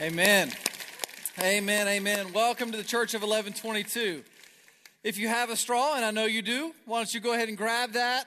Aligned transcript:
Amen. 0.00 0.50
Amen. 1.40 1.86
Amen. 1.86 2.32
Welcome 2.32 2.72
to 2.72 2.76
the 2.76 2.82
Church 2.82 3.14
of 3.14 3.20
1122. 3.20 4.24
If 5.04 5.18
you 5.18 5.28
have 5.28 5.50
a 5.50 5.56
straw, 5.56 5.94
and 5.94 6.04
I 6.04 6.10
know 6.10 6.24
you 6.24 6.42
do, 6.42 6.74
why 6.84 6.98
don't 6.98 7.14
you 7.14 7.20
go 7.20 7.32
ahead 7.32 7.48
and 7.48 7.56
grab 7.56 7.92
that, 7.92 8.26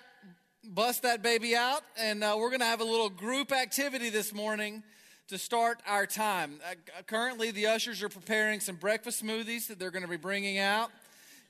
bust 0.64 1.02
that 1.02 1.22
baby 1.22 1.58
out, 1.58 1.82
and 1.98 2.24
uh, 2.24 2.38
we're 2.40 2.52
going 2.52 2.62
to 2.62 2.68
have 2.68 2.80
a 2.80 2.86
little 2.86 3.10
group 3.10 3.52
activity 3.52 4.10
this 4.10 4.34
morning 4.34 4.82
to 5.28 5.38
start 5.38 5.82
our 5.86 6.06
time. 6.06 6.62
Uh, 6.66 7.02
currently, 7.06 7.52
the 7.52 7.68
ushers 7.68 8.02
are 8.02 8.08
preparing 8.08 8.62
some 8.62 8.78
breakfast 8.78 9.22
smoothies 9.22 9.68
that 9.68 9.78
they're 9.78 9.92
going 9.92 10.06
to 10.06 10.10
be 10.10 10.16
bringing 10.16 10.60
out 10.60 10.90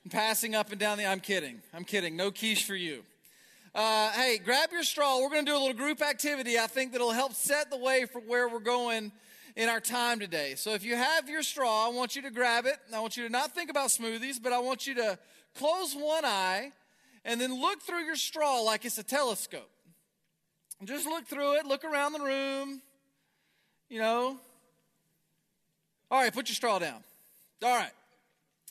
and 0.02 0.10
passing 0.10 0.56
up 0.56 0.72
and 0.72 0.80
down 0.80 0.98
the. 0.98 1.06
I'm 1.06 1.20
kidding. 1.20 1.62
I'm 1.72 1.84
kidding. 1.84 2.16
No 2.16 2.32
quiche 2.32 2.64
for 2.64 2.74
you. 2.74 3.04
Uh, 3.72 4.10
hey, 4.10 4.38
grab 4.44 4.72
your 4.72 4.82
straw. 4.82 5.20
We're 5.20 5.30
going 5.30 5.46
to 5.46 5.52
do 5.52 5.56
a 5.56 5.60
little 5.60 5.76
group 5.76 6.02
activity. 6.02 6.58
I 6.58 6.66
think 6.66 6.90
that'll 6.90 7.12
help 7.12 7.34
set 7.34 7.70
the 7.70 7.78
way 7.78 8.04
for 8.04 8.18
where 8.18 8.48
we're 8.48 8.58
going 8.58 9.12
in 9.56 9.68
our 9.68 9.80
time 9.80 10.20
today. 10.20 10.54
So 10.56 10.74
if 10.74 10.84
you 10.84 10.96
have 10.96 11.28
your 11.28 11.42
straw, 11.42 11.86
I 11.86 11.90
want 11.90 12.16
you 12.16 12.22
to 12.22 12.30
grab 12.30 12.66
it. 12.66 12.76
I 12.94 13.00
want 13.00 13.16
you 13.16 13.24
to 13.24 13.30
not 13.30 13.54
think 13.54 13.70
about 13.70 13.88
smoothies, 13.88 14.42
but 14.42 14.52
I 14.52 14.58
want 14.58 14.86
you 14.86 14.94
to 14.96 15.18
close 15.54 15.94
one 15.94 16.24
eye 16.24 16.72
and 17.24 17.40
then 17.40 17.60
look 17.60 17.82
through 17.82 18.04
your 18.04 18.16
straw 18.16 18.60
like 18.60 18.84
it's 18.84 18.98
a 18.98 19.02
telescope. 19.02 19.70
Just 20.84 21.06
look 21.06 21.26
through 21.26 21.56
it, 21.56 21.66
look 21.66 21.84
around 21.84 22.12
the 22.12 22.20
room, 22.20 22.80
you 23.88 23.98
know. 23.98 24.38
All 26.10 26.22
right, 26.22 26.32
put 26.32 26.48
your 26.48 26.54
straw 26.54 26.78
down. 26.78 27.02
All 27.62 27.76
right. 27.76 27.90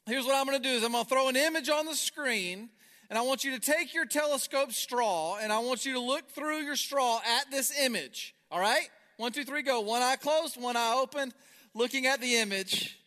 Here's 0.05 0.25
what 0.25 0.35
I'm 0.35 0.45
going 0.45 0.61
to 0.61 0.63
do 0.63 0.73
is 0.73 0.83
I'm 0.83 0.93
going 0.93 1.03
to 1.03 1.09
throw 1.09 1.27
an 1.27 1.35
image 1.35 1.69
on 1.69 1.85
the 1.85 1.93
screen 1.93 2.69
and 3.09 3.19
I 3.19 3.21
want 3.21 3.43
you 3.43 3.51
to 3.51 3.59
take 3.59 3.93
your 3.93 4.05
telescope 4.05 4.71
straw 4.71 5.37
and 5.37 5.51
I 5.51 5.59
want 5.59 5.85
you 5.85 5.93
to 5.93 5.99
look 5.99 6.29
through 6.29 6.59
your 6.59 6.77
straw 6.77 7.19
at 7.25 7.51
this 7.51 7.77
image. 7.77 8.33
All 8.49 8.59
right? 8.59 8.89
One, 9.17 9.31
two, 9.31 9.43
three, 9.43 9.63
go. 9.63 9.81
One 9.81 10.01
eye 10.01 10.15
closed, 10.15 10.61
one 10.61 10.77
eye 10.77 10.95
open, 10.95 11.33
looking 11.73 12.05
at 12.05 12.21
the 12.21 12.35
image. 12.35 12.97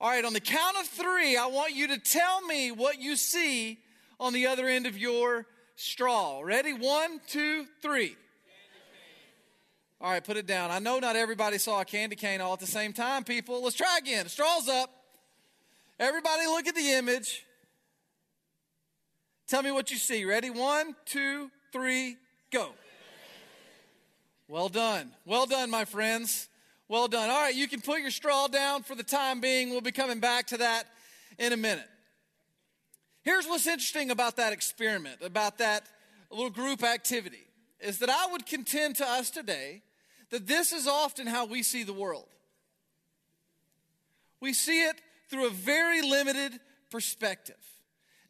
All 0.00 0.10
right, 0.10 0.24
on 0.24 0.32
the 0.32 0.40
count 0.40 0.76
of 0.76 0.86
three, 0.86 1.36
I 1.36 1.46
want 1.46 1.74
you 1.74 1.88
to 1.88 1.98
tell 1.98 2.42
me 2.42 2.70
what 2.70 3.00
you 3.00 3.16
see 3.16 3.78
on 4.20 4.32
the 4.32 4.46
other 4.46 4.66
end 4.68 4.86
of 4.86 4.98
your 4.98 5.46
straw. 5.76 6.40
Ready? 6.40 6.72
One, 6.72 7.20
two, 7.28 7.66
three. 7.80 8.16
All 10.00 10.12
right, 10.12 10.22
put 10.22 10.36
it 10.36 10.46
down. 10.46 10.70
I 10.70 10.78
know 10.78 11.00
not 11.00 11.16
everybody 11.16 11.58
saw 11.58 11.80
a 11.80 11.84
candy 11.84 12.14
cane 12.14 12.40
all 12.40 12.52
at 12.52 12.60
the 12.60 12.66
same 12.66 12.92
time, 12.92 13.24
people. 13.24 13.62
Let's 13.62 13.74
try 13.74 13.98
again. 13.98 14.26
Straw's 14.28 14.68
up. 14.68 14.90
Everybody 15.98 16.46
look 16.46 16.68
at 16.68 16.76
the 16.76 16.92
image. 16.92 17.44
Tell 19.48 19.62
me 19.62 19.72
what 19.72 19.90
you 19.90 19.96
see. 19.96 20.24
Ready? 20.24 20.50
One, 20.50 20.94
two, 21.04 21.50
three, 21.72 22.16
go. 22.52 22.70
Well 24.48 24.70
done. 24.70 25.12
Well 25.26 25.44
done, 25.44 25.68
my 25.68 25.84
friends. 25.84 26.48
Well 26.88 27.06
done. 27.06 27.28
All 27.28 27.42
right, 27.42 27.54
you 27.54 27.68
can 27.68 27.82
put 27.82 28.00
your 28.00 28.10
straw 28.10 28.48
down 28.48 28.82
for 28.82 28.94
the 28.94 29.02
time 29.02 29.42
being. 29.42 29.68
We'll 29.68 29.82
be 29.82 29.92
coming 29.92 30.20
back 30.20 30.46
to 30.48 30.56
that 30.56 30.84
in 31.38 31.52
a 31.52 31.56
minute. 31.56 31.88
Here's 33.22 33.46
what's 33.46 33.66
interesting 33.66 34.10
about 34.10 34.36
that 34.36 34.54
experiment, 34.54 35.18
about 35.22 35.58
that 35.58 35.82
little 36.30 36.48
group 36.48 36.82
activity, 36.82 37.46
is 37.78 37.98
that 37.98 38.08
I 38.08 38.32
would 38.32 38.46
contend 38.46 38.96
to 38.96 39.06
us 39.06 39.28
today 39.28 39.82
that 40.30 40.46
this 40.46 40.72
is 40.72 40.86
often 40.86 41.26
how 41.26 41.44
we 41.44 41.62
see 41.62 41.82
the 41.82 41.92
world. 41.92 42.28
We 44.40 44.54
see 44.54 44.82
it 44.82 44.96
through 45.28 45.46
a 45.46 45.50
very 45.50 46.00
limited 46.00 46.58
perspective. 46.90 47.56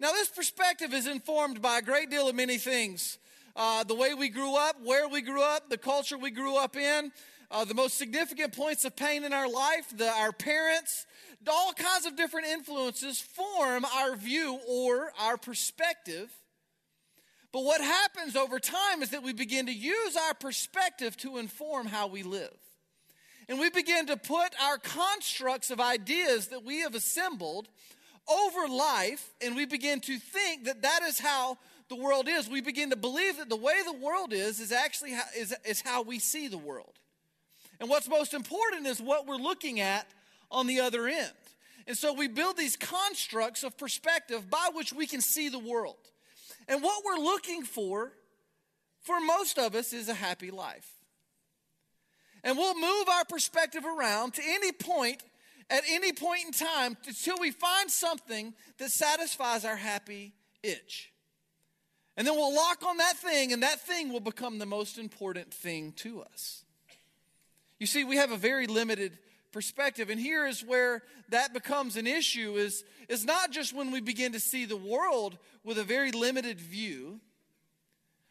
Now, 0.00 0.10
this 0.10 0.28
perspective 0.28 0.92
is 0.92 1.06
informed 1.06 1.62
by 1.62 1.78
a 1.78 1.82
great 1.82 2.10
deal 2.10 2.28
of 2.28 2.34
many 2.34 2.58
things 2.58 3.18
uh, 3.58 3.82
the 3.82 3.94
way 3.94 4.14
we 4.14 4.28
grew 4.28 4.56
up, 4.56 4.76
where 4.84 5.08
we 5.08 5.20
grew 5.20 5.42
up, 5.42 5.68
the 5.68 5.76
culture 5.76 6.16
we 6.16 6.30
grew 6.30 6.56
up 6.56 6.76
in, 6.76 7.10
uh, 7.50 7.64
the 7.64 7.74
most 7.74 7.98
significant 7.98 8.56
points 8.56 8.84
of 8.84 8.94
pain 8.94 9.24
in 9.24 9.32
our 9.32 9.50
life, 9.50 9.92
the, 9.96 10.08
our 10.08 10.30
parents, 10.30 11.06
all 11.46 11.72
kinds 11.72 12.06
of 12.06 12.16
different 12.16 12.46
influences 12.46 13.20
form 13.20 13.84
our 13.84 14.14
view 14.14 14.60
or 14.68 15.12
our 15.20 15.36
perspective. 15.36 16.30
But 17.52 17.64
what 17.64 17.80
happens 17.80 18.36
over 18.36 18.60
time 18.60 19.02
is 19.02 19.10
that 19.10 19.24
we 19.24 19.32
begin 19.32 19.66
to 19.66 19.72
use 19.72 20.16
our 20.16 20.34
perspective 20.34 21.16
to 21.18 21.38
inform 21.38 21.86
how 21.86 22.06
we 22.06 22.22
live. 22.22 22.56
And 23.48 23.58
we 23.58 23.70
begin 23.70 24.06
to 24.06 24.16
put 24.16 24.54
our 24.62 24.78
constructs 24.78 25.70
of 25.70 25.80
ideas 25.80 26.48
that 26.48 26.64
we 26.64 26.82
have 26.82 26.94
assembled 26.94 27.68
over 28.28 28.68
life, 28.68 29.32
and 29.40 29.56
we 29.56 29.64
begin 29.64 30.00
to 30.00 30.18
think 30.18 30.64
that 30.66 30.82
that 30.82 31.00
is 31.02 31.18
how 31.18 31.56
the 31.88 31.96
world 31.96 32.28
is, 32.28 32.48
we 32.48 32.60
begin 32.60 32.90
to 32.90 32.96
believe 32.96 33.38
that 33.38 33.48
the 33.48 33.56
way 33.56 33.76
the 33.84 33.92
world 33.92 34.32
is 34.32 34.60
is 34.60 34.72
actually 34.72 35.12
how, 35.12 35.24
is, 35.36 35.54
is 35.64 35.80
how 35.80 36.02
we 36.02 36.18
see 36.18 36.48
the 36.48 36.58
world. 36.58 36.98
And 37.80 37.88
what's 37.88 38.08
most 38.08 38.34
important 38.34 38.86
is 38.86 39.00
what 39.00 39.26
we're 39.26 39.36
looking 39.36 39.80
at 39.80 40.06
on 40.50 40.66
the 40.66 40.80
other 40.80 41.06
end. 41.06 41.32
And 41.86 41.96
so 41.96 42.12
we 42.12 42.28
build 42.28 42.56
these 42.56 42.76
constructs 42.76 43.64
of 43.64 43.78
perspective 43.78 44.50
by 44.50 44.68
which 44.74 44.92
we 44.92 45.06
can 45.06 45.20
see 45.20 45.48
the 45.48 45.58
world. 45.58 45.96
And 46.68 46.82
what 46.82 47.02
we're 47.04 47.22
looking 47.24 47.62
for, 47.62 48.12
for 49.00 49.20
most 49.20 49.58
of 49.58 49.74
us, 49.74 49.94
is 49.94 50.08
a 50.08 50.14
happy 50.14 50.50
life. 50.50 50.90
And 52.44 52.58
we'll 52.58 52.74
move 52.74 53.08
our 53.08 53.24
perspective 53.24 53.84
around 53.84 54.34
to 54.34 54.42
any 54.44 54.72
point, 54.72 55.22
at 55.70 55.82
any 55.88 56.12
point 56.12 56.44
in 56.46 56.52
time, 56.52 56.96
until 57.06 57.36
we 57.40 57.50
find 57.50 57.90
something 57.90 58.54
that 58.78 58.90
satisfies 58.90 59.64
our 59.64 59.76
happy 59.76 60.34
itch. 60.62 61.10
And 62.18 62.26
then 62.26 62.34
we'll 62.34 62.54
lock 62.54 62.84
on 62.84 62.96
that 62.96 63.16
thing, 63.16 63.52
and 63.52 63.62
that 63.62 63.80
thing 63.80 64.12
will 64.12 64.18
become 64.18 64.58
the 64.58 64.66
most 64.66 64.98
important 64.98 65.54
thing 65.54 65.92
to 65.98 66.20
us. 66.22 66.64
You 67.78 67.86
see, 67.86 68.02
we 68.02 68.16
have 68.16 68.32
a 68.32 68.36
very 68.36 68.66
limited 68.66 69.16
perspective. 69.52 70.10
And 70.10 70.20
here 70.20 70.44
is 70.44 70.64
where 70.64 71.04
that 71.28 71.54
becomes 71.54 71.96
an 71.96 72.08
issue 72.08 72.56
is, 72.56 72.82
is 73.08 73.24
not 73.24 73.52
just 73.52 73.72
when 73.72 73.92
we 73.92 74.00
begin 74.00 74.32
to 74.32 74.40
see 74.40 74.64
the 74.64 74.76
world 74.76 75.38
with 75.62 75.78
a 75.78 75.84
very 75.84 76.10
limited 76.10 76.60
view 76.60 77.20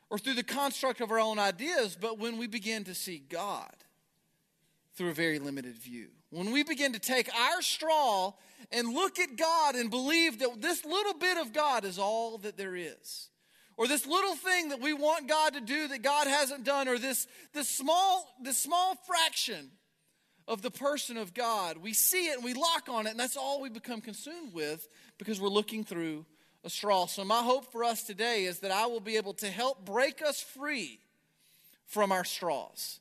or 0.09 0.19
through 0.19 0.34
the 0.34 0.44
construct 0.44 1.00
of 1.00 1.09
our 1.09 1.19
own 1.19 1.40
ideas, 1.40 1.98
but 2.00 2.19
when 2.19 2.38
we 2.38 2.46
begin 2.46 2.84
to 2.84 2.94
see 2.94 3.19
God 3.19 3.74
through 4.96 5.12
a 5.12 5.14
very 5.14 5.40
limited 5.40 5.78
view. 5.78 6.08
When 6.30 6.52
we 6.52 6.64
begin 6.64 6.92
to 6.92 7.00
take 7.00 7.34
our 7.34 7.62
straw 7.62 8.34
and 8.69 8.94
look 8.94 9.18
at 9.18 9.38
God 9.38 9.75
and 9.75 9.90
believe 9.90 10.40
that 10.40 10.62
this 10.62 10.84
little 10.84 11.14
bit 11.14 11.38
of 11.38 11.54
God 11.54 11.86
is 11.86 11.98
all 11.98 12.38
that 12.40 12.58
there 12.58 12.75
is 12.75 13.30
or 13.78 13.88
this 13.88 14.08
little 14.08 14.36
thing 14.36 14.70
that 14.70 14.82
we 14.82 14.92
want 14.94 15.28
God 15.28 15.54
to 15.54 15.62
do 15.62 15.88
that 15.88 16.02
God 16.02 16.28
hasn't 16.28 16.64
done, 16.64 16.88
or 16.88 16.98
this, 16.98 17.28
this, 17.54 17.70
small, 17.70 18.28
this 18.42 18.58
small 18.58 18.96
fraction 19.06 19.70
of 20.48 20.64
the 20.64 20.72
person 20.72 21.16
of 21.18 21.34
God. 21.34 21.78
We 21.78 21.94
see 21.94 22.28
it 22.28 22.36
and 22.36 22.44
we 22.44 22.54
lock 22.54 22.90
on 22.90 23.06
it, 23.06 23.12
and 23.12 23.20
that's 23.20 23.38
all 23.38 23.62
we 23.62 23.70
become 23.70 24.02
consumed 24.02 24.54
with 24.54 24.88
because 25.20 25.40
we're 25.40 25.50
looking 25.50 25.84
through 25.84 26.26
a 26.64 26.70
straw. 26.70 27.06
So, 27.06 27.24
my 27.24 27.44
hope 27.44 27.72
for 27.72 27.84
us 27.84 28.04
today 28.04 28.46
is 28.46 28.60
that 28.60 28.72
I 28.72 28.88
will 28.88 29.00
be 29.00 29.18
able 29.18 29.34
to 29.36 29.48
help 29.48 29.86
break 29.86 30.22
us 30.22 30.42
free 30.42 31.00
from 31.86 32.12
our 32.12 32.26
straws, 32.26 33.00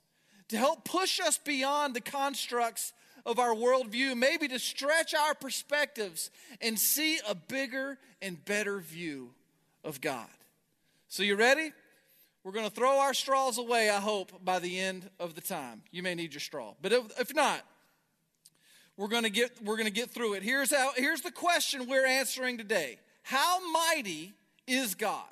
to 0.49 0.59
help 0.59 0.85
push 0.85 1.21
us 1.21 1.39
beyond 1.39 1.95
the 1.95 2.01
constructs 2.01 2.93
of 3.25 3.39
our 3.39 3.55
worldview, 3.55 4.17
maybe 4.17 4.47
to 4.49 4.59
stretch 4.59 5.15
our 5.15 5.35
perspectives 5.35 6.31
and 6.61 6.79
see 6.79 7.19
a 7.29 7.35
bigger 7.35 7.99
and 8.23 8.45
better 8.45 8.79
view 8.79 9.31
of 9.83 10.01
God. 10.01 10.29
So, 11.09 11.23
you 11.23 11.37
ready? 11.37 11.73
We're 12.43 12.53
going 12.53 12.69
to 12.69 12.75
throw 12.75 13.01
our 13.01 13.15
straws 13.15 13.59
away, 13.59 13.91
I 13.91 13.99
hope, 13.99 14.45
by 14.45 14.59
the 14.59 14.79
end 14.79 15.11
of 15.19 15.35
the 15.35 15.41
time. 15.41 15.83
You 15.91 16.03
may 16.03 16.15
need 16.15 16.33
your 16.33 16.41
straw. 16.41 16.75
But 16.81 16.93
if, 16.93 17.21
if 17.21 17.35
not, 17.35 17.61
we're 18.97 19.09
going 19.09 19.25
to 19.25 19.31
get 19.31 19.63
we're 19.63 19.77
going 19.77 19.89
to 19.89 19.93
get 19.93 20.11
through 20.11 20.35
it. 20.35 20.43
Here's 20.43 20.75
how 20.75 20.93
here's 20.97 21.21
the 21.21 21.31
question 21.31 21.89
we're 21.89 22.07
answering 22.07 22.57
today. 22.57 22.99
How 23.23 23.59
mighty 23.73 24.35
is 24.67 24.95
God? 24.95 25.25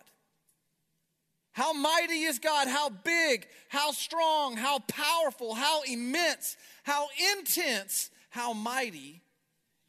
How 1.53 1.73
mighty 1.73 2.25
is 2.25 2.41
God? 2.41 2.67
How 2.67 2.89
big, 2.89 3.47
how 3.69 3.93
strong, 3.93 4.57
how 4.57 4.81
powerful, 4.81 5.55
how 5.55 5.83
immense, 5.83 6.57
how 6.83 7.07
intense, 7.39 8.11
how 8.31 8.53
mighty 8.53 9.23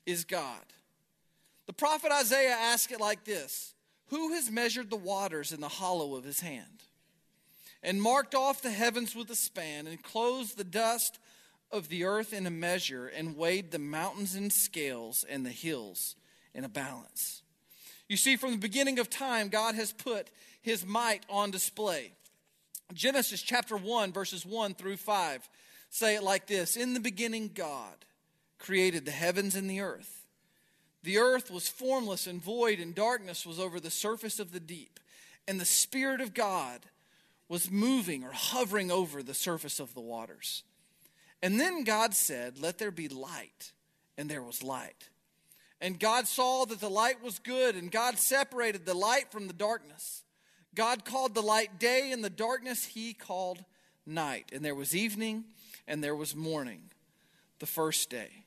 is 0.05 0.25
God? 0.25 0.61
The 1.65 1.73
prophet 1.73 2.11
Isaiah 2.11 2.55
asked 2.55 2.91
it 2.91 3.01
like 3.01 3.25
this 3.25 3.74
who 4.07 4.33
has 4.33 4.51
measured 4.51 4.89
the 4.89 4.95
waters 4.95 5.51
in 5.51 5.61
the 5.61 5.67
hollow 5.67 6.15
of 6.15 6.23
his 6.23 6.41
hand, 6.41 6.83
and 7.81 8.01
marked 8.01 8.35
off 8.35 8.61
the 8.61 8.71
heavens 8.71 9.15
with 9.15 9.29
a 9.29 9.35
span, 9.35 9.87
and 9.87 10.03
closed 10.03 10.57
the 10.57 10.63
dust 10.63 11.19
of 11.71 11.89
the 11.89 12.03
earth 12.03 12.33
in 12.33 12.45
a 12.45 12.51
measure, 12.51 13.07
and 13.07 13.37
weighed 13.37 13.71
the 13.71 13.79
mountains 13.79 14.35
in 14.35 14.49
scales 14.49 15.25
and 15.27 15.45
the 15.45 15.51
hills 15.51 16.15
in 16.53 16.63
a 16.63 16.69
balance? 16.69 17.41
You 18.07 18.17
see, 18.17 18.35
from 18.35 18.51
the 18.51 18.57
beginning 18.57 18.99
of 18.99 19.09
time, 19.09 19.49
God 19.49 19.75
has 19.75 19.91
put 19.91 20.29
his 20.61 20.85
might 20.85 21.23
on 21.29 21.51
display. 21.51 22.13
Genesis 22.93 23.41
chapter 23.41 23.75
1, 23.75 24.13
verses 24.13 24.45
1 24.45 24.75
through 24.75 24.97
5 24.97 25.49
say 25.89 26.15
it 26.15 26.23
like 26.23 26.47
this 26.47 26.75
In 26.75 26.93
the 26.93 26.99
beginning, 26.99 27.51
God 27.53 28.05
created 28.59 29.05
the 29.05 29.11
heavens 29.11 29.55
and 29.55 29.69
the 29.69 29.81
earth. 29.81 30.14
The 31.05 31.19
earth 31.19 31.51
was 31.51 31.67
formless 31.67 32.25
and 32.25 32.41
void, 32.41 32.79
and 32.79 32.95
darkness 32.95 33.45
was 33.45 33.59
over 33.59 33.79
the 33.79 33.91
surface 33.91 34.39
of 34.39 34.51
the 34.51 34.59
deep. 34.59 34.99
And 35.47 35.59
the 35.61 35.65
Spirit 35.65 36.19
of 36.19 36.33
God 36.33 36.81
was 37.47 37.69
moving 37.69 38.23
or 38.23 38.31
hovering 38.31 38.89
over 38.89 39.21
the 39.21 39.35
surface 39.35 39.79
of 39.79 39.93
the 39.93 40.01
waters. 40.01 40.63
And 41.43 41.59
then 41.59 41.83
God 41.83 42.15
said, 42.15 42.59
Let 42.59 42.79
there 42.79 42.89
be 42.89 43.07
light. 43.07 43.71
And 44.17 44.27
there 44.27 44.41
was 44.41 44.63
light. 44.63 45.09
And 45.79 45.99
God 45.99 46.27
saw 46.27 46.65
that 46.65 46.79
the 46.79 46.89
light 46.89 47.21
was 47.21 47.37
good, 47.37 47.75
and 47.75 47.91
God 47.91 48.17
separated 48.17 48.85
the 48.85 48.95
light 48.95 49.31
from 49.31 49.45
the 49.45 49.53
darkness. 49.53 50.23
God 50.73 51.05
called 51.05 51.35
the 51.35 51.41
light 51.41 51.79
day, 51.79 52.11
and 52.11 52.23
the 52.23 52.31
darkness 52.31 52.83
he 52.83 53.13
called 53.13 53.63
night. 54.07 54.49
And 54.51 54.65
there 54.65 54.73
was 54.73 54.95
evening, 54.95 55.43
and 55.87 56.03
there 56.03 56.15
was 56.15 56.35
morning, 56.35 56.89
the 57.59 57.67
first 57.67 58.09
day. 58.09 58.44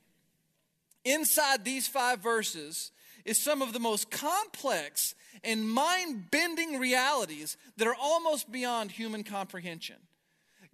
Inside 1.08 1.64
these 1.64 1.88
five 1.88 2.20
verses 2.20 2.93
is 3.25 3.40
some 3.40 3.62
of 3.62 3.72
the 3.72 3.81
most 3.81 4.10
complex 4.10 5.14
and 5.43 5.66
mind 5.66 6.31
bending 6.31 6.78
realities 6.78 7.56
that 7.78 7.88
are 7.88 7.96
almost 7.99 8.52
beyond 8.52 8.90
human 8.90 9.25
comprehension. 9.25 9.96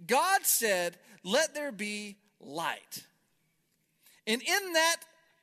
God 0.05 0.41
said, 0.43 0.97
Let 1.23 1.55
there 1.55 1.71
be 1.71 2.17
light. 2.41 3.05
And 4.27 4.43
in 4.43 4.73
that 4.73 4.97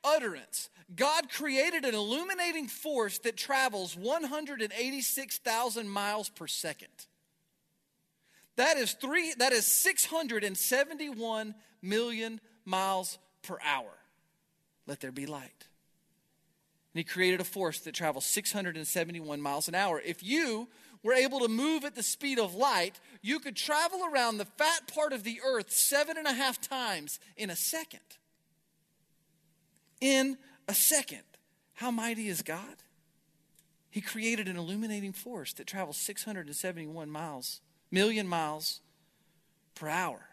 utterance, 0.04 0.68
God 0.94 1.30
created 1.30 1.86
an 1.86 1.94
illuminating 1.94 2.68
force 2.68 3.16
that 3.20 3.38
travels 3.38 3.96
186,000 3.96 5.88
miles 5.88 6.28
per 6.28 6.46
second. 6.46 7.06
That 8.56 8.76
is 8.76 8.92
three 8.92 9.32
that 9.38 9.54
is 9.54 9.64
671 9.64 11.54
million 11.80 12.42
miles 12.66 13.18
per 13.42 13.56
hour. 13.64 14.01
Let 14.86 15.00
there 15.00 15.12
be 15.12 15.26
light. 15.26 15.66
And 16.92 16.98
he 16.98 17.04
created 17.04 17.40
a 17.40 17.44
force 17.44 17.80
that 17.80 17.94
travels 17.94 18.26
671 18.26 19.40
miles 19.40 19.68
an 19.68 19.74
hour. 19.74 20.00
If 20.04 20.22
you 20.22 20.68
were 21.02 21.14
able 21.14 21.40
to 21.40 21.48
move 21.48 21.84
at 21.84 21.94
the 21.94 22.02
speed 22.02 22.38
of 22.38 22.54
light, 22.54 23.00
you 23.22 23.38
could 23.40 23.56
travel 23.56 24.04
around 24.04 24.38
the 24.38 24.44
fat 24.44 24.92
part 24.92 25.12
of 25.12 25.24
the 25.24 25.40
earth 25.44 25.70
seven 25.70 26.16
and 26.16 26.26
a 26.26 26.32
half 26.32 26.60
times 26.60 27.18
in 27.36 27.50
a 27.50 27.56
second. 27.56 28.00
In 30.00 30.36
a 30.68 30.74
second. 30.74 31.22
How 31.74 31.90
mighty 31.90 32.28
is 32.28 32.42
God? 32.42 32.82
He 33.90 34.00
created 34.00 34.48
an 34.48 34.56
illuminating 34.56 35.12
force 35.12 35.52
that 35.54 35.66
travels 35.66 35.96
671 35.96 37.10
miles, 37.10 37.60
million 37.90 38.26
miles 38.26 38.80
per 39.74 39.88
hour. 39.88 40.28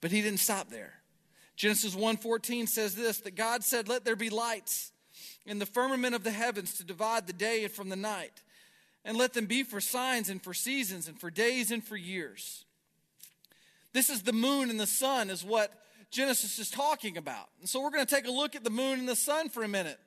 But 0.00 0.12
he 0.12 0.22
didn't 0.22 0.40
stop 0.40 0.70
there. 0.70 0.99
Genesis 1.60 1.94
1:14 1.94 2.66
says 2.66 2.94
this 2.94 3.18
that 3.18 3.32
God 3.32 3.62
said, 3.62 3.86
"Let 3.86 4.06
there 4.06 4.16
be 4.16 4.30
lights 4.30 4.92
in 5.44 5.58
the 5.58 5.66
firmament 5.66 6.14
of 6.14 6.24
the 6.24 6.30
heavens 6.30 6.72
to 6.78 6.84
divide 6.84 7.26
the 7.26 7.34
day 7.34 7.68
from 7.68 7.90
the 7.90 7.96
night, 7.96 8.40
and 9.04 9.14
let 9.14 9.34
them 9.34 9.44
be 9.44 9.62
for 9.62 9.78
signs 9.78 10.30
and 10.30 10.42
for 10.42 10.54
seasons 10.54 11.06
and 11.06 11.20
for 11.20 11.30
days 11.30 11.70
and 11.70 11.86
for 11.86 11.98
years." 11.98 12.64
This 13.92 14.08
is 14.08 14.22
the 14.22 14.32
moon 14.32 14.70
and 14.70 14.80
the 14.80 14.86
sun 14.86 15.28
is 15.28 15.44
what 15.44 15.84
Genesis 16.10 16.58
is 16.58 16.70
talking 16.70 17.18
about. 17.18 17.50
And 17.58 17.68
so 17.68 17.82
we're 17.82 17.90
going 17.90 18.06
to 18.06 18.14
take 18.14 18.26
a 18.26 18.30
look 18.30 18.56
at 18.56 18.64
the 18.64 18.70
moon 18.70 18.98
and 18.98 19.08
the 19.08 19.14
sun 19.14 19.50
for 19.50 19.62
a 19.62 19.68
minute 19.68 20.00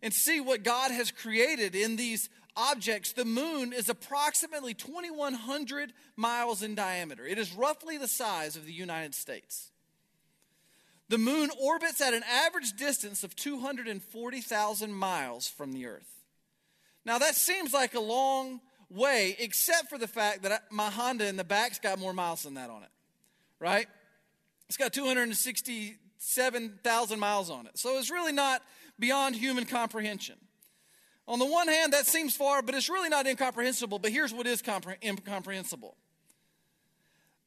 and 0.00 0.14
see 0.14 0.40
what 0.40 0.62
God 0.62 0.90
has 0.90 1.10
created 1.10 1.74
in 1.74 1.96
these 1.96 2.30
objects. 2.56 3.12
The 3.12 3.26
moon 3.26 3.74
is 3.74 3.90
approximately 3.90 4.72
2,100 4.72 5.92
miles 6.16 6.62
in 6.62 6.74
diameter, 6.74 7.26
it 7.26 7.36
is 7.36 7.52
roughly 7.52 7.98
the 7.98 8.08
size 8.08 8.56
of 8.56 8.64
the 8.64 8.72
United 8.72 9.14
States. 9.14 9.70
The 11.08 11.18
moon 11.18 11.50
orbits 11.60 12.00
at 12.00 12.14
an 12.14 12.22
average 12.22 12.74
distance 12.74 13.24
of 13.24 13.34
240,000 13.36 14.92
miles 14.92 15.46
from 15.46 15.72
the 15.72 15.84
Earth. 15.86 16.08
Now, 17.04 17.18
that 17.18 17.34
seems 17.34 17.74
like 17.74 17.94
a 17.94 18.00
long 18.00 18.62
way, 18.88 19.36
except 19.38 19.90
for 19.90 19.98
the 19.98 20.08
fact 20.08 20.40
that 20.42 20.62
my 20.70 20.88
Honda 20.88 21.26
in 21.26 21.36
the 21.36 21.44
back's 21.44 21.78
got 21.78 21.98
more 21.98 22.14
miles 22.14 22.44
than 22.44 22.54
that 22.54 22.70
on 22.70 22.82
it, 22.82 22.88
right? 23.60 23.86
It's 24.68 24.78
got 24.78 24.94
267,000 24.94 27.20
miles 27.20 27.50
on 27.50 27.66
it. 27.66 27.78
So 27.78 27.98
it's 27.98 28.10
really 28.10 28.32
not 28.32 28.62
beyond 28.98 29.36
human 29.36 29.66
comprehension. 29.66 30.36
On 31.26 31.38
the 31.38 31.46
one 31.46 31.68
hand, 31.68 31.92
that 31.92 32.06
seems 32.06 32.34
far, 32.36 32.62
but 32.62 32.74
it's 32.74 32.88
really 32.88 33.10
not 33.10 33.26
incomprehensible. 33.26 33.98
But 33.98 34.12
here's 34.12 34.32
what 34.32 34.46
is 34.46 34.62
compre- 34.62 34.96
incomprehensible 35.02 35.98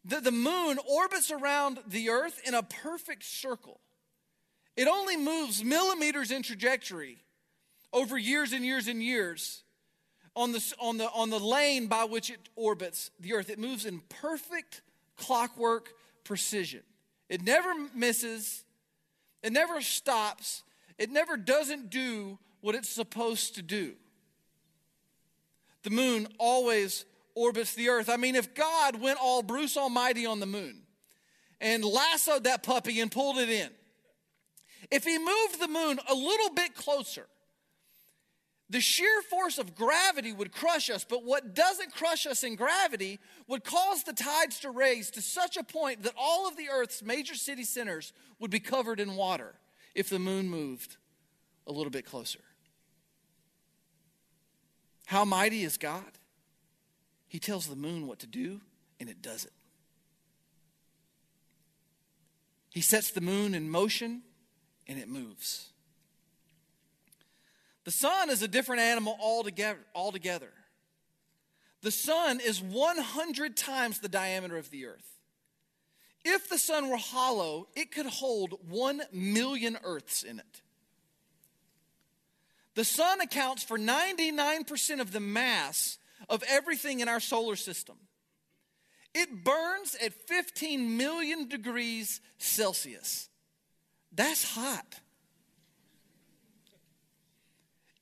the, 0.07 0.21
the 0.21 0.31
moon 0.31 0.79
orbits 0.89 1.31
around 1.31 1.79
the 1.85 2.09
earth 2.09 2.39
in 2.45 2.53
a 2.53 2.63
perfect 2.63 3.23
circle. 3.23 3.79
It 4.75 4.87
only 4.87 5.17
moves 5.17 5.63
millimeters 5.63 6.31
in 6.31 6.43
trajectory 6.43 7.17
over 7.91 8.17
years 8.17 8.53
and 8.53 8.63
years 8.63 8.87
and 8.87 9.03
years 9.03 9.63
on 10.35 10.51
the, 10.51 10.73
on, 10.79 10.97
the, 10.97 11.09
on 11.11 11.29
the 11.29 11.39
lane 11.39 11.87
by 11.87 12.05
which 12.05 12.29
it 12.29 12.47
orbits 12.55 13.11
the 13.19 13.33
earth. 13.33 13.49
It 13.49 13.59
moves 13.59 13.85
in 13.85 14.01
perfect 14.07 14.81
clockwork 15.17 15.89
precision. 16.23 16.83
It 17.27 17.41
never 17.41 17.73
misses, 17.93 18.63
it 19.43 19.51
never 19.51 19.81
stops, 19.81 20.63
it 20.97 21.11
never 21.11 21.35
doesn't 21.35 21.89
do 21.89 22.39
what 22.61 22.75
it's 22.75 22.89
supposed 22.89 23.55
to 23.55 23.61
do. 23.61 23.93
The 25.83 25.89
moon 25.89 26.27
always 26.37 27.05
orbits 27.37 27.73
the 27.73 27.89
earth. 27.89 28.09
I 28.09 28.17
mean, 28.17 28.35
if 28.35 28.53
God 28.53 28.99
went 28.99 29.19
all 29.21 29.41
Bruce 29.41 29.77
Almighty 29.77 30.25
on 30.25 30.39
the 30.39 30.45
moon 30.45 30.81
and 31.61 31.85
lassoed 31.85 32.43
that 32.45 32.63
puppy 32.63 32.99
and 32.99 33.11
pulled 33.11 33.37
it 33.37 33.49
in, 33.49 33.69
if 34.91 35.03
he 35.03 35.17
moved 35.17 35.59
the 35.59 35.67
moon 35.67 35.99
a 36.09 36.13
little 36.13 36.49
bit 36.53 36.75
closer, 36.75 37.27
the 38.69 38.81
sheer 38.81 39.21
force 39.21 39.57
of 39.57 39.75
gravity 39.75 40.33
would 40.33 40.51
crush 40.51 40.89
us, 40.89 41.05
but 41.05 41.23
what 41.23 41.55
doesn't 41.55 41.93
crush 41.93 42.25
us 42.25 42.43
in 42.43 42.55
gravity 42.55 43.19
would 43.47 43.63
cause 43.63 44.03
the 44.03 44.13
tides 44.13 44.59
to 44.59 44.71
raise 44.71 45.09
to 45.11 45.21
such 45.21 45.55
a 45.55 45.63
point 45.63 46.03
that 46.03 46.13
all 46.17 46.47
of 46.47 46.57
the 46.57 46.67
Earth's 46.69 47.01
major 47.01 47.35
city 47.35 47.63
centers 47.63 48.11
would 48.39 48.51
be 48.51 48.59
covered 48.59 48.99
in 48.99 49.15
water 49.15 49.55
if 49.95 50.09
the 50.09 50.19
moon 50.19 50.49
moved 50.49 50.97
a 51.65 51.71
little 51.71 51.89
bit 51.89 52.05
closer. 52.05 52.39
How 55.05 55.23
mighty 55.23 55.63
is 55.63 55.77
God? 55.77 56.03
He 57.37 57.39
tells 57.39 57.67
the 57.67 57.75
moon 57.75 58.07
what 58.07 58.17
to 58.21 58.25
do, 58.25 58.61
and 58.99 59.07
it 59.11 59.21
does 59.21 59.45
it. 59.45 59.53
He 62.71 62.81
sets 62.81 63.11
the 63.11 63.21
moon 63.21 63.53
in 63.53 63.69
motion, 63.69 64.23
and 64.87 64.97
it 64.97 65.07
moves. 65.07 65.69
The 67.83 67.91
sun 67.91 68.31
is 68.31 68.41
a 68.41 68.47
different 68.47 68.81
animal 68.81 69.15
altogether. 69.21 69.77
altogether. 69.93 70.51
The 71.83 71.91
sun 71.91 72.39
is 72.39 72.59
100 72.59 73.55
times 73.55 73.99
the 73.99 74.09
diameter 74.09 74.57
of 74.57 74.71
the 74.71 74.87
earth. 74.87 75.19
If 76.25 76.49
the 76.49 76.57
sun 76.57 76.89
were 76.89 76.97
hollow, 76.97 77.67
it 77.75 77.91
could 77.91 78.07
hold 78.07 78.67
1 78.67 79.03
million 79.11 79.77
earths 79.83 80.23
in 80.23 80.39
it. 80.39 80.61
The 82.73 82.83
sun 82.83 83.21
accounts 83.21 83.61
for 83.61 83.77
99% 83.77 84.99
of 84.99 85.11
the 85.11 85.19
mass 85.19 85.96
of 86.29 86.43
everything 86.47 86.99
in 86.99 87.07
our 87.07 87.19
solar 87.19 87.55
system. 87.55 87.97
It 89.13 89.43
burns 89.43 89.95
at 90.03 90.13
15 90.13 90.97
million 90.97 91.47
degrees 91.47 92.21
Celsius. 92.37 93.29
That's 94.11 94.53
hot 94.53 94.99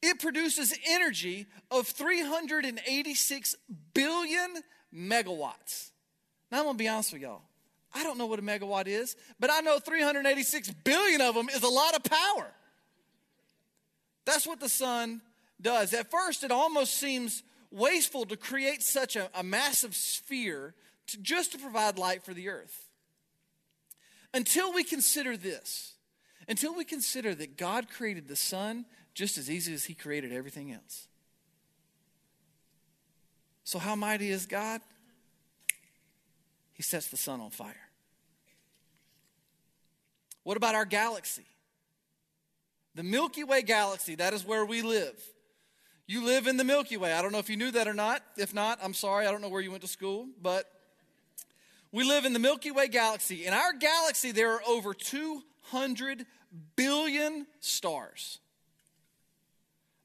it 0.06 0.20
produces 0.20 0.78
energy 0.88 1.48
of 1.72 1.88
386 1.88 3.56
billion 3.94 4.56
megawatts. 4.94 5.90
Now, 6.52 6.60
I'm 6.60 6.64
going 6.66 6.76
to 6.76 6.84
be 6.84 6.88
honest 6.88 7.14
with 7.14 7.24
y'all. 7.24 7.42
I 7.94 8.04
don't 8.04 8.18
know 8.18 8.28
what 8.28 8.40
a 8.40 8.44
megawatt 8.44 8.88
is, 8.88 9.16
but 9.40 9.50
I 9.52 9.62
know 9.62 9.80
386 9.80 10.70
billion 10.84 11.22
of 11.22 11.34
them 11.34 11.50
is 11.50 11.64
a 11.64 11.68
lot 11.68 11.96
of 11.96 12.04
power. 12.04 12.52
That's 14.26 14.46
what 14.46 14.60
the 14.60 14.70
sun 14.70 15.22
does. 15.60 15.94
At 15.94 16.12
first, 16.12 16.44
it 16.44 16.52
almost 16.52 16.96
seems 16.96 17.42
wasteful 17.72 18.26
to 18.26 18.38
create 18.38 18.82
such 18.82 19.16
a, 19.16 19.30
a 19.34 19.44
massive 19.44 19.96
sphere 19.96 20.74
to, 21.08 21.18
just 21.18 21.52
to 21.52 21.58
provide 21.58 21.98
light 21.98 22.24
for 22.24 22.34
the 22.34 22.50
earth. 22.50 22.90
Until 24.34 24.74
we 24.74 24.84
consider 24.84 25.38
this, 25.38 25.94
until 26.48 26.76
we 26.76 26.84
consider 26.84 27.34
that 27.36 27.58
God 27.58 27.90
created 27.90 28.28
the 28.28 28.36
sun 28.36 28.86
just 29.14 29.38
as 29.38 29.50
easy 29.50 29.74
as 29.74 29.86
He 29.86 29.94
created 29.94 30.34
everything 30.34 30.72
else. 30.72 31.08
So, 33.64 33.80
how 33.80 33.96
mighty 33.96 34.30
is 34.30 34.46
God? 34.46 34.82
He 36.74 36.84
sets 36.84 37.08
the 37.08 37.18
sun 37.18 37.42
on 37.42 37.50
fire. 37.50 37.74
What 40.44 40.58
about 40.58 40.76
our 40.76 40.86
galaxy? 40.86 41.46
The 42.94 43.04
Milky 43.04 43.44
Way 43.44 43.62
galaxy, 43.62 44.16
that 44.16 44.34
is 44.34 44.46
where 44.46 44.66
we 44.66 44.82
live. 44.82 45.22
You 46.08 46.24
live 46.24 46.46
in 46.46 46.58
the 46.58 46.64
Milky 46.64 46.98
Way. 46.98 47.14
I 47.14 47.22
don't 47.24 47.32
know 47.32 47.40
if 47.40 47.50
you 47.50 47.58
knew 47.58 47.72
that 47.72 47.88
or 47.88 47.94
not. 47.94 48.22
If 48.38 48.54
not, 48.54 48.78
I'm 48.84 48.94
sorry. 48.94 49.26
I 49.26 49.32
don't 49.32 49.42
know 49.42 49.50
where 49.50 49.62
you 49.62 49.72
went 49.72 49.82
to 49.82 49.88
school, 49.88 50.28
but 50.40 50.70
we 51.92 52.04
live 52.04 52.26
in 52.26 52.34
the 52.34 52.40
Milky 52.40 52.70
Way 52.70 52.88
galaxy. 52.88 53.46
In 53.46 53.54
our 53.54 53.74
galaxy, 53.74 54.32
there 54.32 54.52
are 54.52 54.62
over 54.68 54.94
200 54.94 56.28
billion 56.76 57.48
stars. 57.60 58.38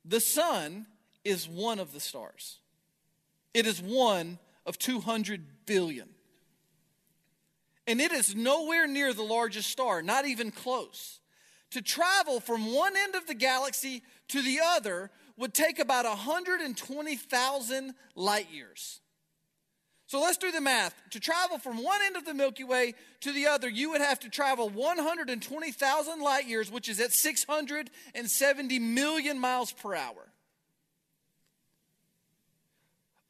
The 0.06 0.20
sun 0.20 0.86
is 1.22 1.46
one 1.46 1.78
of 1.78 1.92
the 1.92 2.00
stars, 2.00 2.58
it 3.52 3.66
is 3.66 3.82
one 3.82 4.38
of 4.64 4.78
200 4.78 5.66
billion. 5.66 6.08
and 7.86 8.00
it 8.00 8.12
is 8.12 8.34
nowhere 8.34 8.86
near 8.86 9.12
the 9.12 9.22
largest 9.22 9.68
star, 9.68 10.00
not 10.00 10.24
even 10.24 10.50
close. 10.50 11.18
To 11.72 11.82
travel 11.82 12.40
from 12.40 12.72
one 12.72 12.96
end 12.96 13.14
of 13.14 13.26
the 13.26 13.34
galaxy 13.34 14.02
to 14.28 14.42
the 14.42 14.60
other 14.64 15.10
would 15.40 15.54
take 15.54 15.78
about 15.78 16.04
120,000 16.04 17.94
light 18.14 18.52
years. 18.52 19.00
So 20.06 20.20
let's 20.20 20.36
do 20.36 20.52
the 20.52 20.60
math. 20.60 20.94
To 21.12 21.20
travel 21.20 21.56
from 21.58 21.82
one 21.82 22.00
end 22.04 22.16
of 22.16 22.26
the 22.26 22.34
Milky 22.34 22.64
Way 22.64 22.94
to 23.20 23.32
the 23.32 23.46
other, 23.46 23.68
you 23.68 23.90
would 23.90 24.02
have 24.02 24.20
to 24.20 24.28
travel 24.28 24.68
120,000 24.68 26.20
light 26.20 26.46
years, 26.46 26.70
which 26.70 26.90
is 26.90 27.00
at 27.00 27.12
670 27.12 28.78
million 28.80 29.38
miles 29.38 29.72
per 29.72 29.94
hour. 29.94 30.30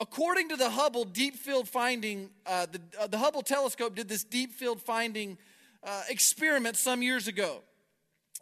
According 0.00 0.48
to 0.48 0.56
the 0.56 0.70
Hubble 0.70 1.04
Deep 1.04 1.36
Field 1.36 1.68
Finding, 1.68 2.30
uh, 2.44 2.66
the, 2.72 2.80
uh, 2.98 3.06
the, 3.06 3.18
Hubble 3.18 3.42
telescope 3.42 3.94
did 3.94 4.08
this 4.08 4.24
deep 4.24 4.54
field 4.54 4.80
finding 4.80 5.38
uh, 5.84 6.02
experiment 6.08 6.76
some 6.76 7.02
years 7.02 7.28
ago, 7.28 7.60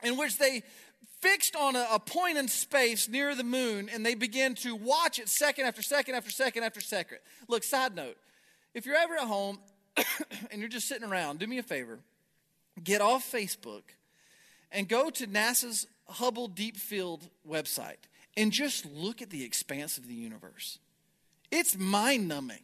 in 0.03 0.17
which 0.17 0.39
they 0.39 0.63
fixed 1.21 1.57
on 1.57 1.77
a, 1.77 1.87
a 1.93 1.99
point 1.99 2.39
in 2.39 2.49
space 2.49 3.09
near 3.09 3.35
the 3.35 3.45
moon 3.45 3.89
and 3.93 4.05
they 4.05 4.15
begin 4.15 4.55
to 4.57 4.75
watch 4.75 5.19
it 5.19 5.29
second 5.29 5.67
after 5.67 5.83
second 5.83 6.15
after 6.15 6.31
second 6.31 6.65
after 6.65 6.81
second. 6.81 7.19
Look, 7.49 7.65
side 7.65 7.95
note 7.95 8.17
if 8.75 8.87
you're 8.87 8.97
ever 8.97 9.15
at 9.15 9.27
home 9.27 9.59
and 10.51 10.61
you're 10.61 10.69
just 10.69 10.89
sitting 10.89 11.09
around, 11.09 11.39
do 11.39 11.47
me 11.47 11.59
a 11.59 11.63
favor 11.63 11.99
get 12.83 13.01
off 13.01 13.31
Facebook 13.31 13.83
and 14.71 14.89
go 14.89 15.11
to 15.11 15.27
NASA's 15.27 15.87
Hubble 16.09 16.49
Deep 16.49 16.77
Field 16.77 17.29
website 17.49 17.97
and 18.37 18.53
just 18.53 18.87
look 18.87 19.21
at 19.21 19.31
the 19.31 19.45
expanse 19.45 19.99
of 19.99 20.07
the 20.07 20.15
universe. 20.15 20.79
It's 21.51 21.77
mind 21.77 22.29
numbing. 22.29 22.63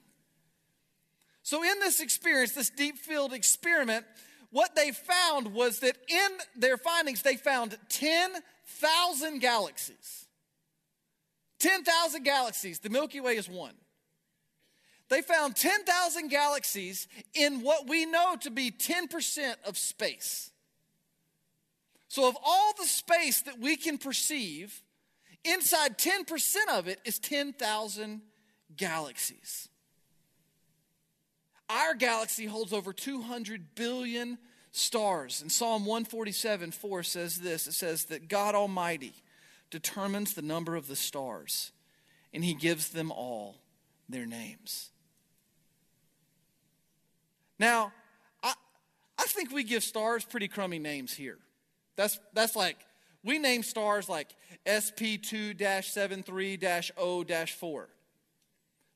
So, 1.43 1.63
in 1.63 1.79
this 1.81 2.01
experience, 2.01 2.53
this 2.53 2.71
deep 2.71 2.97
field 2.97 3.35
experiment, 3.35 4.07
what 4.55 4.77
they 4.77 4.93
found 4.93 5.53
was 5.53 5.81
that 5.81 5.97
in 6.07 6.31
their 6.55 6.77
findings, 6.77 7.23
they 7.23 7.35
found 7.35 7.77
10,000 7.89 9.41
galaxies. 9.41 10.27
10,000 11.59 12.23
galaxies. 12.23 12.79
The 12.79 12.89
Milky 12.89 13.19
Way 13.19 13.37
is 13.37 13.49
one. 13.49 13.75
They 15.09 15.23
found 15.23 15.57
10,000 15.57 16.29
galaxies 16.29 17.09
in 17.35 17.63
what 17.63 17.89
we 17.89 18.07
know 18.07 18.37
to 18.43 18.51
be 18.53 18.71
10% 18.71 19.57
of 19.67 19.77
space. 19.77 20.53
So, 22.07 22.29
of 22.29 22.37
all 22.41 22.75
the 22.79 22.87
space 22.87 23.43
that 23.43 23.59
we 23.59 23.75
can 23.77 23.99
perceive, 23.99 24.83
inside 25.43 25.99
10% 25.99 26.55
of 26.71 26.87
it 26.87 27.01
is 27.05 27.19
10,000 27.19 28.23
galaxies. 28.77 29.69
Our 31.69 31.95
galaxy 31.95 32.47
holds 32.47 32.73
over 32.73 32.93
200 32.93 33.75
billion 33.75 34.39
stars. 34.71 35.41
And 35.41 35.51
Psalm 35.51 35.87
147 35.87 36.73
4 36.73 37.03
says 37.03 37.37
this 37.37 37.67
it 37.67 37.73
says 37.73 38.07
that 38.07 38.29
God 38.29 38.55
Almighty 38.55 39.15
determines 39.71 40.35
the 40.35 40.43
number 40.43 40.77
of 40.77 40.89
the 40.89 40.97
stars, 40.97 41.73
and 42.33 42.45
He 42.45 42.55
gives 42.55 42.91
them 42.91 43.11
all 43.11 43.57
their 44.09 44.27
names. 44.27 44.91
Now, 47.59 47.93
I, 48.43 48.55
I 49.19 49.25
think 49.25 49.53
we 49.53 49.65
give 49.65 49.83
stars 49.83 50.25
pretty 50.25 50.49
crummy 50.49 50.79
names 50.79 51.15
here. 51.15 51.39
That's, 51.97 52.19
that's 52.33 52.57
like, 52.57 52.77
we 53.23 53.39
name 53.39 53.63
stars 53.63 54.09
like 54.09 54.35
SP2 54.67 55.85
73 55.85 56.59
0 56.61 57.25
4. 57.47 57.89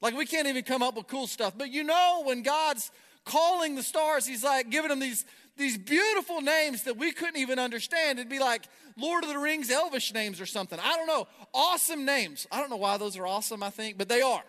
Like 0.00 0.16
we 0.16 0.26
can't 0.26 0.46
even 0.46 0.62
come 0.62 0.82
up 0.82 0.96
with 0.96 1.08
cool 1.08 1.26
stuff. 1.26 1.54
But 1.56 1.70
you 1.70 1.84
know, 1.84 2.22
when 2.24 2.42
God's 2.42 2.90
calling 3.24 3.74
the 3.74 3.82
stars, 3.82 4.26
He's 4.26 4.44
like 4.44 4.70
giving 4.70 4.90
them 4.90 5.00
these, 5.00 5.24
these 5.56 5.76
beautiful 5.76 6.40
names 6.40 6.84
that 6.84 6.96
we 6.96 7.12
couldn't 7.12 7.36
even 7.36 7.58
understand. 7.58 8.18
It'd 8.18 8.30
be 8.30 8.38
like 8.38 8.64
Lord 8.96 9.24
of 9.24 9.30
the 9.30 9.38
Rings 9.38 9.70
Elvish 9.70 10.12
names 10.14 10.40
or 10.40 10.46
something. 10.46 10.78
I 10.78 10.96
don't 10.96 11.06
know. 11.06 11.26
Awesome 11.52 12.04
names. 12.04 12.46
I 12.50 12.60
don't 12.60 12.70
know 12.70 12.76
why 12.76 12.96
those 12.96 13.16
are 13.16 13.26
awesome, 13.26 13.62
I 13.62 13.70
think, 13.70 13.98
but 13.98 14.08
they 14.08 14.20
are. 14.20 14.44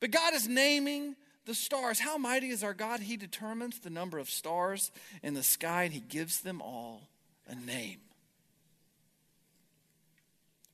But 0.00 0.10
God 0.10 0.34
is 0.34 0.48
naming 0.48 1.16
the 1.46 1.54
stars. 1.54 1.98
How 1.98 2.18
mighty 2.18 2.50
is 2.50 2.62
our 2.62 2.74
God? 2.74 3.00
He 3.00 3.16
determines 3.16 3.78
the 3.78 3.90
number 3.90 4.18
of 4.18 4.30
stars 4.30 4.90
in 5.22 5.34
the 5.34 5.42
sky 5.42 5.84
and 5.84 5.92
He 5.92 6.00
gives 6.00 6.40
them 6.40 6.60
all 6.60 7.08
a 7.48 7.54
name. 7.54 7.98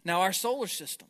Now, 0.04 0.22
our 0.22 0.32
solar 0.32 0.66
system. 0.66 1.08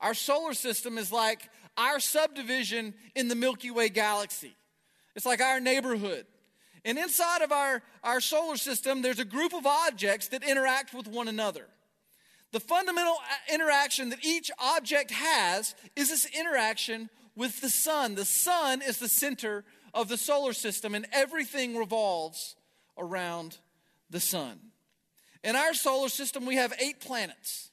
Our 0.00 0.14
solar 0.14 0.54
system 0.54 0.98
is 0.98 1.12
like 1.12 1.48
our 1.78 2.00
subdivision 2.00 2.92
in 3.14 3.28
the 3.28 3.34
Milky 3.34 3.70
Way 3.70 3.88
galaxy. 3.88 4.54
It's 5.14 5.24
like 5.24 5.40
our 5.40 5.60
neighborhood. 5.60 6.26
And 6.84 6.98
inside 6.98 7.42
of 7.42 7.52
our, 7.52 7.82
our 8.04 8.20
solar 8.20 8.56
system, 8.56 9.02
there's 9.02 9.18
a 9.18 9.24
group 9.24 9.54
of 9.54 9.66
objects 9.66 10.28
that 10.28 10.42
interact 10.42 10.92
with 10.92 11.06
one 11.06 11.28
another. 11.28 11.66
The 12.52 12.60
fundamental 12.60 13.14
uh, 13.14 13.54
interaction 13.54 14.10
that 14.10 14.24
each 14.24 14.50
object 14.58 15.10
has 15.10 15.74
is 15.96 16.08
this 16.08 16.26
interaction 16.26 17.10
with 17.36 17.60
the 17.60 17.70
sun. 17.70 18.14
The 18.14 18.24
sun 18.24 18.82
is 18.82 18.98
the 18.98 19.08
center 19.08 19.64
of 19.94 20.08
the 20.08 20.16
solar 20.16 20.52
system, 20.52 20.94
and 20.94 21.06
everything 21.12 21.76
revolves 21.76 22.56
around 22.96 23.58
the 24.10 24.20
sun. 24.20 24.58
In 25.44 25.56
our 25.56 25.74
solar 25.74 26.08
system, 26.08 26.46
we 26.46 26.56
have 26.56 26.72
eight 26.80 27.00
planets. 27.00 27.70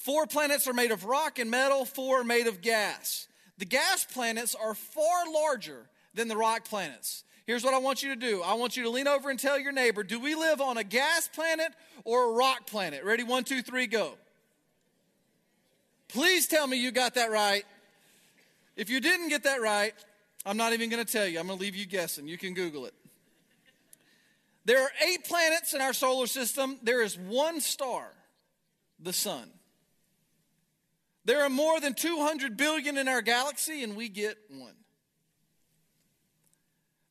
Four 0.00 0.26
planets 0.26 0.66
are 0.66 0.72
made 0.72 0.92
of 0.92 1.04
rock 1.04 1.38
and 1.38 1.50
metal, 1.50 1.84
four 1.84 2.22
are 2.22 2.24
made 2.24 2.46
of 2.46 2.62
gas. 2.62 3.28
The 3.58 3.66
gas 3.66 4.06
planets 4.10 4.54
are 4.54 4.74
far 4.74 5.30
larger 5.30 5.90
than 6.14 6.26
the 6.26 6.38
rock 6.38 6.64
planets. 6.64 7.22
Here's 7.46 7.62
what 7.62 7.74
I 7.74 7.78
want 7.78 8.02
you 8.02 8.08
to 8.08 8.16
do 8.16 8.40
I 8.42 8.54
want 8.54 8.78
you 8.78 8.84
to 8.84 8.88
lean 8.88 9.06
over 9.06 9.28
and 9.28 9.38
tell 9.38 9.60
your 9.60 9.72
neighbor 9.72 10.02
do 10.02 10.18
we 10.18 10.34
live 10.34 10.62
on 10.62 10.78
a 10.78 10.84
gas 10.84 11.28
planet 11.28 11.74
or 12.04 12.30
a 12.30 12.32
rock 12.32 12.66
planet? 12.66 13.04
Ready? 13.04 13.24
One, 13.24 13.44
two, 13.44 13.60
three, 13.60 13.86
go. 13.86 14.14
Please 16.08 16.48
tell 16.48 16.66
me 16.66 16.78
you 16.78 16.92
got 16.92 17.16
that 17.16 17.30
right. 17.30 17.66
If 18.76 18.88
you 18.88 19.00
didn't 19.00 19.28
get 19.28 19.42
that 19.42 19.60
right, 19.60 19.92
I'm 20.46 20.56
not 20.56 20.72
even 20.72 20.88
going 20.88 21.04
to 21.04 21.12
tell 21.12 21.26
you. 21.26 21.38
I'm 21.38 21.46
going 21.46 21.58
to 21.58 21.62
leave 21.62 21.76
you 21.76 21.84
guessing. 21.84 22.26
You 22.26 22.38
can 22.38 22.54
Google 22.54 22.86
it. 22.86 22.94
There 24.64 24.82
are 24.82 24.90
eight 25.06 25.26
planets 25.26 25.74
in 25.74 25.82
our 25.82 25.92
solar 25.92 26.26
system. 26.26 26.78
There 26.82 27.02
is 27.02 27.18
one 27.18 27.60
star, 27.60 28.06
the 28.98 29.12
sun. 29.12 29.50
There 31.24 31.42
are 31.42 31.50
more 31.50 31.80
than 31.80 31.94
200 31.94 32.56
billion 32.56 32.96
in 32.96 33.08
our 33.08 33.22
galaxy, 33.22 33.82
and 33.82 33.96
we 33.96 34.08
get 34.08 34.38
one. 34.48 34.74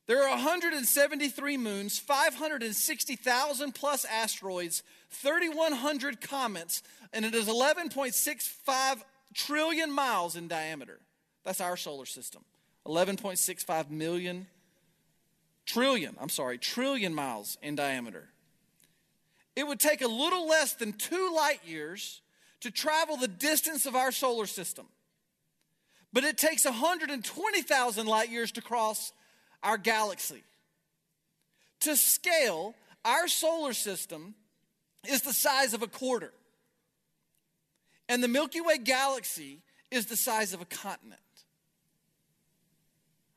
There 0.06 0.24
are 0.24 0.30
173 0.30 1.56
moons, 1.56 2.00
560,000 2.00 3.72
plus 3.72 4.04
asteroids, 4.04 4.82
3,100 5.10 6.20
comets, 6.20 6.82
and 7.12 7.24
it 7.24 7.32
is 7.32 7.46
11.65 7.46 9.02
trillion 9.34 9.92
miles 9.92 10.34
in 10.34 10.48
diameter. 10.48 10.98
That's 11.44 11.60
our 11.60 11.76
solar 11.76 12.06
system. 12.06 12.42
11.65 12.86 13.90
million, 13.90 14.48
trillion, 15.64 16.16
I'm 16.20 16.28
sorry, 16.28 16.58
trillion 16.58 17.14
miles 17.14 17.56
in 17.62 17.76
diameter. 17.76 18.30
It 19.54 19.66
would 19.66 19.78
take 19.78 20.02
a 20.02 20.08
little 20.08 20.48
less 20.48 20.72
than 20.72 20.92
two 20.92 21.32
light 21.34 21.60
years 21.64 22.20
to 22.60 22.70
travel 22.70 23.16
the 23.16 23.28
distance 23.28 23.86
of 23.86 23.96
our 23.96 24.12
solar 24.12 24.46
system. 24.46 24.86
But 26.12 26.24
it 26.24 26.36
takes 26.36 26.64
120,000 26.64 28.06
light 28.06 28.30
years 28.30 28.52
to 28.52 28.62
cross 28.62 29.12
our 29.62 29.78
galaxy. 29.78 30.42
To 31.80 31.96
scale, 31.96 32.74
our 33.04 33.28
solar 33.28 33.72
system 33.72 34.34
is 35.08 35.22
the 35.22 35.32
size 35.32 35.72
of 35.72 35.82
a 35.82 35.86
quarter. 35.86 36.32
And 38.08 38.22
the 38.22 38.28
Milky 38.28 38.60
Way 38.60 38.78
galaxy 38.78 39.60
is 39.90 40.06
the 40.06 40.16
size 40.16 40.52
of 40.52 40.60
a 40.60 40.64
continent. 40.64 41.20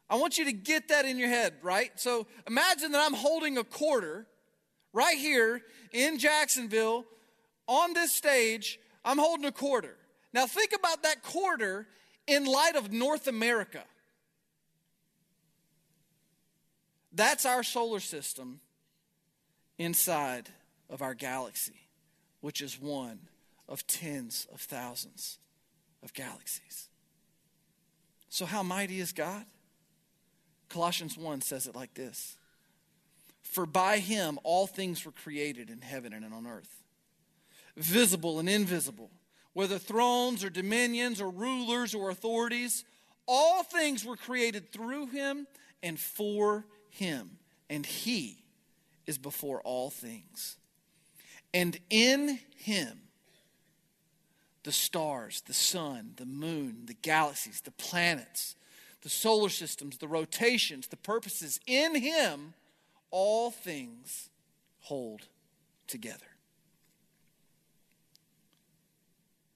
I 0.09 0.15
want 0.15 0.37
you 0.37 0.45
to 0.45 0.53
get 0.53 0.89
that 0.89 1.05
in 1.05 1.17
your 1.17 1.29
head, 1.29 1.53
right? 1.61 1.91
So 1.95 2.27
imagine 2.47 2.91
that 2.91 3.03
I'm 3.05 3.13
holding 3.13 3.57
a 3.57 3.63
quarter 3.63 4.27
right 4.91 5.17
here 5.17 5.61
in 5.91 6.19
Jacksonville 6.19 7.05
on 7.67 7.93
this 7.93 8.13
stage 8.13 8.79
I'm 9.05 9.17
holding 9.17 9.45
a 9.45 9.51
quarter. 9.51 9.95
Now 10.33 10.47
think 10.47 10.73
about 10.73 11.03
that 11.03 11.23
quarter 11.23 11.87
in 12.27 12.45
light 12.45 12.75
of 12.75 12.91
North 12.91 13.27
America. 13.27 13.83
That's 17.11 17.45
our 17.45 17.63
solar 17.63 17.99
system 17.99 18.59
inside 19.77 20.49
of 20.89 21.01
our 21.01 21.13
galaxy, 21.13 21.87
which 22.41 22.61
is 22.61 22.79
one 22.79 23.19
of 23.67 23.85
tens 23.85 24.47
of 24.51 24.61
thousands 24.61 25.37
of 26.01 26.13
galaxies. 26.13 26.89
So, 28.29 28.45
how 28.45 28.63
mighty 28.63 28.99
is 28.99 29.11
God? 29.11 29.45
Colossians 30.69 31.15
1 31.17 31.41
says 31.41 31.67
it 31.67 31.75
like 31.75 31.93
this 31.93 32.35
For 33.43 33.67
by 33.67 33.99
him 33.99 34.39
all 34.43 34.65
things 34.65 35.05
were 35.05 35.11
created 35.11 35.69
in 35.69 35.81
heaven 35.81 36.13
and 36.13 36.33
on 36.33 36.47
earth 36.47 36.82
visible 37.75 38.39
and 38.39 38.49
invisible, 38.49 39.09
whether 39.53 39.77
thrones 39.77 40.43
or 40.43 40.49
dominions 40.49 41.21
or 41.21 41.29
rulers 41.29 41.93
or 41.93 42.09
authorities, 42.09 42.83
all 43.27 43.63
things 43.63 44.03
were 44.03 44.17
created 44.17 44.71
through 44.71 45.07
him 45.07 45.47
and 45.81 45.99
for 45.99 46.65
him, 46.89 47.37
and 47.69 47.85
he 47.85 48.43
is 49.05 49.17
before 49.17 49.61
all 49.61 49.89
things. 49.89 50.57
And 51.53 51.77
in 51.89 52.39
him, 52.55 53.01
the 54.63 54.71
stars, 54.71 55.41
the 55.41 55.53
sun, 55.53 56.13
the 56.15 56.25
moon, 56.25 56.85
the 56.85 56.93
galaxies, 56.93 57.61
the 57.61 57.71
planets, 57.71 58.55
the 59.01 59.09
solar 59.09 59.49
systems, 59.49 59.97
the 59.97 60.07
rotations, 60.07 60.87
the 60.87 60.97
purposes, 60.97 61.59
in 61.67 61.95
him, 61.95 62.53
all 63.11 63.51
things 63.51 64.29
hold 64.79 65.27
together. 65.87 66.32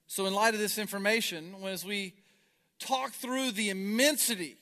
So, 0.08 0.24
in 0.24 0.32
light 0.32 0.54
of 0.54 0.60
this 0.60 0.78
information, 0.78 1.54
as 1.66 1.84
we 1.84 2.14
talk 2.78 3.12
through 3.12 3.52
the 3.52 3.68
immensity 3.68 4.56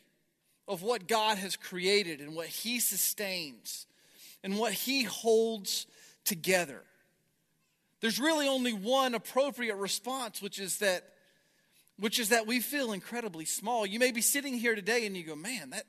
of 0.67 0.83
what 0.83 1.07
God 1.07 1.38
has 1.38 1.55
created 1.55 2.21
and 2.21 2.35
what 2.35 2.49
He 2.49 2.81
sustains 2.81 3.87
and 4.43 4.59
what 4.59 4.73
He 4.73 5.05
holds 5.05 5.87
together, 6.25 6.83
there's 8.00 8.19
really 8.19 8.49
only 8.49 8.73
one 8.73 9.15
appropriate 9.15 9.76
response, 9.76 10.43
which 10.43 10.59
is 10.59 10.79
that 10.79 11.05
which 11.99 12.19
is 12.19 12.29
that 12.29 12.47
we 12.47 12.61
feel 12.61 12.93
incredibly 12.93 13.47
small. 13.47 13.87
You 13.87 13.99
may 13.99 14.11
be 14.11 14.21
sitting 14.21 14.59
here 14.59 14.75
today 14.75 15.07
and 15.07 15.17
you 15.17 15.23
go, 15.23 15.37
"Man, 15.37 15.71
that 15.71 15.87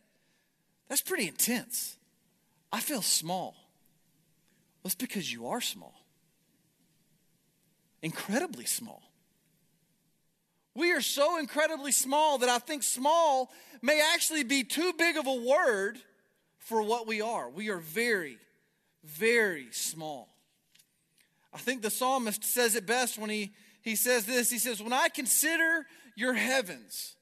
that's 0.88 1.02
pretty 1.02 1.28
intense. 1.28 1.98
I 2.72 2.80
feel 2.80 3.02
small." 3.02 3.56
It's 4.86 4.94
because 4.96 5.34
you 5.34 5.48
are 5.48 5.62
small. 5.62 6.06
Incredibly 8.04 8.66
small. 8.66 9.07
We 10.78 10.92
are 10.92 11.02
so 11.02 11.40
incredibly 11.40 11.92
small 11.92 12.38
that 12.38 12.50
I 12.50 12.60
think 12.60 12.84
small 12.84 13.52
may 13.82 14.00
actually 14.14 14.44
be 14.44 14.64
too 14.64 14.94
big 14.96 15.18
of 15.18 15.26
a 15.26 15.34
word 15.34 15.98
for 16.60 16.84
what 16.84 17.08
we 17.08 17.20
are. 17.20 17.50
We 17.50 17.70
are 17.70 17.80
very, 17.80 18.38
very 19.04 19.70
small. 19.72 20.30
I 21.52 21.58
think 21.58 21.82
the 21.82 21.90
psalmist 21.90 22.44
says 22.44 22.76
it 22.76 22.86
best 22.86 23.18
when 23.18 23.32
he, 23.32 23.54
he 23.82 23.96
says 23.96 24.28
this 24.28 24.52
He 24.52 24.60
says, 24.60 24.80
When 24.80 24.94
I 24.94 25.10
consider 25.10 25.88
your 26.16 26.36
heavens, 26.36 27.16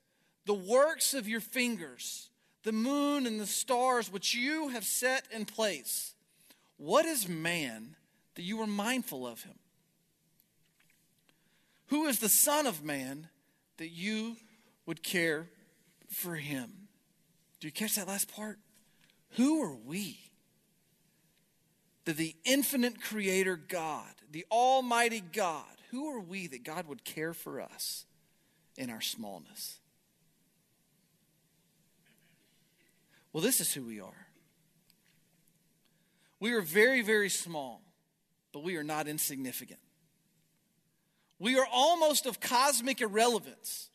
the 0.45 0.53
works 0.53 1.13
of 1.13 1.25
your 1.25 1.39
fingers, 1.39 2.27
the 2.63 2.74
moon 2.74 3.25
and 3.25 3.39
the 3.39 3.47
stars 3.47 4.12
which 4.12 4.35
you 4.35 4.67
have 4.67 4.83
set 4.83 5.29
in 5.31 5.45
place, 5.45 6.13
what 6.75 7.05
is 7.05 7.29
man 7.29 7.95
that 8.35 8.41
you 8.41 8.59
are 8.59 8.67
mindful 8.67 9.25
of 9.25 9.43
him? 9.43 9.55
Who 11.88 12.07
is 12.07 12.19
the 12.19 12.27
Son 12.27 12.67
of 12.67 12.83
Man 12.83 13.29
that 13.77 13.89
you 13.89 14.38
would 14.86 15.03
care 15.03 15.50
for 16.10 16.36
him. 16.36 16.72
Do 17.60 17.67
you 17.67 17.72
catch 17.72 17.96
that 17.96 18.08
last 18.08 18.34
part? 18.34 18.60
Who 19.32 19.62
are 19.63 19.75
we? 19.75 20.20
That 22.05 22.17
the 22.17 22.36
infinite 22.46 23.01
creator 23.01 23.55
God, 23.55 24.13
the 24.32 24.46
almighty 24.51 25.22
God, 25.22 25.65
who 25.91 26.08
are 26.08 26.20
we 26.20 26.48
that 26.48 26.63
God 26.63 26.88
would 26.88 27.03
care 27.03 27.34
for 27.34 27.62
us 27.62 28.05
in 28.77 28.89
our 28.89 29.01
smallness? 29.01 29.79
Well, 33.34 33.44
this 33.44 33.60
is 33.60 33.74
who 33.74 33.84
we 33.84 34.00
are. 34.00 34.27
We 36.39 36.53
are 36.53 36.62
very, 36.62 37.01
very 37.01 37.29
small, 37.29 37.82
but 38.53 38.63
we 38.63 38.77
are 38.77 38.84
not 38.84 39.08
insignificant. 39.08 39.79
We 41.39 41.60
are 41.60 41.68
almost 41.72 42.25
of 42.25 42.39
cosmic 42.39 43.01
irrelevance, 43.01 43.89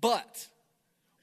but 0.00 0.46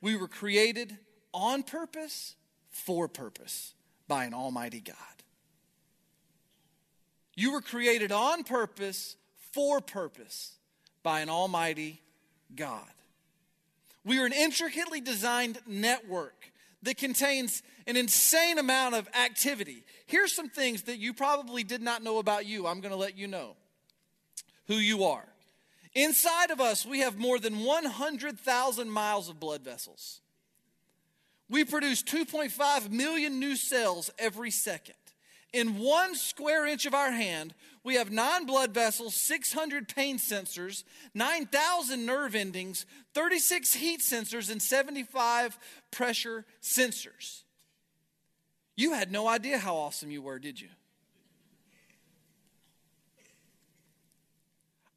we 0.02 0.16
were 0.16 0.28
created 0.28 0.98
on 1.34 1.64
purpose, 1.64 2.36
for 2.70 3.08
purpose, 3.08 3.74
by 4.08 4.26
an 4.26 4.34
almighty 4.34 4.82
God. 4.82 4.96
You 7.36 7.52
were 7.52 7.62
created 7.62 8.12
on 8.12 8.44
purpose, 8.44 9.16
for 9.52 9.80
purpose, 9.80 10.56
by 11.04 11.22
an 11.22 11.30
almighty 11.30 12.02
God. 12.56 12.88
We 14.04 14.20
are 14.20 14.26
an 14.26 14.34
intricately 14.34 15.02
designed 15.02 15.60
network 15.68 16.52
that 16.84 16.98
contains 16.98 17.62
an 17.86 17.96
insane 17.96 18.58
amount 18.58 18.96
of 18.96 19.08
activity. 19.14 19.84
Here's 20.06 20.34
some 20.34 20.50
things 20.50 20.84
that 20.84 20.98
you 20.98 21.14
probably 21.14 21.64
did 21.64 21.82
not 21.82 22.04
know 22.04 22.18
about 22.18 22.46
you. 22.46 22.68
I'm 22.68 22.82
going 22.82 22.92
to 22.92 22.98
let 22.98 23.18
you 23.18 23.28
know 23.28 23.56
who 24.68 24.76
you 24.76 25.04
are. 25.04 25.26
Inside 25.94 26.52
of 26.52 26.62
us, 26.62 26.86
we 26.86 27.00
have 27.00 27.18
more 27.18 27.40
than 27.40 27.64
100,000 27.64 28.90
miles 28.90 29.30
of 29.30 29.40
blood 29.40 29.62
vessels. 29.62 30.22
We 31.50 31.64
produce 31.64 32.04
2.5 32.04 32.92
million 32.92 33.40
new 33.40 33.56
cells 33.56 34.12
every 34.20 34.52
second. 34.52 34.96
In 35.54 35.80
one 35.80 36.14
square 36.16 36.66
inch 36.66 36.86
of 36.86 36.94
our 36.94 37.12
hand, 37.12 37.54
we 37.84 37.96
have 37.96 38.12
nine 38.12 38.46
blood 38.46 38.74
vessels, 38.74 39.16
600 39.16 39.88
pain 39.88 40.18
sensors, 40.18 40.84
9,000 41.14 42.06
nerve 42.06 42.36
endings, 42.36 42.86
36 43.14 43.76
heat 43.76 44.02
sensors, 44.02 44.52
and 44.52 44.62
75 44.62 45.58
pressure 45.90 46.46
sensors. 46.62 47.44
You 48.76 48.94
had 48.94 49.12
no 49.12 49.28
idea 49.28 49.58
how 49.58 49.78
awesome 49.78 50.12
you 50.12 50.22
were, 50.22 50.38
did 50.38 50.60
you? 50.60 50.68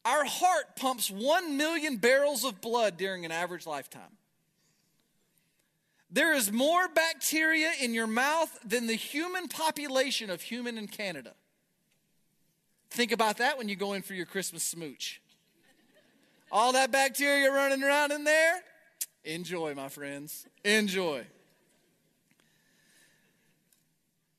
Our 0.05 0.25
heart 0.25 0.77
pumps 0.77 1.11
1 1.11 1.57
million 1.57 1.97
barrels 1.97 2.45
of 2.45 2.61
blood 2.61 2.97
during 2.97 3.25
an 3.25 3.33
average 3.33 3.67
lifetime. 3.67 4.17
There 6.11 6.35
is 6.35 6.51
more 6.51 6.89
bacteria 6.89 7.71
in 7.81 7.95
your 7.95 8.07
mouth 8.07 8.59
than 8.65 8.87
the 8.87 8.95
human 8.95 9.47
population 9.47 10.31
of 10.31 10.43
human 10.43 10.77
in 10.77 10.89
Canada. 10.89 11.35
Think 12.91 13.13
about 13.13 13.37
that 13.37 13.59
when 13.59 13.69
you 13.69 13.77
go 13.77 13.93
in 13.93 14.03
for 14.03 14.15
your 14.15 14.27
Christmas 14.27 14.65
smooch. 14.65 15.21
All 16.51 16.73
that 16.73 16.91
bacteria 16.91 17.53
running 17.53 17.85
around 17.85 18.11
in 18.11 18.25
there. 18.25 18.61
Enjoy, 19.23 19.75
my 19.75 19.89
friends. 19.89 20.47
Enjoy. 20.65 21.25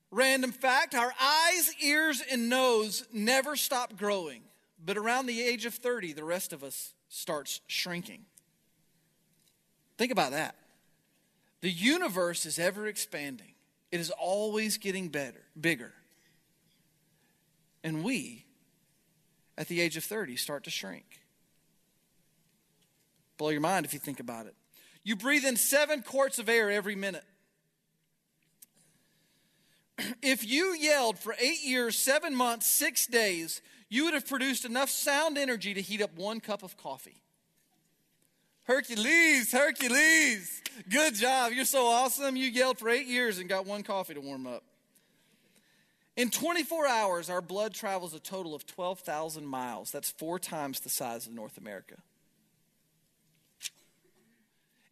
Random 0.09 0.51
fact 0.51 0.93
our 0.93 1.13
eyes, 1.21 1.73
ears, 1.81 2.21
and 2.29 2.49
nose 2.49 3.05
never 3.13 3.55
stop 3.55 3.95
growing. 3.95 4.41
But 4.83 4.97
around 4.97 5.27
the 5.27 5.41
age 5.41 5.65
of 5.65 5.75
30, 5.75 6.13
the 6.13 6.23
rest 6.23 6.53
of 6.53 6.63
us 6.63 6.93
starts 7.07 7.61
shrinking. 7.67 8.25
Think 9.97 10.11
about 10.11 10.31
that. 10.31 10.55
The 11.61 11.69
universe 11.69 12.45
is 12.45 12.57
ever 12.57 12.87
expanding. 12.87 13.53
It 13.91 13.99
is 13.99 14.09
always 14.09 14.77
getting 14.77 15.09
better, 15.09 15.43
bigger. 15.59 15.93
And 17.83 18.03
we, 18.03 18.45
at 19.57 19.67
the 19.67 19.81
age 19.81 19.97
of 19.97 20.03
30, 20.03 20.35
start 20.37 20.63
to 20.63 20.71
shrink. 20.71 21.21
Blow 23.37 23.49
your 23.49 23.61
mind 23.61 23.85
if 23.85 23.93
you 23.93 23.99
think 23.99 24.19
about 24.19 24.45
it. 24.47 24.55
You 25.03 25.15
breathe 25.15 25.45
in 25.45 25.55
seven 25.55 26.01
quarts 26.01 26.39
of 26.39 26.47
air 26.49 26.71
every 26.71 26.95
minute. 26.95 27.25
If 30.23 30.47
you 30.47 30.73
yelled 30.73 31.19
for 31.19 31.35
eight 31.39 31.63
years, 31.63 31.95
seven 31.95 32.35
months, 32.35 32.65
six 32.65 33.05
days, 33.05 33.61
you 33.91 34.05
would 34.05 34.13
have 34.13 34.25
produced 34.25 34.63
enough 34.63 34.89
sound 34.89 35.37
energy 35.37 35.73
to 35.73 35.81
heat 35.81 36.01
up 36.01 36.15
one 36.15 36.39
cup 36.39 36.63
of 36.63 36.77
coffee. 36.77 37.21
Hercules, 38.63 39.51
Hercules, 39.51 40.61
good 40.89 41.13
job. 41.13 41.51
You're 41.51 41.65
so 41.65 41.87
awesome. 41.87 42.37
You 42.37 42.47
yelled 42.47 42.79
for 42.79 42.87
eight 42.87 43.05
years 43.05 43.37
and 43.37 43.49
got 43.49 43.65
one 43.65 43.83
coffee 43.83 44.13
to 44.13 44.21
warm 44.21 44.47
up. 44.47 44.63
In 46.15 46.29
24 46.29 46.87
hours, 46.87 47.29
our 47.29 47.41
blood 47.41 47.73
travels 47.73 48.13
a 48.13 48.19
total 48.19 48.55
of 48.55 48.65
12,000 48.65 49.45
miles. 49.45 49.91
That's 49.91 50.09
four 50.09 50.39
times 50.39 50.79
the 50.79 50.89
size 50.89 51.27
of 51.27 51.33
North 51.33 51.57
America. 51.57 51.95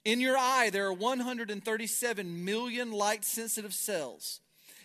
In 0.04 0.20
your 0.20 0.38
eye, 0.38 0.72
there 0.72 0.88
are 0.88 0.94
137 0.94 2.44
million 2.44 2.92
light 2.92 3.24
sensitive 3.24 3.74
cells, 3.74 4.42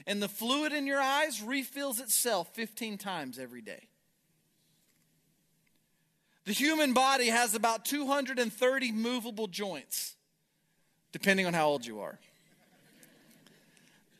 and 0.06 0.22
the 0.22 0.28
fluid 0.28 0.72
in 0.72 0.86
your 0.86 1.00
eyes 1.00 1.42
refills 1.42 1.98
itself 1.98 2.54
15 2.54 2.96
times 2.96 3.40
every 3.40 3.60
day. 3.60 3.88
The 6.44 6.52
human 6.52 6.92
body 6.92 7.28
has 7.28 7.54
about 7.54 7.84
230 7.84 8.92
movable 8.92 9.46
joints, 9.46 10.14
depending 11.12 11.46
on 11.46 11.54
how 11.54 11.68
old 11.68 11.86
you 11.86 12.00
are. 12.00 12.18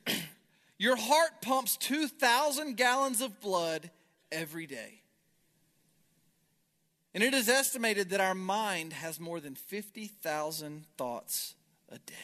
Your 0.79 0.97
heart 0.97 1.43
pumps 1.43 1.77
2,000 1.77 2.77
gallons 2.77 3.21
of 3.21 3.41
blood 3.41 3.91
every 4.33 4.67
day. 4.67 5.03
And 7.13 7.23
it 7.23 7.35
is 7.35 7.49
estimated 7.49 8.11
that 8.11 8.21
our 8.21 8.35
mind 8.35 8.93
has 8.95 9.21
more 9.21 9.39
than 9.39 9.55
50,000 9.55 10.87
thoughts 10.97 11.55
a 11.89 11.99
day. 11.99 12.15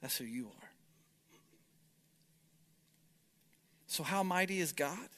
That's 0.00 0.18
who 0.18 0.24
you 0.24 0.46
are. 0.46 0.68
So, 3.86 4.02
how 4.02 4.22
mighty 4.22 4.60
is 4.60 4.72
God? 4.72 5.08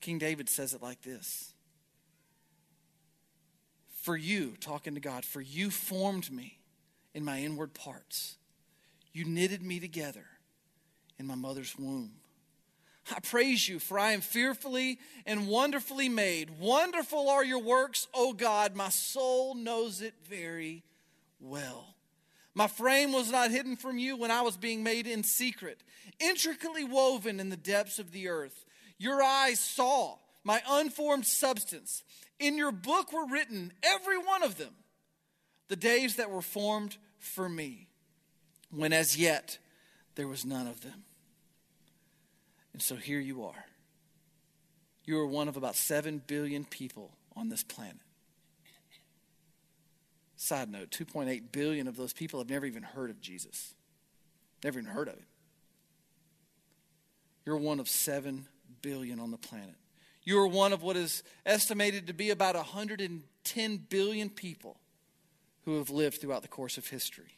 King 0.00 0.18
David 0.18 0.48
says 0.48 0.74
it 0.74 0.82
like 0.82 1.02
this 1.02 1.52
For 4.02 4.16
you, 4.16 4.54
talking 4.60 4.94
to 4.94 5.00
God, 5.00 5.24
for 5.24 5.40
you 5.40 5.70
formed 5.70 6.30
me 6.30 6.58
in 7.14 7.24
my 7.24 7.40
inward 7.40 7.74
parts. 7.74 8.36
You 9.12 9.24
knitted 9.24 9.62
me 9.62 9.80
together 9.80 10.24
in 11.18 11.26
my 11.26 11.34
mother's 11.34 11.76
womb. 11.76 12.12
I 13.14 13.18
praise 13.20 13.68
you, 13.68 13.78
for 13.78 13.98
I 13.98 14.12
am 14.12 14.20
fearfully 14.20 14.98
and 15.26 15.48
wonderfully 15.48 16.08
made. 16.08 16.60
Wonderful 16.60 17.28
are 17.28 17.44
your 17.44 17.62
works, 17.62 18.06
O 18.14 18.32
God. 18.32 18.76
My 18.76 18.88
soul 18.88 19.54
knows 19.54 20.00
it 20.00 20.14
very 20.28 20.84
well. 21.40 21.94
My 22.54 22.68
frame 22.68 23.12
was 23.12 23.30
not 23.30 23.50
hidden 23.50 23.76
from 23.76 23.98
you 23.98 24.16
when 24.16 24.30
I 24.30 24.42
was 24.42 24.56
being 24.56 24.82
made 24.82 25.06
in 25.06 25.24
secret, 25.24 25.82
intricately 26.18 26.84
woven 26.84 27.40
in 27.40 27.48
the 27.48 27.56
depths 27.56 27.98
of 27.98 28.12
the 28.12 28.28
earth. 28.28 28.64
Your 29.00 29.22
eyes 29.22 29.58
saw 29.58 30.18
my 30.44 30.62
unformed 30.68 31.24
substance. 31.24 32.04
In 32.38 32.58
your 32.58 32.70
book 32.70 33.14
were 33.14 33.26
written, 33.26 33.72
every 33.82 34.18
one 34.18 34.42
of 34.42 34.58
them, 34.58 34.74
the 35.68 35.76
days 35.76 36.16
that 36.16 36.30
were 36.30 36.42
formed 36.42 36.98
for 37.18 37.48
me, 37.48 37.88
when 38.70 38.92
as 38.92 39.16
yet 39.16 39.56
there 40.16 40.28
was 40.28 40.44
none 40.44 40.66
of 40.66 40.82
them. 40.82 41.04
And 42.74 42.82
so 42.82 42.94
here 42.94 43.18
you 43.18 43.42
are. 43.44 43.64
You 45.06 45.18
are 45.18 45.26
one 45.26 45.48
of 45.48 45.56
about 45.56 45.76
7 45.76 46.22
billion 46.26 46.66
people 46.66 47.10
on 47.34 47.48
this 47.48 47.62
planet. 47.62 47.96
Side 50.36 50.70
note 50.70 50.90
2.8 50.90 51.52
billion 51.52 51.88
of 51.88 51.96
those 51.96 52.12
people 52.12 52.38
have 52.38 52.50
never 52.50 52.66
even 52.66 52.82
heard 52.82 53.08
of 53.08 53.20
Jesus, 53.22 53.74
never 54.62 54.78
even 54.78 54.92
heard 54.92 55.08
of 55.08 55.14
him. 55.14 55.26
You're 57.46 57.56
one 57.56 57.80
of 57.80 57.88
7 57.88 58.46
billion 58.82 59.20
on 59.20 59.30
the 59.30 59.38
planet. 59.38 59.76
You 60.22 60.38
are 60.38 60.46
one 60.46 60.72
of 60.72 60.82
what 60.82 60.96
is 60.96 61.22
estimated 61.46 62.06
to 62.06 62.12
be 62.12 62.30
about 62.30 62.54
110 62.54 63.76
billion 63.88 64.28
people 64.28 64.78
who 65.64 65.78
have 65.78 65.90
lived 65.90 66.20
throughout 66.20 66.42
the 66.42 66.48
course 66.48 66.78
of 66.78 66.86
history. 66.86 67.34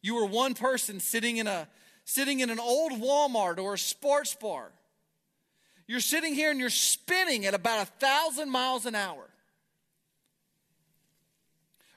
You 0.00 0.16
are 0.18 0.26
one 0.26 0.54
person 0.54 1.00
sitting 1.00 1.38
in 1.38 1.46
a 1.46 1.68
sitting 2.04 2.40
in 2.40 2.48
an 2.48 2.58
old 2.58 2.92
Walmart 2.92 3.58
or 3.58 3.74
a 3.74 3.78
sports 3.78 4.34
bar. 4.34 4.70
You're 5.86 6.00
sitting 6.00 6.34
here 6.34 6.50
and 6.50 6.58
you're 6.58 6.70
spinning 6.70 7.44
at 7.44 7.54
about 7.54 7.82
a 7.82 7.90
thousand 7.98 8.50
miles 8.50 8.86
an 8.86 8.94
hour 8.94 9.28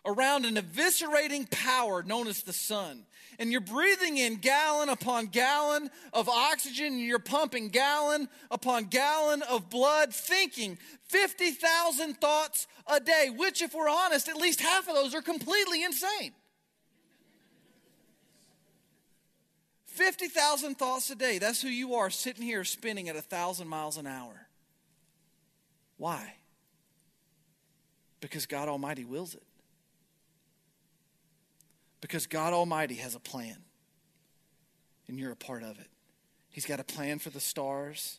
around 0.06 0.46
an 0.46 0.56
eviscerating 0.56 1.50
power 1.50 2.04
known 2.04 2.28
as 2.28 2.44
the 2.44 2.54
sun. 2.54 3.06
And 3.40 3.52
you're 3.52 3.62
breathing 3.62 4.18
in 4.18 4.36
gallon 4.36 4.90
upon 4.90 5.28
gallon 5.28 5.90
of 6.14 6.30
oxygen, 6.30 6.88
and 6.94 7.00
you're 7.00 7.20
pumping 7.20 7.70
gallon 7.70 8.28
upon 8.52 8.86
gallon 8.86 9.42
of 9.44 9.70
blood, 9.70 10.14
thinking 10.14 10.78
50,000 11.06 12.16
thoughts 12.16 12.68
a 12.88 13.00
day, 13.00 13.30
which, 13.36 13.62
if 13.62 13.74
we're 13.74 13.90
honest, 13.90 14.28
at 14.28 14.36
least 14.36 14.62
half 14.62 14.88
of 14.88 14.96
those 14.96 15.16
are 15.16 15.22
completely 15.22 15.84
insane. 15.84 16.34
50,000 19.86 20.76
thoughts 20.76 21.10
a 21.10 21.16
day. 21.16 21.38
That's 21.38 21.62
who 21.62 21.68
you 21.68 21.96
are 21.96 22.10
sitting 22.10 22.44
here 22.44 22.64
spinning 22.64 23.10
at 23.10 23.16
a 23.16 23.20
1,000 23.20 23.68
miles 23.68 23.98
an 23.98 24.08
hour. 24.08 24.48
Why? 25.98 26.36
Because 28.20 28.46
God 28.46 28.70
Almighty 28.70 29.04
wills 29.04 29.36
it. 29.36 29.44
Because 32.02 32.26
God 32.26 32.54
Almighty 32.54 32.96
has 32.96 33.16
a 33.16 33.20
plan, 33.20 33.58
and 35.08 35.20
you're 35.20 35.32
a 35.32 35.36
part 35.36 35.64
of 35.64 35.80
it. 35.80 35.88
He's 36.50 36.66
got 36.66 36.80
a 36.80 36.84
plan 36.84 37.20
for 37.20 37.30
the 37.30 37.40
stars, 37.40 38.18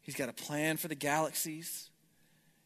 He's 0.00 0.14
got 0.14 0.28
a 0.28 0.32
plan 0.32 0.76
for 0.76 0.88
the 0.88 0.94
galaxies, 0.94 1.90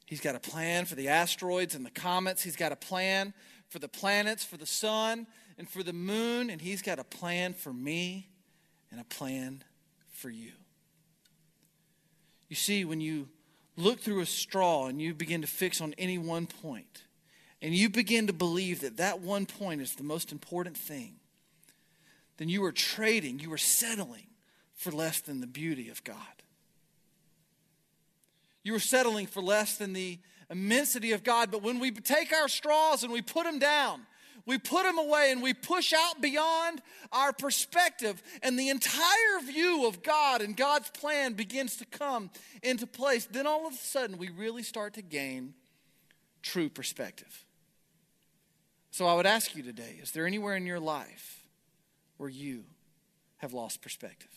He's 0.04 0.20
got 0.20 0.34
a 0.34 0.40
plan 0.40 0.84
for 0.86 0.94
the 0.94 1.08
asteroids 1.08 1.74
and 1.74 1.86
the 1.86 1.90
comets, 1.90 2.42
He's 2.42 2.56
got 2.56 2.72
a 2.72 2.76
plan 2.76 3.32
for 3.68 3.78
the 3.78 3.88
planets, 3.88 4.44
for 4.44 4.56
the 4.56 4.66
sun, 4.66 5.26
and 5.56 5.68
for 5.68 5.82
the 5.82 5.92
moon, 5.92 6.50
and 6.50 6.60
He's 6.60 6.82
got 6.82 6.98
a 6.98 7.04
plan 7.04 7.54
for 7.54 7.72
me 7.72 8.28
and 8.90 9.00
a 9.00 9.04
plan 9.04 9.62
for 10.10 10.30
you. 10.30 10.52
You 12.48 12.56
see, 12.56 12.84
when 12.84 13.00
you 13.00 13.28
look 13.76 14.00
through 14.00 14.20
a 14.20 14.26
straw 14.26 14.86
and 14.86 15.00
you 15.00 15.14
begin 15.14 15.40
to 15.42 15.46
fix 15.46 15.80
on 15.80 15.94
any 15.96 16.18
one 16.18 16.46
point, 16.46 17.04
and 17.62 17.74
you 17.74 17.88
begin 17.88 18.26
to 18.26 18.32
believe 18.32 18.80
that 18.80 18.96
that 18.96 19.20
one 19.20 19.46
point 19.46 19.80
is 19.80 19.94
the 19.94 20.02
most 20.02 20.32
important 20.32 20.76
thing, 20.76 21.16
then 22.38 22.48
you 22.48 22.64
are 22.64 22.72
trading, 22.72 23.38
you 23.38 23.52
are 23.52 23.58
settling 23.58 24.26
for 24.74 24.90
less 24.90 25.20
than 25.20 25.40
the 25.40 25.46
beauty 25.46 25.90
of 25.90 26.02
God. 26.04 26.16
You 28.62 28.74
are 28.74 28.80
settling 28.80 29.26
for 29.26 29.42
less 29.42 29.76
than 29.76 29.92
the 29.92 30.18
immensity 30.50 31.12
of 31.12 31.22
God. 31.22 31.50
But 31.50 31.62
when 31.62 31.78
we 31.78 31.90
take 31.90 32.32
our 32.32 32.48
straws 32.48 33.02
and 33.02 33.12
we 33.12 33.22
put 33.22 33.44
them 33.44 33.58
down, 33.58 34.02
we 34.46 34.58
put 34.58 34.84
them 34.84 34.98
away 34.98 35.30
and 35.30 35.42
we 35.42 35.54
push 35.54 35.92
out 35.92 36.20
beyond 36.20 36.80
our 37.12 37.32
perspective, 37.32 38.22
and 38.42 38.58
the 38.58 38.68
entire 38.68 39.40
view 39.44 39.86
of 39.86 40.02
God 40.02 40.40
and 40.40 40.56
God's 40.56 40.90
plan 40.90 41.34
begins 41.34 41.76
to 41.76 41.84
come 41.84 42.30
into 42.62 42.86
place, 42.86 43.26
then 43.26 43.46
all 43.46 43.66
of 43.66 43.74
a 43.74 43.76
sudden 43.76 44.18
we 44.18 44.30
really 44.30 44.62
start 44.62 44.94
to 44.94 45.02
gain 45.02 45.54
true 46.42 46.68
perspective. 46.68 47.44
So 48.90 49.06
I 49.06 49.14
would 49.14 49.26
ask 49.26 49.54
you 49.54 49.62
today 49.62 49.98
is 50.02 50.10
there 50.10 50.26
anywhere 50.26 50.56
in 50.56 50.66
your 50.66 50.80
life 50.80 51.40
where 52.16 52.28
you 52.28 52.64
have 53.38 53.52
lost 53.52 53.82
perspective? 53.82 54.30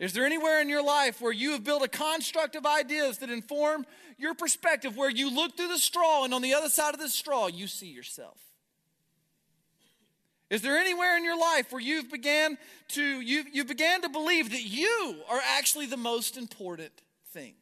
Is 0.00 0.12
there 0.12 0.26
anywhere 0.26 0.60
in 0.60 0.68
your 0.68 0.84
life 0.84 1.20
where 1.20 1.32
you 1.32 1.52
have 1.52 1.62
built 1.62 1.82
a 1.82 1.88
construct 1.88 2.56
of 2.56 2.66
ideas 2.66 3.18
that 3.18 3.30
inform 3.30 3.86
your 4.18 4.34
perspective, 4.34 4.96
where 4.96 5.08
you 5.08 5.34
look 5.34 5.56
through 5.56 5.68
the 5.68 5.78
straw 5.78 6.24
and 6.24 6.34
on 6.34 6.42
the 6.42 6.54
other 6.54 6.68
side 6.68 6.94
of 6.94 7.00
the 7.00 7.08
straw 7.08 7.46
you 7.46 7.66
see 7.66 7.86
yourself? 7.86 8.38
Is 10.50 10.62
there 10.62 10.78
anywhere 10.78 11.16
in 11.16 11.24
your 11.24 11.38
life 11.38 11.72
where 11.72 11.80
you've 11.80 12.10
began 12.10 12.58
to 12.88 13.02
you 13.02 13.44
you 13.52 13.64
began 13.64 14.02
to 14.02 14.08
believe 14.08 14.50
that 14.50 14.62
you 14.62 15.16
are 15.28 15.40
actually 15.56 15.86
the 15.86 15.96
most 15.96 16.36
important 16.36 16.92
thing? 17.32 17.54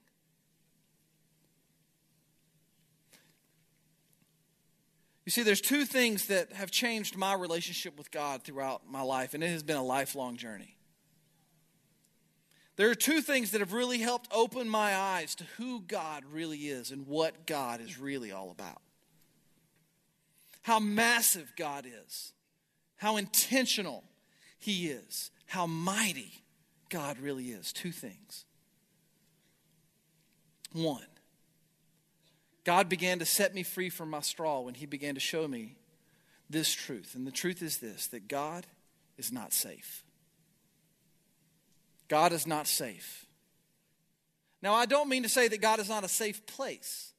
You 5.24 5.30
see, 5.30 5.42
there's 5.42 5.60
two 5.60 5.84
things 5.84 6.26
that 6.26 6.52
have 6.52 6.70
changed 6.70 7.16
my 7.16 7.34
relationship 7.34 7.96
with 7.96 8.10
God 8.10 8.42
throughout 8.42 8.82
my 8.90 9.02
life, 9.02 9.34
and 9.34 9.44
it 9.44 9.48
has 9.48 9.62
been 9.62 9.76
a 9.76 9.84
lifelong 9.84 10.36
journey. 10.36 10.76
There 12.76 12.90
are 12.90 12.94
two 12.94 13.20
things 13.20 13.50
that 13.52 13.60
have 13.60 13.72
really 13.72 13.98
helped 13.98 14.28
open 14.32 14.68
my 14.68 14.96
eyes 14.96 15.34
to 15.36 15.44
who 15.56 15.82
God 15.82 16.24
really 16.32 16.58
is 16.58 16.90
and 16.90 17.06
what 17.06 17.46
God 17.46 17.80
is 17.80 17.98
really 17.98 18.32
all 18.32 18.50
about. 18.50 18.80
How 20.62 20.80
massive 20.80 21.52
God 21.56 21.86
is, 21.86 22.32
how 22.96 23.16
intentional 23.16 24.04
He 24.58 24.88
is, 24.88 25.30
how 25.46 25.66
mighty 25.66 26.44
God 26.88 27.18
really 27.18 27.50
is. 27.50 27.72
Two 27.72 27.92
things. 27.92 28.46
One, 30.72 31.06
God 32.64 32.88
began 32.88 33.18
to 33.18 33.26
set 33.26 33.54
me 33.54 33.62
free 33.62 33.90
from 33.90 34.10
my 34.10 34.20
straw 34.20 34.60
when 34.60 34.74
He 34.74 34.86
began 34.86 35.14
to 35.14 35.20
show 35.20 35.48
me 35.48 35.76
this 36.48 36.72
truth. 36.72 37.14
And 37.14 37.26
the 37.26 37.32
truth 37.32 37.62
is 37.62 37.78
this 37.78 38.06
that 38.08 38.28
God 38.28 38.66
is 39.18 39.32
not 39.32 39.52
safe. 39.52 40.04
God 42.08 42.32
is 42.32 42.46
not 42.46 42.66
safe. 42.66 43.26
Now, 44.60 44.74
I 44.74 44.86
don't 44.86 45.08
mean 45.08 45.24
to 45.24 45.28
say 45.28 45.48
that 45.48 45.60
God 45.60 45.80
is 45.80 45.88
not 45.88 46.04
a 46.04 46.08
safe 46.08 46.46
place. 46.46 47.12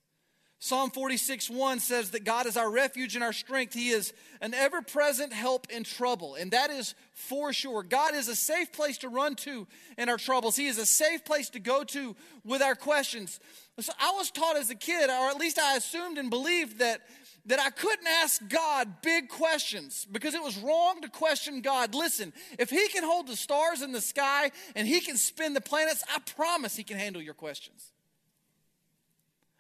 Psalm 0.60 0.92
46 0.92 1.50
1 1.50 1.80
says 1.80 2.12
that 2.12 2.24
God 2.24 2.46
is 2.46 2.56
our 2.56 2.72
refuge 2.72 3.16
and 3.16 3.24
our 3.24 3.34
strength. 3.34 3.74
He 3.74 3.90
is 3.90 4.14
an 4.40 4.54
ever 4.54 4.82
present 4.82 5.34
help 5.34 5.68
in 5.70 5.84
trouble. 5.84 6.36
And 6.36 6.52
that 6.52 6.70
is 6.70 6.96
for 7.12 7.52
sure. 7.52 7.84
God 7.84 8.16
is 8.16 8.30
a 8.30 8.36
safe 8.36 8.72
place 8.72 9.00
to 9.00 9.10
run 9.10 9.36
to 9.36 9.68
in 9.98 10.08
our 10.08 10.16
troubles. 10.16 10.56
He 10.56 10.68
is 10.68 10.78
a 10.78 10.86
safe 10.86 11.26
place 11.26 11.50
to 11.50 11.60
go 11.60 11.84
to 11.84 12.16
with 12.46 12.62
our 12.62 12.76
questions. 12.76 13.42
So 13.80 13.92
I 14.00 14.14
was 14.16 14.30
taught 14.30 14.56
as 14.56 14.70
a 14.70 14.76
kid, 14.76 15.10
or 15.10 15.30
at 15.30 15.38
least 15.38 15.58
I 15.58 15.76
assumed 15.76 16.18
and 16.20 16.30
believed 16.30 16.78
that, 16.80 17.02
that 17.48 17.60
I 17.60 17.72
couldn't 17.72 18.08
ask 18.08 18.48
God 18.48 19.02
big 19.02 19.30
questions 19.30 20.06
because 20.12 20.36
it 20.36 20.44
was 20.44 20.58
wrong 20.60 21.02
to 21.02 21.10
question 21.10 21.62
God. 21.62 21.96
Listen, 21.96 22.34
if 22.60 22.70
He 22.70 22.88
can 22.90 23.04
hold 23.04 23.28
the 23.28 23.36
stars 23.36 23.82
in 23.82 23.92
the 23.92 24.02
sky 24.02 24.52
and 24.76 24.88
He 24.88 25.00
can 25.00 25.18
spin 25.18 25.56
the 25.56 25.62
planets, 25.62 26.04
I 26.14 26.20
promise 26.20 26.76
He 26.76 26.84
can 26.84 26.98
handle 26.98 27.22
your 27.22 27.34
questions. 27.34 27.92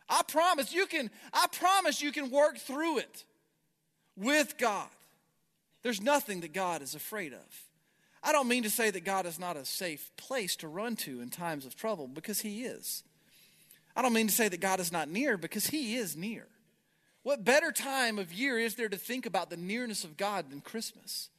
I 0.08 0.22
promise 0.28 0.72
you 0.72 0.86
can, 0.86 1.10
I 1.34 1.48
promise 1.52 2.02
you 2.02 2.12
can 2.12 2.30
work 2.30 2.60
through 2.60 3.00
it 3.00 3.26
with 4.16 4.60
God. 4.60 4.90
There's 5.82 6.02
nothing 6.02 6.42
that 6.42 6.54
God 6.54 6.84
is 6.84 6.94
afraid 6.94 7.34
of. 7.34 7.64
I 8.22 8.32
don't 8.32 8.48
mean 8.48 8.64
to 8.64 8.70
say 8.70 8.92
that 8.92 9.04
God 9.04 9.26
is 9.26 9.40
not 9.40 9.58
a 9.58 9.66
safe 9.66 10.12
place 10.18 10.56
to 10.58 10.68
run 10.68 10.96
to 10.98 11.20
in 11.20 11.30
times 11.30 11.66
of 11.66 11.76
trouble 11.76 12.08
because 12.08 12.42
He 12.42 12.64
is. 12.64 13.04
I 13.96 14.02
don't 14.02 14.14
mean 14.14 14.28
to 14.28 14.34
say 14.34 14.48
that 14.48 14.60
God 14.60 14.80
is 14.80 14.92
not 14.92 15.10
near 15.10 15.38
because 15.38 15.68
He 15.68 15.96
is 15.96 16.16
near. 16.16 16.48
What 17.24 17.46
better 17.46 17.72
time 17.72 18.20
of 18.20 18.34
year 18.34 18.60
is 18.60 18.76
there 18.76 18.90
to 18.90 18.98
think 18.98 19.26
about 19.26 19.50
the 19.50 19.58
nearness 19.58 20.04
of 20.04 20.18
God 20.18 20.50
than 20.50 20.62
Christmas? 20.62 21.30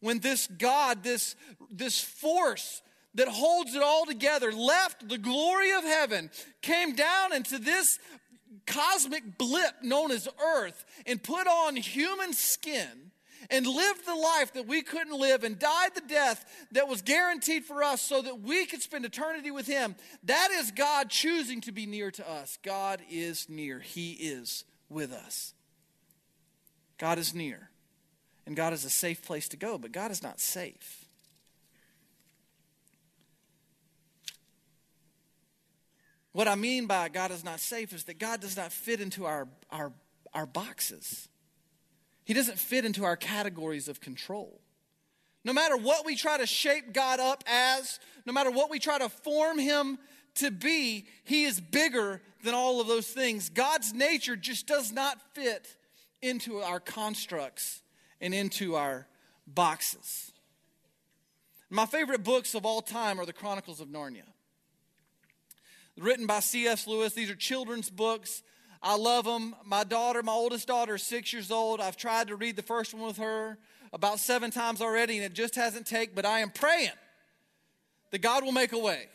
When 0.00 0.18
this 0.18 0.46
God, 0.46 1.02
this, 1.02 1.36
this 1.70 2.00
force 2.00 2.82
that 3.14 3.28
holds 3.28 3.74
it 3.74 3.82
all 3.82 4.04
together, 4.04 4.52
left 4.52 5.08
the 5.08 5.18
glory 5.18 5.72
of 5.72 5.84
heaven, 5.84 6.30
came 6.60 6.94
down 6.94 7.32
into 7.32 7.58
this 7.58 7.98
cosmic 8.66 9.38
blip 9.38 9.82
known 9.82 10.10
as 10.10 10.28
Earth 10.44 10.84
and 11.06 11.22
put 11.22 11.46
on 11.46 11.76
human 11.76 12.32
skin 12.32 13.11
and 13.50 13.66
lived 13.66 14.06
the 14.06 14.14
life 14.14 14.52
that 14.54 14.66
we 14.66 14.82
couldn't 14.82 15.18
live 15.18 15.44
and 15.44 15.58
died 15.58 15.94
the 15.94 16.02
death 16.02 16.44
that 16.72 16.88
was 16.88 17.02
guaranteed 17.02 17.64
for 17.64 17.82
us 17.82 18.00
so 18.00 18.22
that 18.22 18.40
we 18.40 18.66
could 18.66 18.82
spend 18.82 19.04
eternity 19.04 19.50
with 19.50 19.66
Him, 19.66 19.94
that 20.24 20.50
is 20.50 20.70
God 20.70 21.10
choosing 21.10 21.60
to 21.62 21.72
be 21.72 21.86
near 21.86 22.10
to 22.12 22.30
us. 22.30 22.58
God 22.62 23.00
is 23.10 23.48
near, 23.48 23.80
He 23.80 24.12
is 24.12 24.64
with 24.88 25.12
us. 25.12 25.54
God 26.98 27.18
is 27.18 27.34
near, 27.34 27.70
and 28.46 28.54
God 28.54 28.72
is 28.72 28.84
a 28.84 28.90
safe 28.90 29.24
place 29.24 29.48
to 29.48 29.56
go, 29.56 29.78
but 29.78 29.92
God 29.92 30.10
is 30.10 30.22
not 30.22 30.40
safe. 30.40 31.02
What 36.32 36.48
I 36.48 36.54
mean 36.54 36.86
by 36.86 37.08
God 37.08 37.30
is 37.30 37.44
not 37.44 37.60
safe 37.60 37.92
is 37.92 38.04
that 38.04 38.18
God 38.18 38.40
does 38.40 38.56
not 38.56 38.72
fit 38.72 39.00
into 39.00 39.26
our, 39.26 39.48
our, 39.70 39.92
our 40.32 40.46
boxes. 40.46 41.28
He 42.24 42.34
doesn't 42.34 42.58
fit 42.58 42.84
into 42.84 43.04
our 43.04 43.16
categories 43.16 43.88
of 43.88 44.00
control. 44.00 44.60
No 45.44 45.52
matter 45.52 45.76
what 45.76 46.06
we 46.06 46.14
try 46.14 46.38
to 46.38 46.46
shape 46.46 46.92
God 46.92 47.18
up 47.18 47.42
as, 47.46 47.98
no 48.24 48.32
matter 48.32 48.50
what 48.50 48.70
we 48.70 48.78
try 48.78 48.98
to 48.98 49.08
form 49.08 49.58
Him 49.58 49.98
to 50.36 50.50
be, 50.50 51.06
He 51.24 51.44
is 51.44 51.60
bigger 51.60 52.22
than 52.44 52.54
all 52.54 52.80
of 52.80 52.86
those 52.86 53.08
things. 53.08 53.48
God's 53.48 53.92
nature 53.92 54.36
just 54.36 54.66
does 54.66 54.92
not 54.92 55.20
fit 55.34 55.76
into 56.20 56.58
our 56.60 56.78
constructs 56.78 57.82
and 58.20 58.32
into 58.32 58.76
our 58.76 59.08
boxes. 59.46 60.32
My 61.70 61.86
favorite 61.86 62.22
books 62.22 62.54
of 62.54 62.64
all 62.64 62.82
time 62.82 63.18
are 63.18 63.26
the 63.26 63.32
Chronicles 63.32 63.80
of 63.80 63.88
Narnia 63.88 64.24
written 65.98 66.26
by 66.26 66.40
C.S. 66.40 66.86
Lewis. 66.86 67.12
These 67.12 67.30
are 67.30 67.34
children's 67.34 67.90
books. 67.90 68.42
I 68.82 68.96
love 68.96 69.24
them. 69.24 69.54
My 69.64 69.84
daughter, 69.84 70.22
my 70.22 70.32
oldest 70.32 70.66
daughter, 70.66 70.96
is 70.96 71.02
six 71.02 71.32
years 71.32 71.50
old. 71.50 71.80
I've 71.80 71.96
tried 71.96 72.28
to 72.28 72.36
read 72.36 72.56
the 72.56 72.62
first 72.62 72.92
one 72.92 73.06
with 73.06 73.18
her 73.18 73.58
about 73.92 74.18
seven 74.18 74.50
times 74.50 74.80
already, 74.80 75.16
and 75.16 75.24
it 75.24 75.34
just 75.34 75.54
hasn't 75.54 75.86
taken. 75.86 76.14
But 76.14 76.26
I 76.26 76.40
am 76.40 76.50
praying 76.50 76.90
that 78.10 78.18
God 78.18 78.44
will 78.44 78.52
make 78.52 78.72
a 78.72 78.78
way 78.78 79.08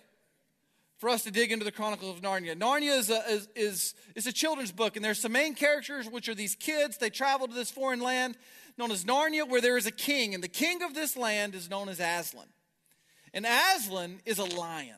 for 0.98 1.10
us 1.10 1.24
to 1.24 1.32
dig 1.32 1.52
into 1.52 1.66
the 1.66 1.72
Chronicles 1.72 2.18
of 2.18 2.24
Narnia. 2.24 2.56
Narnia 2.56 2.98
is 2.98 3.10
a, 3.10 3.22
is, 3.30 3.48
is, 3.56 3.96
is 4.16 4.28
a 4.28 4.34
children's 4.34 4.72
book, 4.72 4.96
and 4.96 5.04
there's 5.04 5.20
some 5.20 5.34
main 5.34 5.54
characters, 5.54 6.08
which 6.08 6.30
are 6.30 6.36
these 6.36 6.56
kids. 6.56 6.98
They 6.98 7.10
travel 7.10 7.48
to 7.48 7.54
this 7.54 7.70
foreign 7.70 8.00
land 8.00 8.38
known 8.78 8.92
as 8.92 9.04
Narnia, 9.04 9.48
where 9.48 9.62
there 9.62 9.78
is 9.78 9.86
a 9.86 9.92
king, 9.92 10.34
and 10.34 10.44
the 10.44 10.48
king 10.48 10.82
of 10.82 10.94
this 10.94 11.18
land 11.18 11.56
is 11.56 11.70
known 11.70 11.90
as 11.90 12.00
Aslan. 12.00 12.48
And 13.34 13.46
Aslan 13.46 14.22
is 14.26 14.40
a 14.40 14.46
lion. 14.46 14.96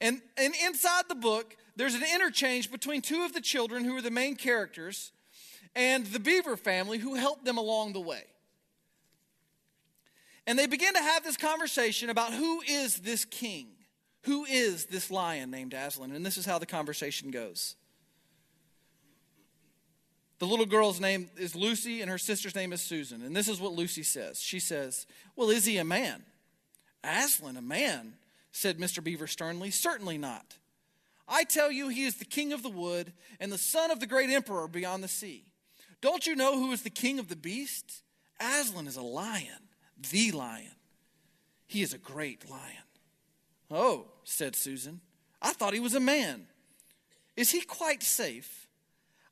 And, 0.00 0.20
and 0.36 0.54
inside 0.64 1.04
the 1.08 1.14
book, 1.14 1.56
there's 1.78 1.94
an 1.94 2.02
interchange 2.12 2.72
between 2.72 3.00
two 3.02 3.22
of 3.22 3.32
the 3.32 3.40
children 3.40 3.84
who 3.84 3.96
are 3.96 4.02
the 4.02 4.10
main 4.10 4.34
characters 4.34 5.12
and 5.76 6.04
the 6.06 6.18
Beaver 6.18 6.56
family 6.56 6.98
who 6.98 7.14
helped 7.14 7.44
them 7.44 7.56
along 7.56 7.92
the 7.92 8.00
way. 8.00 8.24
And 10.44 10.58
they 10.58 10.66
begin 10.66 10.92
to 10.94 11.00
have 11.00 11.22
this 11.22 11.36
conversation 11.36 12.10
about 12.10 12.34
who 12.34 12.62
is 12.62 12.96
this 12.96 13.24
king? 13.24 13.68
Who 14.22 14.44
is 14.44 14.86
this 14.86 15.08
lion 15.08 15.52
named 15.52 15.72
Aslan? 15.72 16.10
And 16.10 16.26
this 16.26 16.36
is 16.36 16.44
how 16.44 16.58
the 16.58 16.66
conversation 16.66 17.30
goes. 17.30 17.76
The 20.40 20.46
little 20.46 20.66
girl's 20.66 21.00
name 21.00 21.30
is 21.36 21.54
Lucy, 21.54 22.00
and 22.00 22.10
her 22.10 22.18
sister's 22.18 22.56
name 22.56 22.72
is 22.72 22.80
Susan. 22.80 23.22
And 23.22 23.36
this 23.36 23.46
is 23.46 23.60
what 23.60 23.72
Lucy 23.72 24.02
says. 24.02 24.40
She 24.40 24.58
says, 24.58 25.06
Well, 25.36 25.50
is 25.50 25.64
he 25.64 25.78
a 25.78 25.84
man? 25.84 26.24
Aslan, 27.04 27.56
a 27.56 27.62
man? 27.62 28.14
said 28.50 28.78
Mr. 28.78 29.02
Beaver 29.04 29.28
sternly. 29.28 29.70
Certainly 29.70 30.18
not. 30.18 30.56
I 31.28 31.44
tell 31.44 31.70
you, 31.70 31.88
he 31.88 32.04
is 32.04 32.16
the 32.16 32.24
king 32.24 32.52
of 32.52 32.62
the 32.62 32.70
wood 32.70 33.12
and 33.38 33.52
the 33.52 33.58
son 33.58 33.90
of 33.90 34.00
the 34.00 34.06
great 34.06 34.30
emperor 34.30 34.66
beyond 34.66 35.04
the 35.04 35.08
sea. 35.08 35.44
Don't 36.00 36.26
you 36.26 36.34
know 36.34 36.58
who 36.58 36.72
is 36.72 36.82
the 36.82 36.90
king 36.90 37.18
of 37.18 37.28
the 37.28 37.36
beasts? 37.36 38.02
Aslan 38.40 38.86
is 38.86 38.96
a 38.96 39.02
lion, 39.02 39.68
the 40.10 40.30
lion. 40.32 40.72
He 41.66 41.82
is 41.82 41.92
a 41.92 41.98
great 41.98 42.48
lion. 42.48 42.62
Oh, 43.70 44.06
said 44.24 44.56
Susan, 44.56 45.00
I 45.42 45.52
thought 45.52 45.74
he 45.74 45.80
was 45.80 45.94
a 45.94 46.00
man. 46.00 46.46
Is 47.36 47.50
he 47.50 47.60
quite 47.60 48.02
safe? 48.02 48.66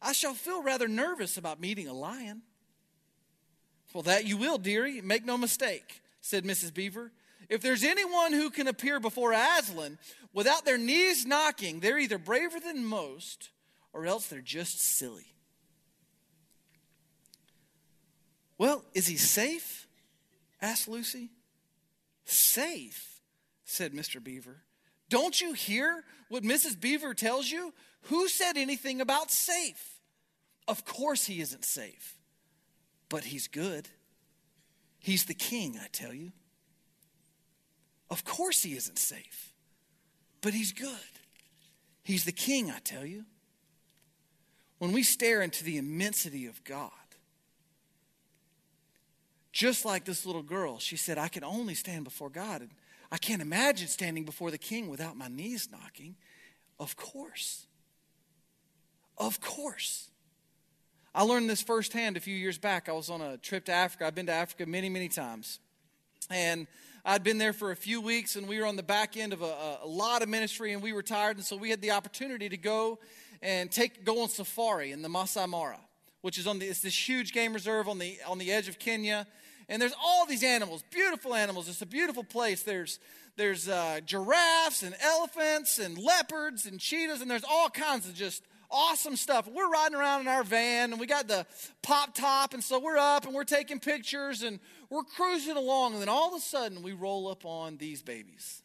I 0.02 0.12
shall 0.12 0.34
feel 0.34 0.62
rather 0.62 0.88
nervous 0.88 1.36
about 1.36 1.60
meeting 1.60 1.88
a 1.88 1.94
lion. 1.94 2.42
Well, 3.94 4.02
that 4.02 4.26
you 4.26 4.36
will, 4.36 4.58
dearie. 4.58 5.00
Make 5.00 5.24
no 5.24 5.38
mistake, 5.38 6.02
said 6.20 6.44
Mrs. 6.44 6.74
Beaver. 6.74 7.12
If 7.48 7.62
there's 7.62 7.84
anyone 7.84 8.32
who 8.32 8.50
can 8.50 8.66
appear 8.66 8.98
before 8.98 9.32
Aslan 9.32 9.98
without 10.32 10.64
their 10.64 10.78
knees 10.78 11.24
knocking, 11.24 11.80
they're 11.80 11.98
either 11.98 12.18
braver 12.18 12.58
than 12.58 12.84
most 12.84 13.50
or 13.92 14.06
else 14.06 14.26
they're 14.26 14.40
just 14.40 14.80
silly. 14.80 15.34
Well, 18.58 18.84
is 18.94 19.06
he 19.06 19.16
safe? 19.16 19.86
asked 20.60 20.88
Lucy. 20.88 21.30
Safe, 22.24 23.20
said 23.64 23.92
Mr. 23.92 24.22
Beaver. 24.22 24.62
Don't 25.08 25.40
you 25.40 25.52
hear 25.52 26.02
what 26.28 26.42
Mrs. 26.42 26.78
Beaver 26.80 27.14
tells 27.14 27.50
you? 27.50 27.72
Who 28.02 28.28
said 28.28 28.56
anything 28.56 29.00
about 29.00 29.30
safe? 29.30 30.00
Of 30.66 30.84
course 30.84 31.26
he 31.26 31.40
isn't 31.40 31.64
safe, 31.64 32.16
but 33.08 33.24
he's 33.24 33.46
good. 33.46 33.88
He's 34.98 35.26
the 35.26 35.34
king, 35.34 35.78
I 35.80 35.86
tell 35.92 36.12
you. 36.12 36.32
Of 38.10 38.24
course, 38.24 38.62
he 38.62 38.76
isn't 38.76 38.98
safe, 38.98 39.52
but 40.40 40.54
he's 40.54 40.72
good. 40.72 40.90
He's 42.04 42.24
the 42.24 42.32
king, 42.32 42.70
I 42.70 42.78
tell 42.78 43.04
you. 43.04 43.24
When 44.78 44.92
we 44.92 45.02
stare 45.02 45.42
into 45.42 45.64
the 45.64 45.78
immensity 45.78 46.46
of 46.46 46.62
God, 46.62 46.90
just 49.52 49.84
like 49.86 50.04
this 50.04 50.26
little 50.26 50.42
girl, 50.42 50.78
she 50.78 50.96
said, 50.96 51.16
I 51.16 51.28
can 51.28 51.42
only 51.42 51.74
stand 51.74 52.04
before 52.04 52.28
God. 52.28 52.60
And 52.60 52.70
I 53.10 53.16
can't 53.16 53.40
imagine 53.40 53.88
standing 53.88 54.24
before 54.24 54.50
the 54.50 54.58
king 54.58 54.88
without 54.88 55.16
my 55.16 55.28
knees 55.28 55.70
knocking. 55.72 56.14
Of 56.78 56.94
course. 56.96 57.66
Of 59.16 59.40
course. 59.40 60.10
I 61.14 61.22
learned 61.22 61.48
this 61.48 61.62
firsthand 61.62 62.18
a 62.18 62.20
few 62.20 62.36
years 62.36 62.58
back. 62.58 62.88
I 62.88 62.92
was 62.92 63.08
on 63.08 63.22
a 63.22 63.38
trip 63.38 63.64
to 63.64 63.72
Africa. 63.72 64.06
I've 64.06 64.14
been 64.14 64.26
to 64.26 64.32
Africa 64.32 64.66
many, 64.66 64.90
many 64.90 65.08
times. 65.08 65.58
And 66.28 66.66
I'd 67.08 67.22
been 67.22 67.38
there 67.38 67.52
for 67.52 67.70
a 67.70 67.76
few 67.76 68.00
weeks 68.00 68.34
and 68.34 68.48
we 68.48 68.58
were 68.58 68.66
on 68.66 68.74
the 68.74 68.82
back 68.82 69.16
end 69.16 69.32
of 69.32 69.40
a, 69.40 69.78
a, 69.84 69.86
lot 69.86 70.22
of 70.22 70.28
ministry 70.28 70.72
and 70.72 70.82
we 70.82 70.92
were 70.92 71.04
tired. 71.04 71.36
And 71.36 71.46
so 71.46 71.56
we 71.56 71.70
had 71.70 71.80
the 71.80 71.92
opportunity 71.92 72.48
to 72.48 72.56
go 72.56 72.98
and 73.40 73.70
take, 73.70 74.04
go 74.04 74.22
on 74.22 74.28
safari 74.28 74.90
in 74.90 75.02
the 75.02 75.08
Masai 75.08 75.46
Mara, 75.46 75.78
which 76.22 76.36
is 76.36 76.48
on 76.48 76.58
the, 76.58 76.66
it's 76.66 76.80
this 76.80 77.08
huge 77.08 77.32
game 77.32 77.52
reserve 77.52 77.88
on 77.88 78.00
the, 78.00 78.18
on 78.26 78.38
the 78.38 78.50
edge 78.50 78.66
of 78.66 78.80
Kenya. 78.80 79.24
And 79.68 79.80
there's 79.80 79.94
all 80.02 80.26
these 80.26 80.42
animals, 80.42 80.82
beautiful 80.90 81.32
animals. 81.32 81.68
It's 81.68 81.80
a 81.80 81.86
beautiful 81.86 82.24
place. 82.24 82.64
There's, 82.64 82.98
there's 83.36 83.68
uh, 83.68 84.00
giraffes 84.04 84.82
and 84.82 84.96
elephants 85.00 85.78
and 85.78 85.96
leopards 85.96 86.66
and 86.66 86.80
cheetahs 86.80 87.20
and 87.20 87.30
there's 87.30 87.44
all 87.48 87.70
kinds 87.70 88.08
of 88.08 88.16
just 88.16 88.42
awesome 88.70 89.16
stuff. 89.16 89.48
We're 89.48 89.70
riding 89.70 89.96
around 89.96 90.22
in 90.22 90.28
our 90.28 90.44
van 90.44 90.92
and 90.92 91.00
we 91.00 91.06
got 91.06 91.28
the 91.28 91.46
pop 91.82 92.14
top, 92.14 92.54
and 92.54 92.62
so 92.62 92.78
we're 92.78 92.98
up 92.98 93.24
and 93.24 93.34
we're 93.34 93.44
taking 93.44 93.80
pictures 93.80 94.42
and 94.42 94.60
we're 94.90 95.04
cruising 95.04 95.56
along, 95.56 95.94
and 95.94 96.02
then 96.02 96.08
all 96.08 96.28
of 96.28 96.34
a 96.34 96.40
sudden 96.40 96.82
we 96.82 96.92
roll 96.92 97.28
up 97.28 97.44
on 97.44 97.76
these 97.76 98.02
babies. 98.02 98.62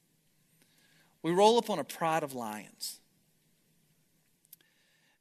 We 1.23 1.31
roll 1.31 1.57
up 1.57 1.69
on 1.69 1.79
a 1.79 1.83
pride 1.83 2.23
of 2.23 2.33
lions. 2.33 2.99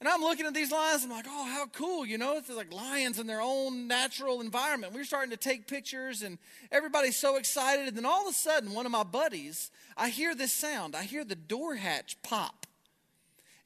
And 0.00 0.08
I'm 0.08 0.22
looking 0.22 0.46
at 0.46 0.54
these 0.54 0.72
lions, 0.72 1.04
I'm 1.04 1.10
like, 1.10 1.26
oh, 1.28 1.44
how 1.44 1.66
cool, 1.66 2.06
you 2.06 2.16
know? 2.16 2.38
It's 2.38 2.48
like 2.48 2.72
lions 2.72 3.18
in 3.18 3.26
their 3.26 3.42
own 3.42 3.86
natural 3.86 4.40
environment. 4.40 4.94
We're 4.94 5.04
starting 5.04 5.30
to 5.30 5.36
take 5.36 5.66
pictures, 5.66 6.22
and 6.22 6.38
everybody's 6.72 7.16
so 7.16 7.36
excited. 7.36 7.86
And 7.86 7.96
then 7.98 8.06
all 8.06 8.26
of 8.26 8.32
a 8.32 8.34
sudden, 8.34 8.72
one 8.72 8.86
of 8.86 8.92
my 8.92 9.02
buddies, 9.02 9.70
I 9.98 10.08
hear 10.08 10.34
this 10.34 10.52
sound. 10.52 10.96
I 10.96 11.02
hear 11.02 11.22
the 11.22 11.36
door 11.36 11.74
hatch 11.74 12.16
pop. 12.22 12.66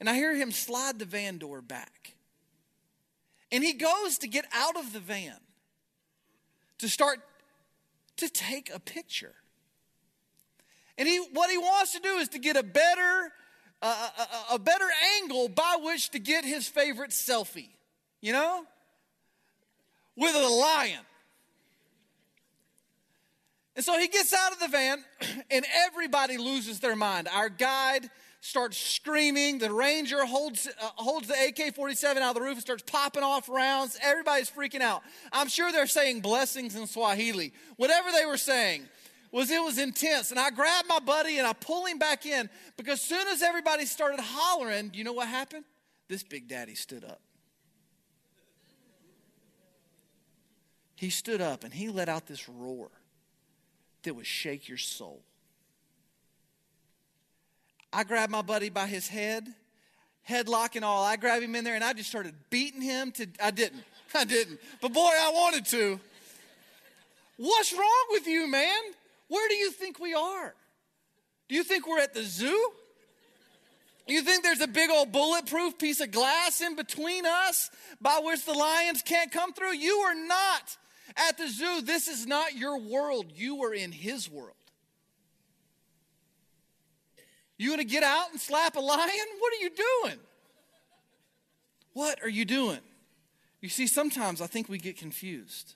And 0.04 0.10
I 0.10 0.16
hear 0.16 0.34
him 0.34 0.52
slide 0.52 0.98
the 0.98 1.06
van 1.06 1.38
door 1.38 1.62
back. 1.62 2.12
And 3.50 3.64
he 3.64 3.72
goes 3.72 4.18
to 4.18 4.28
get 4.28 4.44
out 4.52 4.76
of 4.76 4.92
the 4.92 5.00
van 5.00 5.38
to 6.76 6.90
start 6.90 7.20
to 8.18 8.28
take 8.28 8.70
a 8.70 8.78
picture. 8.78 9.34
And 10.98 11.08
he, 11.08 11.26
what 11.32 11.50
he 11.50 11.56
wants 11.56 11.92
to 11.92 12.00
do 12.00 12.16
is 12.16 12.28
to 12.28 12.38
get 12.38 12.54
a 12.54 12.62
better, 12.62 13.32
uh, 13.80 14.10
a, 14.50 14.56
a 14.56 14.58
better 14.58 14.84
angle 15.22 15.48
by 15.48 15.78
which 15.80 16.10
to 16.10 16.18
get 16.18 16.44
his 16.44 16.68
favorite 16.68 17.12
selfie, 17.12 17.70
you 18.20 18.34
know, 18.34 18.66
with 20.16 20.34
a 20.34 20.46
lion. 20.46 21.00
And 23.74 23.82
so 23.82 23.98
he 23.98 24.08
gets 24.08 24.34
out 24.34 24.52
of 24.52 24.60
the 24.60 24.68
van, 24.68 25.02
and 25.50 25.64
everybody 25.86 26.36
loses 26.36 26.80
their 26.80 26.94
mind. 26.94 27.26
Our 27.26 27.48
guide 27.48 28.10
starts 28.44 28.76
screaming. 28.76 29.58
The 29.58 29.72
ranger 29.72 30.24
holds, 30.24 30.66
uh, 30.66 30.90
holds 30.96 31.28
the 31.28 31.34
AK 31.34 31.74
47 31.74 32.22
out 32.22 32.30
of 32.30 32.34
the 32.34 32.40
roof 32.42 32.52
and 32.52 32.60
starts 32.60 32.84
popping 32.86 33.22
off 33.22 33.48
rounds. 33.48 33.98
Everybody's 34.02 34.50
freaking 34.50 34.82
out. 34.82 35.02
I'm 35.32 35.48
sure 35.48 35.72
they're 35.72 35.86
saying 35.86 36.20
blessings 36.20 36.76
in 36.76 36.86
Swahili. 36.86 37.52
Whatever 37.76 38.10
they 38.12 38.26
were 38.26 38.36
saying 38.36 38.82
was 39.32 39.50
it 39.50 39.62
was 39.62 39.78
intense. 39.78 40.30
And 40.30 40.38
I 40.38 40.50
grabbed 40.50 40.88
my 40.88 41.00
buddy 41.00 41.38
and 41.38 41.46
I 41.46 41.54
pull 41.54 41.86
him 41.86 41.98
back 41.98 42.26
in 42.26 42.50
because 42.76 43.00
as 43.00 43.02
soon 43.02 43.26
as 43.28 43.42
everybody 43.42 43.86
started 43.86 44.20
hollering, 44.20 44.90
you 44.92 45.04
know 45.04 45.14
what 45.14 45.28
happened? 45.28 45.64
this 46.08 46.22
big 46.22 46.48
daddy 46.48 46.74
stood 46.74 47.04
up. 47.04 47.20
He 50.96 51.10
stood 51.10 51.40
up 51.40 51.64
and 51.64 51.72
he 51.72 51.88
let 51.88 52.08
out 52.08 52.26
this 52.26 52.48
roar 52.48 52.90
that 54.02 54.14
would 54.14 54.26
shake 54.26 54.68
your 54.68 54.78
soul. 54.78 55.22
I 57.94 58.02
grabbed 58.02 58.32
my 58.32 58.42
buddy 58.42 58.70
by 58.70 58.88
his 58.88 59.06
head, 59.06 59.46
headlock 60.28 60.74
and 60.74 60.84
all. 60.84 61.04
I 61.04 61.14
grabbed 61.14 61.44
him 61.44 61.54
in 61.54 61.62
there 61.62 61.76
and 61.76 61.84
I 61.84 61.92
just 61.92 62.10
started 62.10 62.34
beating 62.50 62.82
him 62.82 63.12
to. 63.12 63.28
I 63.40 63.52
didn't. 63.52 63.84
I 64.14 64.24
didn't. 64.24 64.58
But 64.80 64.92
boy, 64.92 65.12
I 65.12 65.30
wanted 65.32 65.64
to. 65.66 66.00
What's 67.36 67.72
wrong 67.72 68.06
with 68.10 68.26
you, 68.26 68.50
man? 68.50 68.80
Where 69.28 69.48
do 69.48 69.54
you 69.54 69.70
think 69.70 70.00
we 70.00 70.12
are? 70.12 70.54
Do 71.48 71.54
you 71.54 71.62
think 71.62 71.86
we're 71.86 72.00
at 72.00 72.14
the 72.14 72.24
zoo? 72.24 72.72
You 74.08 74.22
think 74.22 74.42
there's 74.42 74.60
a 74.60 74.68
big 74.68 74.90
old 74.90 75.12
bulletproof 75.12 75.78
piece 75.78 76.00
of 76.00 76.10
glass 76.10 76.60
in 76.60 76.74
between 76.74 77.24
us 77.24 77.70
by 78.00 78.20
which 78.22 78.44
the 78.44 78.52
lions 78.52 79.02
can't 79.02 79.30
come 79.30 79.52
through? 79.52 79.74
You 79.74 79.94
are 79.98 80.14
not 80.14 80.76
at 81.28 81.38
the 81.38 81.48
zoo. 81.48 81.80
This 81.80 82.08
is 82.08 82.26
not 82.26 82.54
your 82.54 82.78
world. 82.78 83.26
You 83.34 83.62
are 83.64 83.72
in 83.72 83.92
his 83.92 84.30
world. 84.30 84.56
You 87.56 87.70
gonna 87.70 87.84
get 87.84 88.02
out 88.02 88.30
and 88.30 88.40
slap 88.40 88.76
a 88.76 88.80
lion? 88.80 89.26
What 89.38 89.52
are 89.52 89.62
you 89.62 89.70
doing? 89.70 90.18
What 91.92 92.22
are 92.22 92.28
you 92.28 92.44
doing? 92.44 92.80
You 93.60 93.68
see, 93.68 93.86
sometimes 93.86 94.40
I 94.40 94.46
think 94.46 94.68
we 94.68 94.78
get 94.78 94.98
confused. 94.98 95.74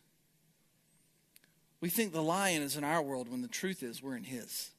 We 1.80 1.88
think 1.88 2.12
the 2.12 2.22
lion 2.22 2.62
is 2.62 2.76
in 2.76 2.84
our 2.84 3.00
world 3.00 3.30
when 3.30 3.40
the 3.40 3.48
truth 3.48 3.82
is 3.82 4.02
we're 4.02 4.16
in 4.16 4.24
his. 4.24 4.70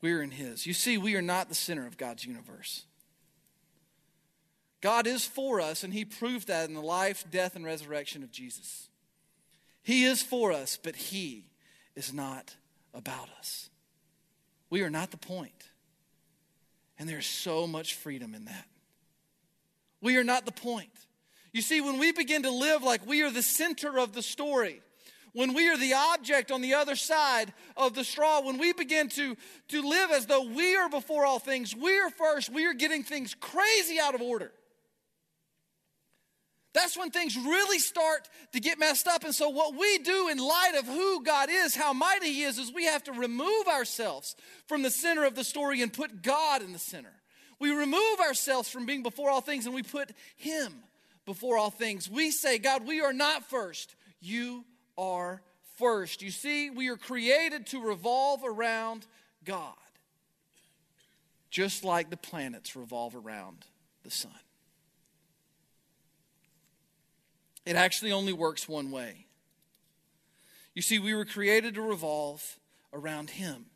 We're 0.00 0.22
in 0.22 0.30
his. 0.30 0.66
You 0.66 0.72
see, 0.72 0.98
we 0.98 1.14
are 1.16 1.22
not 1.22 1.48
the 1.48 1.54
center 1.54 1.86
of 1.86 1.98
God's 1.98 2.24
universe. 2.24 2.84
God 4.80 5.06
is 5.06 5.24
for 5.24 5.60
us, 5.60 5.82
and 5.82 5.92
he 5.92 6.04
proved 6.04 6.48
that 6.48 6.68
in 6.68 6.74
the 6.74 6.82
life, 6.82 7.24
death, 7.30 7.56
and 7.56 7.64
resurrection 7.64 8.22
of 8.22 8.30
Jesus. 8.30 8.88
He 9.82 10.04
is 10.04 10.22
for 10.22 10.52
us, 10.52 10.78
but 10.82 10.96
he 10.96 11.46
is 11.94 12.12
not 12.12 12.56
about 12.94 13.28
us. 13.38 13.68
We 14.70 14.82
are 14.82 14.90
not 14.90 15.10
the 15.10 15.16
point. 15.16 15.70
And 16.98 17.08
there's 17.08 17.26
so 17.26 17.66
much 17.66 17.94
freedom 17.94 18.34
in 18.34 18.46
that. 18.46 18.66
We 20.00 20.16
are 20.16 20.24
not 20.24 20.46
the 20.46 20.52
point. 20.52 20.90
You 21.52 21.62
see, 21.62 21.80
when 21.80 21.98
we 21.98 22.12
begin 22.12 22.42
to 22.42 22.50
live 22.50 22.82
like 22.82 23.06
we 23.06 23.22
are 23.22 23.30
the 23.30 23.42
center 23.42 23.98
of 23.98 24.12
the 24.12 24.22
story, 24.22 24.82
when 25.32 25.52
we 25.52 25.68
are 25.68 25.76
the 25.76 25.94
object 25.94 26.50
on 26.50 26.62
the 26.62 26.74
other 26.74 26.96
side 26.96 27.52
of 27.76 27.94
the 27.94 28.04
straw, 28.04 28.40
when 28.40 28.58
we 28.58 28.72
begin 28.72 29.08
to, 29.10 29.36
to 29.68 29.82
live 29.82 30.10
as 30.10 30.26
though 30.26 30.44
we 30.44 30.76
are 30.76 30.88
before 30.88 31.26
all 31.26 31.38
things, 31.38 31.74
we 31.76 31.98
are 31.98 32.10
first, 32.10 32.50
we 32.50 32.64
are 32.66 32.72
getting 32.72 33.02
things 33.02 33.34
crazy 33.38 33.98
out 34.00 34.14
of 34.14 34.22
order. 34.22 34.52
That's 36.76 36.96
when 36.98 37.10
things 37.10 37.38
really 37.38 37.78
start 37.78 38.28
to 38.52 38.60
get 38.60 38.78
messed 38.78 39.08
up. 39.08 39.24
And 39.24 39.34
so, 39.34 39.48
what 39.48 39.74
we 39.74 39.96
do 39.96 40.28
in 40.28 40.36
light 40.36 40.74
of 40.78 40.84
who 40.84 41.24
God 41.24 41.48
is, 41.50 41.74
how 41.74 41.94
mighty 41.94 42.30
He 42.30 42.42
is, 42.42 42.58
is 42.58 42.70
we 42.70 42.84
have 42.84 43.02
to 43.04 43.12
remove 43.12 43.66
ourselves 43.66 44.36
from 44.66 44.82
the 44.82 44.90
center 44.90 45.24
of 45.24 45.34
the 45.34 45.42
story 45.42 45.80
and 45.80 45.90
put 45.90 46.20
God 46.20 46.60
in 46.60 46.74
the 46.74 46.78
center. 46.78 47.14
We 47.58 47.70
remove 47.70 48.20
ourselves 48.20 48.68
from 48.68 48.84
being 48.84 49.02
before 49.02 49.30
all 49.30 49.40
things 49.40 49.64
and 49.64 49.74
we 49.74 49.82
put 49.82 50.12
Him 50.36 50.74
before 51.24 51.56
all 51.56 51.70
things. 51.70 52.10
We 52.10 52.30
say, 52.30 52.58
God, 52.58 52.86
we 52.86 53.00
are 53.00 53.14
not 53.14 53.48
first. 53.48 53.96
You 54.20 54.66
are 54.98 55.40
first. 55.78 56.20
You 56.20 56.30
see, 56.30 56.68
we 56.68 56.88
are 56.88 56.98
created 56.98 57.68
to 57.68 57.80
revolve 57.80 58.42
around 58.44 59.06
God, 59.44 59.72
just 61.48 61.84
like 61.84 62.10
the 62.10 62.18
planets 62.18 62.76
revolve 62.76 63.16
around 63.16 63.64
the 64.04 64.10
sun. 64.10 64.32
It 67.66 67.76
actually 67.76 68.12
only 68.12 68.32
works 68.32 68.68
one 68.68 68.90
way. 68.90 69.26
You 70.74 70.82
see, 70.82 70.98
we 70.98 71.14
were 71.14 71.24
created 71.24 71.74
to 71.74 71.82
revolve 71.82 72.58
around 72.92 73.30
Him. 73.30 73.66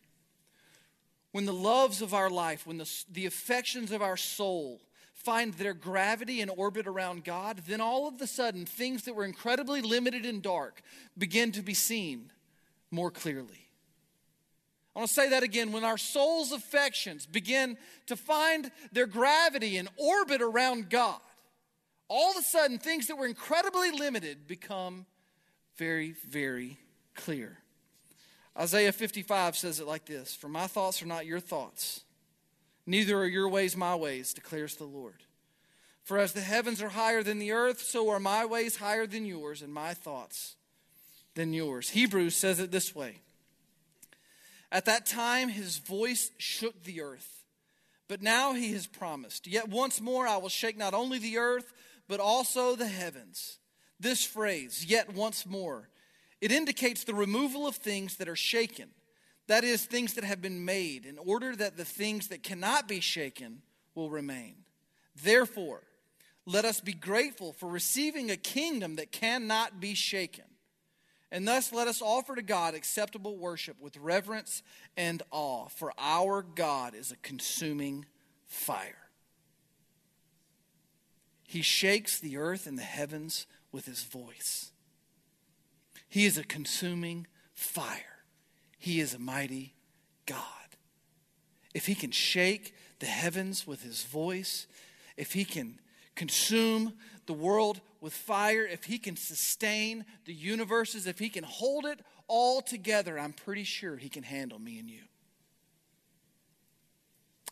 When 1.33 1.45
the 1.45 1.53
loves 1.53 2.01
of 2.01 2.15
our 2.15 2.31
life, 2.31 2.67
when 2.67 2.79
the, 2.79 2.91
the 3.11 3.27
affections 3.27 3.93
of 3.93 4.01
our 4.01 4.17
soul, 4.17 4.81
find 5.13 5.55
their 5.55 5.75
gravity 5.75 6.41
and 6.41 6.51
orbit 6.57 6.87
around 6.87 7.25
God, 7.25 7.63
then 7.67 7.81
all 7.81 8.09
of 8.09 8.21
a 8.21 8.27
sudden, 8.27 8.65
things 8.65 9.05
that 9.05 9.15
were 9.15 9.25
incredibly 9.25 9.83
limited 9.83 10.25
and 10.25 10.43
dark 10.43 10.83
begin 11.19 11.53
to 11.53 11.63
be 11.63 11.75
seen 11.75 12.31
more 12.91 13.11
clearly. 13.11 13.69
I 14.95 15.01
want 15.01 15.09
to 15.09 15.15
say 15.15 15.29
that 15.31 15.43
again. 15.43 15.73
When 15.73 15.85
our 15.85 15.99
soul's 15.99 16.53
affections 16.53 17.27
begin 17.27 17.77
to 18.07 18.17
find 18.17 18.71
their 18.93 19.07
gravity 19.07 19.77
and 19.77 19.89
orbit 19.97 20.43
around 20.43 20.91
God, 20.91 21.21
all 22.11 22.33
of 22.33 22.37
a 22.37 22.43
sudden, 22.43 22.79
things 22.79 23.07
that 23.07 23.17
were 23.17 23.27
incredibly 23.27 23.91
limited 23.91 24.47
become 24.47 25.07
very, 25.77 26.13
very 26.29 26.77
clear. 27.15 27.57
Isaiah 28.59 28.93
55 28.93 29.57
says 29.57 29.81
it 29.81 29.87
like 29.87 30.05
this 30.05 30.35
For 30.35 30.49
my 30.49 30.67
thoughts 30.67 31.03
are 31.03 31.07
not 31.07 31.25
your 31.25 31.41
thoughts 31.41 32.03
Neither 32.91 33.17
are 33.19 33.27
your 33.27 33.49
ways 33.49 33.77
my 33.77 33.95
ways, 33.95 34.35
declares 34.35 34.75
the 34.75 34.85
Lord. 34.85 35.23
For 36.03 36.19
as 36.19 36.33
the 36.33 36.41
heavens 36.41 36.83
are 36.83 36.89
higher 36.89 37.23
than 37.23 37.39
the 37.39 37.53
earth, 37.53 37.81
so 37.81 38.09
are 38.09 38.19
my 38.19 38.45
ways 38.45 38.77
higher 38.77 39.07
than 39.07 39.25
yours, 39.25 39.63
and 39.63 39.73
my 39.73 39.95
thoughts 39.95 40.57
than 41.37 41.53
yours. 41.53 41.91
Hebrews 41.91 42.35
says 42.35 42.59
it 42.59 42.73
this 42.73 42.93
way 42.93 43.21
At 44.73 44.87
that 44.87 45.07
time, 45.07 45.51
his 45.51 45.79
voice 45.79 46.33
shook 46.37 46.83
the 46.83 47.01
earth. 47.01 47.45
But 48.09 48.23
now 48.23 48.55
he 48.55 48.73
has 48.73 48.89
promised, 48.89 49.47
Yet 49.47 49.69
once 49.69 50.01
more 50.01 50.27
I 50.27 50.39
will 50.39 50.49
shake 50.49 50.77
not 50.77 50.95
only 50.95 51.21
the 51.21 51.39
earth, 51.39 51.73
but 52.11 52.19
also 52.19 52.75
the 52.75 52.89
heavens. 52.89 53.61
This 54.01 54.25
phrase, 54.25 54.85
yet 54.85 55.15
once 55.15 55.47
more, 55.47 55.89
it 56.41 56.51
indicates 56.51 57.05
the 57.05 57.15
removal 57.15 57.69
of 57.69 57.77
things 57.77 58.17
that 58.17 58.29
are 58.29 58.35
shaken 58.35 58.89
that 59.47 59.63
is, 59.63 59.85
things 59.85 60.15
that 60.15 60.25
have 60.25 60.43
been 60.43 60.65
made, 60.65 61.07
in 61.07 61.19
order 61.19 61.55
that 61.55 61.77
the 61.77 61.85
things 61.85 62.29
that 62.29 62.43
cannot 62.43 62.89
be 62.89 62.99
shaken 62.99 63.63
will 63.95 64.11
remain. 64.11 64.57
Therefore, 65.23 65.83
let 66.47 66.65
us 66.65 66.81
be 66.81 66.95
grateful 66.95 67.53
for 67.53 67.69
receiving 67.69 68.31
a 68.31 68.37
kingdom 68.37 68.97
that 68.97 69.13
cannot 69.13 69.81
be 69.81 69.95
shaken. 69.95 70.45
And 71.31 71.47
thus 71.47 71.73
let 71.73 71.87
us 71.87 72.03
offer 72.03 72.35
to 72.35 72.43
God 72.43 72.75
acceptable 72.75 73.37
worship 73.37 73.77
with 73.81 73.97
reverence 73.97 74.65
and 74.97 75.23
awe, 75.31 75.69
for 75.69 75.93
our 75.97 76.43
God 76.43 76.97
is 76.97 77.13
a 77.13 77.17
consuming 77.17 78.07
fire. 78.47 79.10
He 81.51 81.63
shakes 81.63 82.17
the 82.17 82.37
earth 82.37 82.69
and 82.69 82.79
the 82.79 82.83
heavens 82.83 83.45
with 83.73 83.87
his 83.87 84.05
voice. 84.05 84.71
He 86.09 86.25
is 86.25 86.39
a 86.39 86.45
consuming 86.45 87.27
fire. 87.55 88.23
He 88.79 89.01
is 89.01 89.15
a 89.15 89.19
mighty 89.19 89.75
God. 90.27 90.45
If 91.75 91.87
he 91.87 91.97
can 91.97 92.13
shake 92.13 92.73
the 93.01 93.07
heavens 93.07 93.67
with 93.67 93.83
his 93.83 94.05
voice, 94.05 94.69
if 95.17 95.33
he 95.33 95.45
can 95.45 95.81
consume 96.15 96.93
the 97.27 97.33
world 97.33 97.81
with 98.01 98.13
fire, 98.13 98.65
if 98.65 98.85
he 98.85 98.97
can 98.97 99.17
sustain 99.17 100.05
the 100.27 100.33
universes, 100.33 101.09
if 101.09 101.19
he 101.19 101.29
can 101.29 101.43
hold 101.43 101.85
it 101.85 101.99
all 102.29 102.61
together, 102.61 103.19
I'm 103.19 103.33
pretty 103.33 103.65
sure 103.65 103.97
he 103.97 104.09
can 104.09 104.23
handle 104.23 104.61
me 104.61 104.79
and 104.79 104.89
you. 104.89 105.03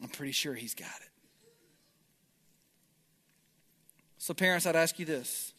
I'm 0.00 0.08
pretty 0.08 0.30
sure 0.30 0.54
he's 0.54 0.76
got 0.76 0.86
it. 1.00 1.07
So, 4.18 4.34
parents, 4.34 4.66
I'd 4.66 4.76
ask 4.76 4.98
you 4.98 5.06
this 5.06 5.52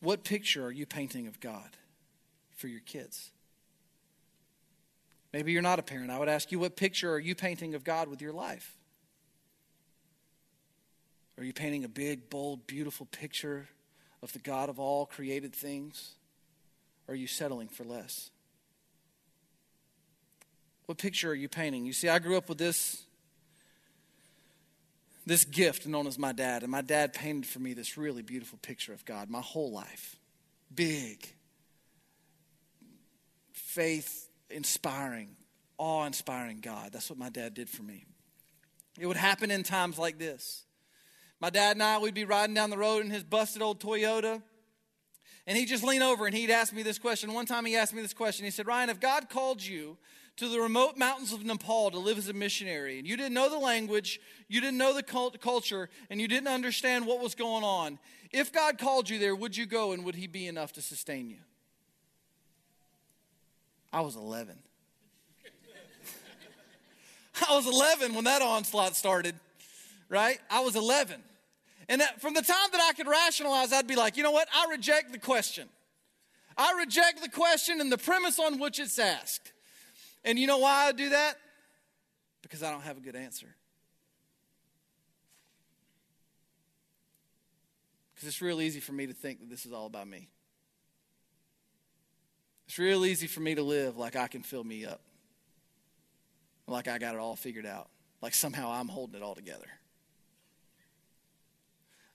What 0.00 0.24
picture 0.24 0.64
are 0.64 0.72
you 0.72 0.86
painting 0.86 1.26
of 1.26 1.40
God 1.40 1.76
for 2.56 2.68
your 2.68 2.80
kids? 2.80 3.30
Maybe 5.32 5.52
you're 5.52 5.62
not 5.62 5.78
a 5.78 5.82
parent. 5.82 6.10
I 6.10 6.18
would 6.18 6.28
ask 6.28 6.50
you, 6.50 6.58
what 6.58 6.76
picture 6.76 7.12
are 7.12 7.18
you 7.18 7.34
painting 7.34 7.74
of 7.74 7.84
God 7.84 8.08
with 8.08 8.22
your 8.22 8.32
life? 8.32 8.76
Are 11.36 11.44
you 11.44 11.52
painting 11.52 11.84
a 11.84 11.88
big, 11.88 12.30
bold, 12.30 12.66
beautiful 12.66 13.06
picture 13.06 13.68
of 14.22 14.32
the 14.32 14.38
God 14.38 14.70
of 14.70 14.80
all 14.80 15.04
created 15.04 15.54
things? 15.54 16.14
Or 17.06 17.12
are 17.12 17.16
you 17.16 17.26
settling 17.26 17.68
for 17.68 17.84
less? 17.84 18.30
What 20.86 20.96
picture 20.96 21.30
are 21.30 21.34
you 21.34 21.48
painting? 21.48 21.84
You 21.84 21.92
see, 21.92 22.08
I 22.08 22.18
grew 22.18 22.38
up 22.38 22.48
with 22.48 22.58
this 22.58 23.04
this 25.28 25.44
gift 25.44 25.86
known 25.86 26.06
as 26.06 26.18
my 26.18 26.32
dad, 26.32 26.62
and 26.62 26.70
my 26.70 26.80
dad 26.80 27.12
painted 27.12 27.46
for 27.46 27.58
me 27.58 27.74
this 27.74 27.96
really 27.96 28.22
beautiful 28.22 28.58
picture 28.62 28.92
of 28.92 29.04
God 29.04 29.30
my 29.30 29.40
whole 29.40 29.70
life. 29.70 30.16
Big, 30.74 31.34
faith 33.52 34.28
inspiring, 34.50 35.36
awe 35.76 36.04
inspiring 36.04 36.60
God. 36.60 36.92
That's 36.92 37.10
what 37.10 37.18
my 37.18 37.28
dad 37.28 37.54
did 37.54 37.68
for 37.68 37.82
me. 37.82 38.04
It 38.98 39.06
would 39.06 39.16
happen 39.16 39.50
in 39.50 39.62
times 39.62 39.98
like 39.98 40.18
this. 40.18 40.64
My 41.40 41.50
dad 41.50 41.76
and 41.76 41.82
I, 41.82 41.98
we'd 41.98 42.14
be 42.14 42.24
riding 42.24 42.54
down 42.54 42.70
the 42.70 42.78
road 42.78 43.04
in 43.04 43.10
his 43.10 43.22
busted 43.22 43.62
old 43.62 43.80
Toyota, 43.80 44.42
And 45.46 45.56
he'd 45.56 45.66
just 45.66 45.84
lean 45.84 46.02
over 46.02 46.26
and 46.26 46.34
he'd 46.34 46.50
ask 46.50 46.72
me 46.72 46.82
this 46.82 46.98
question. 46.98 47.32
One 47.32 47.46
time 47.46 47.64
he 47.64 47.76
asked 47.76 47.94
me 47.94 48.02
this 48.02 48.14
question. 48.14 48.44
He 48.44 48.50
said, 48.50 48.66
Ryan, 48.66 48.90
if 48.90 48.98
God 48.98 49.28
called 49.30 49.64
you 49.64 49.96
to 50.38 50.48
the 50.48 50.60
remote 50.60 50.96
mountains 50.96 51.32
of 51.32 51.44
Nepal 51.44 51.90
to 51.90 51.98
live 51.98 52.16
as 52.16 52.28
a 52.28 52.32
missionary, 52.32 52.98
and 52.98 53.06
you 53.06 53.16
didn't 53.16 53.34
know 53.34 53.50
the 53.50 53.58
language, 53.58 54.20
you 54.48 54.60
didn't 54.60 54.78
know 54.78 54.94
the 54.94 55.02
cult- 55.02 55.40
culture, 55.40 55.90
and 56.10 56.20
you 56.20 56.28
didn't 56.28 56.48
understand 56.48 57.06
what 57.06 57.20
was 57.20 57.34
going 57.34 57.64
on, 57.64 57.98
if 58.30 58.52
God 58.52 58.78
called 58.78 59.10
you 59.10 59.18
there, 59.18 59.34
would 59.34 59.56
you 59.56 59.66
go 59.66 59.92
and 59.92 60.04
would 60.04 60.14
he 60.14 60.26
be 60.26 60.46
enough 60.46 60.72
to 60.74 60.82
sustain 60.82 61.28
you? 61.28 61.38
I 63.92 64.02
was 64.02 64.16
11. 64.16 64.56
I 67.48 67.54
was 67.54 67.66
11 67.66 68.14
when 68.14 68.24
that 68.24 68.42
onslaught 68.42 68.96
started, 68.96 69.34
right? 70.08 70.38
I 70.50 70.60
was 70.60 70.76
11. 70.76 71.22
And 71.88 72.02
that, 72.02 72.20
from 72.20 72.34
the 72.34 72.42
time 72.42 72.68
that 72.72 72.82
I 72.82 72.92
could 72.92 73.08
rationalize, 73.08 73.72
I'd 73.72 73.86
be 73.86 73.96
like, 73.96 74.16
you 74.16 74.22
know 74.22 74.30
what? 74.30 74.46
I 74.54 74.66
reject 74.70 75.10
the 75.10 75.18
question. 75.18 75.68
I 76.56 76.76
reject 76.78 77.22
the 77.22 77.30
question 77.30 77.80
and 77.80 77.90
the 77.90 77.98
premise 77.98 78.38
on 78.38 78.58
which 78.58 78.78
it's 78.78 78.98
asked. 78.98 79.52
And 80.24 80.38
you 80.38 80.46
know 80.46 80.58
why 80.58 80.86
I 80.86 80.92
do 80.92 81.10
that? 81.10 81.36
Because 82.42 82.62
I 82.62 82.70
don't 82.70 82.82
have 82.82 82.96
a 82.96 83.00
good 83.00 83.16
answer. 83.16 83.54
Because 88.14 88.28
it's 88.28 88.42
real 88.42 88.60
easy 88.60 88.80
for 88.80 88.92
me 88.92 89.06
to 89.06 89.12
think 89.12 89.40
that 89.40 89.48
this 89.48 89.64
is 89.64 89.72
all 89.72 89.86
about 89.86 90.08
me. 90.08 90.28
It's 92.66 92.78
real 92.78 93.04
easy 93.04 93.26
for 93.26 93.40
me 93.40 93.54
to 93.54 93.62
live 93.62 93.96
like 93.96 94.16
I 94.16 94.26
can 94.26 94.42
fill 94.42 94.64
me 94.64 94.84
up, 94.84 95.00
like 96.66 96.86
I 96.86 96.98
got 96.98 97.14
it 97.14 97.18
all 97.18 97.34
figured 97.34 97.64
out, 97.64 97.88
like 98.20 98.34
somehow 98.34 98.70
I'm 98.70 98.88
holding 98.88 99.16
it 99.16 99.22
all 99.22 99.34
together. 99.34 99.68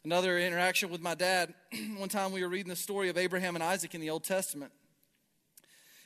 Another 0.05 0.37
interaction 0.37 0.91
with 0.91 1.01
my 1.01 1.15
dad, 1.15 1.53
one 1.97 2.09
time 2.09 2.33
we 2.33 2.43
were 2.43 2.49
reading 2.49 2.69
the 2.69 2.75
story 2.75 3.09
of 3.09 3.17
Abraham 3.17 3.55
and 3.55 3.63
Isaac 3.63 3.95
in 3.95 4.01
the 4.01 4.09
Old 4.09 4.25
Testament. 4.25 4.71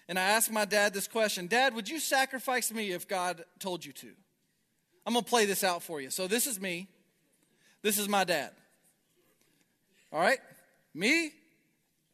And 0.09 0.17
I 0.17 0.23
asked 0.23 0.51
my 0.51 0.65
dad 0.65 0.93
this 0.93 1.07
question 1.07 1.47
Dad, 1.47 1.75
would 1.75 1.89
you 1.89 1.99
sacrifice 1.99 2.71
me 2.71 2.91
if 2.91 3.07
God 3.07 3.43
told 3.59 3.85
you 3.85 3.93
to? 3.93 4.11
I'm 5.05 5.13
going 5.13 5.23
to 5.23 5.29
play 5.29 5.45
this 5.45 5.63
out 5.63 5.83
for 5.83 6.01
you. 6.01 6.09
So 6.09 6.27
this 6.27 6.47
is 6.47 6.59
me. 6.59 6.89
This 7.81 7.97
is 7.97 8.09
my 8.09 8.23
dad. 8.23 8.51
All 10.11 10.19
right? 10.19 10.39
Me, 10.93 11.31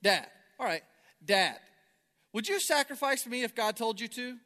dad. 0.01 0.27
All 0.59 0.65
right, 0.65 0.83
dad. 1.25 1.57
Would 2.33 2.47
you 2.47 2.59
sacrifice 2.59 3.25
me 3.25 3.43
if 3.43 3.55
God 3.55 3.75
told 3.75 3.99
you 3.99 4.07
to? 4.09 4.37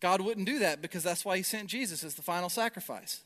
God 0.00 0.20
wouldn't 0.20 0.46
do 0.46 0.58
that 0.58 0.82
because 0.82 1.02
that's 1.02 1.24
why 1.24 1.36
he 1.36 1.42
sent 1.42 1.68
Jesus 1.68 2.04
as 2.04 2.14
the 2.14 2.22
final 2.22 2.48
sacrifice. 2.48 3.22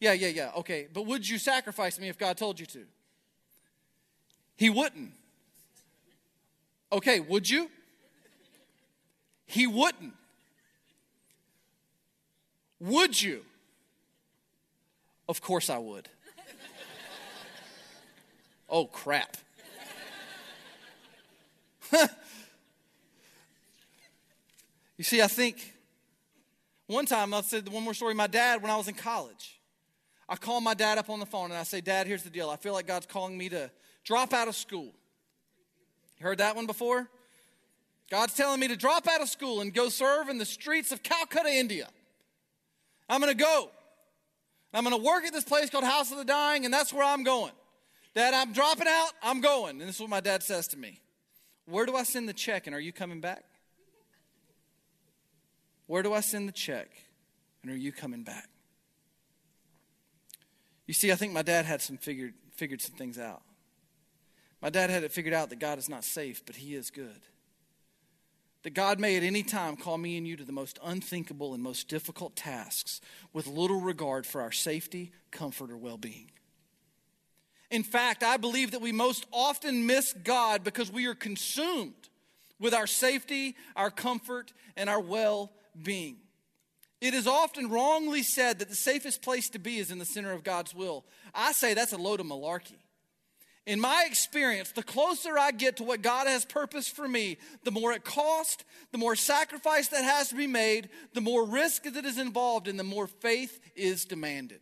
Yeah, 0.00 0.12
yeah, 0.12 0.28
yeah. 0.28 0.50
Okay, 0.56 0.88
but 0.92 1.06
would 1.06 1.28
you 1.28 1.38
sacrifice 1.38 1.98
me 1.98 2.08
if 2.08 2.18
God 2.18 2.36
told 2.36 2.60
you 2.60 2.66
to? 2.66 2.84
He 4.56 4.70
wouldn't. 4.70 5.12
Okay, 6.92 7.20
would 7.20 7.48
you? 7.48 7.70
He 9.46 9.66
wouldn't. 9.66 10.14
Would 12.80 13.20
you? 13.20 13.42
Of 15.28 15.40
course 15.40 15.70
I 15.70 15.78
would. 15.78 16.08
oh, 18.68 18.86
crap. 18.86 19.36
you 24.96 25.04
see, 25.04 25.22
I 25.22 25.28
think 25.28 25.72
one 26.86 27.06
time, 27.06 27.34
I 27.34 27.40
said 27.40 27.68
one 27.68 27.82
more 27.82 27.94
story. 27.94 28.14
My 28.14 28.26
dad, 28.26 28.62
when 28.62 28.70
I 28.70 28.76
was 28.76 28.88
in 28.88 28.94
college, 28.94 29.60
I 30.28 30.36
called 30.36 30.64
my 30.64 30.74
dad 30.74 30.98
up 30.98 31.10
on 31.10 31.20
the 31.20 31.26
phone 31.26 31.50
and 31.50 31.58
I 31.58 31.62
say, 31.62 31.80
Dad, 31.80 32.06
here's 32.06 32.22
the 32.22 32.30
deal. 32.30 32.50
I 32.50 32.56
feel 32.56 32.72
like 32.72 32.86
God's 32.86 33.06
calling 33.06 33.38
me 33.38 33.48
to 33.48 33.70
drop 34.04 34.32
out 34.32 34.48
of 34.48 34.56
school. 34.56 34.92
You 36.18 36.24
heard 36.24 36.38
that 36.38 36.56
one 36.56 36.66
before? 36.66 37.08
God's 38.10 38.34
telling 38.34 38.60
me 38.60 38.68
to 38.68 38.76
drop 38.76 39.08
out 39.08 39.20
of 39.20 39.28
school 39.28 39.60
and 39.60 39.74
go 39.74 39.88
serve 39.88 40.28
in 40.28 40.38
the 40.38 40.44
streets 40.44 40.92
of 40.92 41.02
Calcutta, 41.02 41.50
India. 41.50 41.88
I'm 43.08 43.20
going 43.20 43.36
to 43.36 43.42
go. 43.42 43.70
I'm 44.72 44.84
going 44.84 44.96
to 44.96 45.02
work 45.02 45.24
at 45.24 45.32
this 45.32 45.44
place 45.44 45.70
called 45.70 45.84
House 45.84 46.12
of 46.12 46.18
the 46.18 46.24
Dying, 46.24 46.64
and 46.64 46.72
that's 46.72 46.92
where 46.92 47.04
I'm 47.04 47.24
going. 47.24 47.52
Dad, 48.14 48.34
I'm 48.34 48.52
dropping 48.52 48.86
out. 48.86 49.10
I'm 49.22 49.40
going. 49.40 49.80
And 49.80 49.88
this 49.88 49.96
is 49.96 50.00
what 50.00 50.10
my 50.10 50.20
dad 50.20 50.42
says 50.42 50.68
to 50.68 50.78
me 50.78 51.00
Where 51.66 51.86
do 51.86 51.96
I 51.96 52.04
send 52.04 52.28
the 52.28 52.32
check, 52.32 52.66
and 52.66 52.76
are 52.76 52.80
you 52.80 52.92
coming 52.92 53.20
back? 53.20 53.44
Where 55.86 56.02
do 56.02 56.12
I 56.12 56.20
send 56.20 56.48
the 56.48 56.52
check, 56.52 56.88
and 57.62 57.72
are 57.72 57.76
you 57.76 57.92
coming 57.92 58.22
back? 58.22 58.48
You 60.86 60.94
see, 60.94 61.10
I 61.10 61.16
think 61.16 61.32
my 61.32 61.42
dad 61.42 61.64
had 61.64 61.82
some 61.82 61.96
figured, 61.96 62.34
figured 62.52 62.80
some 62.80 62.94
things 62.94 63.18
out. 63.18 63.42
My 64.62 64.70
dad 64.70 64.90
had 64.90 65.02
it 65.02 65.12
figured 65.12 65.34
out 65.34 65.50
that 65.50 65.58
God 65.58 65.78
is 65.78 65.88
not 65.88 66.04
safe, 66.04 66.42
but 66.46 66.56
He 66.56 66.74
is 66.74 66.90
good 66.90 67.20
that 68.66 68.74
God 68.74 68.98
may 68.98 69.16
at 69.16 69.22
any 69.22 69.44
time 69.44 69.76
call 69.76 69.96
me 69.96 70.16
and 70.16 70.26
you 70.26 70.34
to 70.34 70.42
the 70.42 70.50
most 70.50 70.80
unthinkable 70.82 71.54
and 71.54 71.62
most 71.62 71.86
difficult 71.86 72.34
tasks 72.34 73.00
with 73.32 73.46
little 73.46 73.80
regard 73.80 74.26
for 74.26 74.40
our 74.40 74.50
safety, 74.50 75.12
comfort, 75.30 75.70
or 75.70 75.76
well 75.76 75.96
being. 75.96 76.32
In 77.70 77.84
fact, 77.84 78.24
I 78.24 78.38
believe 78.38 78.72
that 78.72 78.80
we 78.80 78.90
most 78.90 79.24
often 79.30 79.86
miss 79.86 80.12
God 80.12 80.64
because 80.64 80.90
we 80.90 81.06
are 81.06 81.14
consumed 81.14 81.94
with 82.58 82.74
our 82.74 82.88
safety, 82.88 83.54
our 83.76 83.92
comfort, 83.92 84.52
and 84.76 84.90
our 84.90 85.00
well 85.00 85.52
being. 85.80 86.16
It 87.00 87.14
is 87.14 87.28
often 87.28 87.70
wrongly 87.70 88.24
said 88.24 88.58
that 88.58 88.68
the 88.68 88.74
safest 88.74 89.22
place 89.22 89.48
to 89.50 89.60
be 89.60 89.78
is 89.78 89.92
in 89.92 90.00
the 90.00 90.04
center 90.04 90.32
of 90.32 90.42
God's 90.42 90.74
will. 90.74 91.04
I 91.32 91.52
say 91.52 91.72
that's 91.72 91.92
a 91.92 91.98
load 91.98 92.18
of 92.18 92.26
malarkey 92.26 92.78
in 93.66 93.80
my 93.80 94.04
experience, 94.06 94.70
the 94.70 94.82
closer 94.82 95.36
I 95.36 95.50
get 95.50 95.78
to 95.78 95.82
what 95.82 96.00
God 96.00 96.28
has 96.28 96.44
purposed 96.44 96.94
for 96.94 97.08
me, 97.08 97.36
the 97.64 97.72
more 97.72 97.92
it 97.92 98.04
costs, 98.04 98.64
the 98.92 98.98
more 98.98 99.16
sacrifice 99.16 99.88
that 99.88 100.04
has 100.04 100.28
to 100.28 100.36
be 100.36 100.46
made, 100.46 100.88
the 101.14 101.20
more 101.20 101.44
risk 101.44 101.82
that 101.82 102.04
is 102.04 102.16
involved, 102.16 102.68
and 102.68 102.78
the 102.78 102.84
more 102.84 103.08
faith 103.08 103.60
is 103.74 104.04
demanded. 104.04 104.60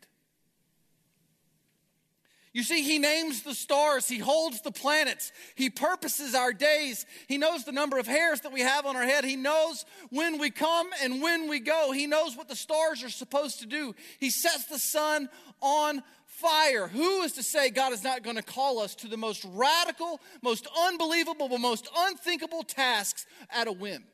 You 2.54 2.62
see, 2.62 2.82
He 2.82 2.98
names 2.98 3.42
the 3.42 3.52
stars, 3.52 4.08
He 4.08 4.18
holds 4.18 4.62
the 4.62 4.72
planets, 4.72 5.32
He 5.54 5.68
purposes 5.68 6.34
our 6.34 6.54
days, 6.54 7.04
He 7.28 7.36
knows 7.36 7.64
the 7.64 7.72
number 7.72 7.98
of 7.98 8.06
hairs 8.06 8.40
that 8.40 8.52
we 8.52 8.60
have 8.60 8.86
on 8.86 8.96
our 8.96 9.04
head, 9.04 9.24
He 9.24 9.36
knows 9.36 9.84
when 10.08 10.38
we 10.38 10.48
come 10.50 10.88
and 11.02 11.20
when 11.20 11.50
we 11.50 11.60
go, 11.60 11.92
He 11.92 12.06
knows 12.06 12.36
what 12.36 12.48
the 12.48 12.56
stars 12.56 13.04
are 13.04 13.10
supposed 13.10 13.60
to 13.60 13.66
do. 13.66 13.94
He 14.18 14.30
sets 14.30 14.64
the 14.64 14.78
sun 14.78 15.28
on 15.60 16.02
fire. 16.26 16.88
Who 16.88 17.13
is 17.24 17.32
to 17.32 17.42
say 17.42 17.70
God 17.70 17.92
is 17.92 18.04
not 18.04 18.22
going 18.22 18.36
to 18.36 18.42
call 18.42 18.78
us 18.78 18.94
to 18.96 19.08
the 19.08 19.16
most 19.16 19.44
radical, 19.48 20.20
most 20.42 20.66
unbelievable, 20.86 21.48
most 21.58 21.88
unthinkable 21.96 22.62
tasks 22.62 23.26
at 23.50 23.66
a 23.66 23.72
whim? 23.72 24.04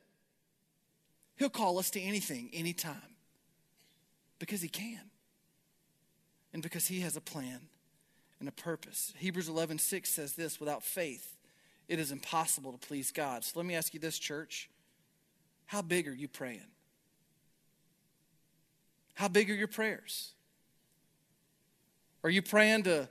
He'll 1.36 1.50
call 1.50 1.78
us 1.78 1.90
to 1.90 2.00
anything, 2.00 2.50
anytime. 2.52 3.16
Because 4.38 4.62
He 4.62 4.68
can. 4.68 5.10
And 6.52 6.62
because 6.62 6.86
He 6.86 7.00
has 7.00 7.16
a 7.16 7.20
plan 7.20 7.60
and 8.38 8.48
a 8.48 8.52
purpose. 8.52 9.12
Hebrews 9.18 9.48
11 9.48 9.78
6 9.78 10.08
says 10.10 10.32
this 10.34 10.58
without 10.58 10.82
faith, 10.82 11.36
it 11.88 11.98
is 11.98 12.12
impossible 12.12 12.72
to 12.72 12.78
please 12.78 13.10
God. 13.10 13.44
So 13.44 13.58
let 13.58 13.66
me 13.66 13.74
ask 13.74 13.94
you 13.94 14.00
this, 14.00 14.18
church. 14.18 14.70
How 15.66 15.82
big 15.82 16.08
are 16.08 16.14
you 16.14 16.28
praying? 16.28 16.66
How 19.14 19.28
big 19.28 19.50
are 19.50 19.54
your 19.54 19.68
prayers? 19.68 20.32
Are 22.22 22.30
you 22.30 22.42
praying 22.42 22.84
to 22.84 23.08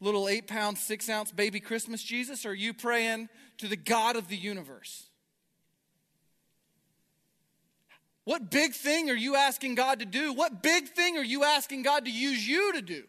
little 0.00 0.28
eight 0.28 0.46
pound, 0.46 0.78
six 0.78 1.08
ounce 1.08 1.32
baby 1.32 1.60
Christmas 1.60 2.02
Jesus? 2.02 2.46
Or 2.46 2.50
are 2.50 2.54
you 2.54 2.72
praying 2.74 3.28
to 3.58 3.68
the 3.68 3.76
God 3.76 4.16
of 4.16 4.28
the 4.28 4.36
universe? 4.36 5.06
What 8.24 8.50
big 8.50 8.72
thing 8.72 9.08
are 9.08 9.14
you 9.14 9.36
asking 9.36 9.76
God 9.76 10.00
to 10.00 10.04
do? 10.04 10.32
What 10.32 10.62
big 10.62 10.88
thing 10.88 11.16
are 11.16 11.24
you 11.24 11.44
asking 11.44 11.82
God 11.82 12.06
to 12.06 12.10
use 12.10 12.46
you 12.46 12.72
to 12.72 12.82
do? 12.82 13.04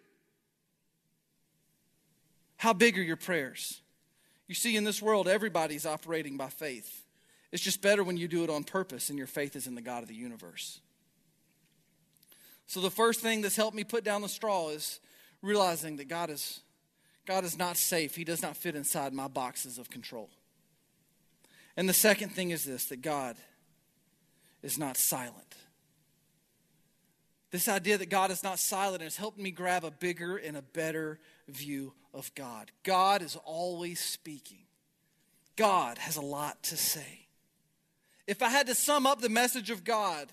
How 2.57 2.73
big 2.73 2.97
are 2.99 3.03
your 3.03 3.15
prayers? 3.15 3.81
You 4.47 4.55
see, 4.55 4.75
in 4.75 4.83
this 4.83 5.01
world, 5.01 5.27
everybody's 5.27 5.85
operating 5.85 6.37
by 6.37 6.49
faith. 6.49 7.03
It's 7.51 7.63
just 7.63 7.81
better 7.81 8.03
when 8.03 8.17
you 8.17 8.27
do 8.27 8.43
it 8.43 8.49
on 8.49 8.63
purpose 8.63 9.09
and 9.09 9.17
your 9.17 9.27
faith 9.27 9.55
is 9.55 9.67
in 9.67 9.75
the 9.75 9.81
God 9.81 10.03
of 10.03 10.09
the 10.09 10.15
universe. 10.15 10.81
So, 12.67 12.81
the 12.81 12.91
first 12.91 13.21
thing 13.21 13.41
that's 13.41 13.55
helped 13.55 13.75
me 13.75 13.83
put 13.83 14.03
down 14.03 14.21
the 14.21 14.29
straw 14.29 14.69
is 14.69 14.99
realizing 15.47 15.97
that 15.97 16.07
God 16.07 16.29
is, 16.29 16.59
God 17.25 17.43
is 17.43 17.57
not 17.57 17.77
safe. 17.77 18.15
He 18.15 18.23
does 18.23 18.41
not 18.41 18.57
fit 18.57 18.75
inside 18.75 19.13
my 19.13 19.27
boxes 19.27 19.77
of 19.77 19.89
control. 19.89 20.29
And 21.75 21.87
the 21.87 21.93
second 21.93 22.29
thing 22.29 22.51
is 22.51 22.65
this 22.65 22.85
that 22.85 23.01
God 23.01 23.37
is 24.61 24.77
not 24.77 24.97
silent. 24.97 25.55
This 27.51 27.69
idea 27.69 27.97
that 27.97 28.09
God 28.09 28.29
is 28.29 28.43
not 28.43 28.59
silent 28.59 29.01
has 29.01 29.15
helped 29.15 29.39
me 29.39 29.51
grab 29.51 29.85
a 29.85 29.91
bigger 29.91 30.35
and 30.35 30.57
a 30.57 30.61
better 30.61 31.19
view 31.47 31.93
of 32.13 32.33
God. 32.35 32.71
God 32.83 33.21
is 33.21 33.37
always 33.45 33.99
speaking, 33.99 34.65
God 35.55 35.97
has 35.97 36.17
a 36.17 36.21
lot 36.21 36.61
to 36.63 36.77
say. 36.77 37.27
If 38.25 38.41
I 38.41 38.49
had 38.49 38.67
to 38.67 38.75
sum 38.75 39.07
up 39.07 39.21
the 39.21 39.29
message 39.29 39.69
of 39.69 39.85
God, 39.85 40.27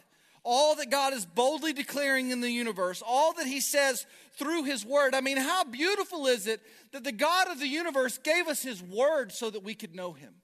all 0.45 0.77
that 0.77 0.91
God 0.91 1.15
is 1.15 1.25
boldly 1.25 1.73
declaring 1.73 2.31
in 2.31 2.41
the 2.41 2.51
universe, 2.51 3.03
all 3.05 3.33
that 3.35 3.47
He 3.47 3.61
says 3.61 4.07
through 4.37 4.65
His 4.65 4.85
Word. 4.85 5.15
I 5.15 5.21
mean, 5.21 5.39
how 5.39 5.65
beautiful 5.65 6.27
is 6.27 6.47
it 6.47 6.61
that 6.93 7.03
the 7.03 7.13
God 7.13 7.51
of 7.51 7.59
the 7.59 7.67
universe 7.67 8.19
gave 8.19 8.47
us 8.47 8.63
His 8.63 8.83
Word 8.83 9.33
so 9.33 9.51
that 9.51 9.65
we 9.65 9.75
could 9.75 9.95
know 9.95 10.13
Him? 10.13 10.35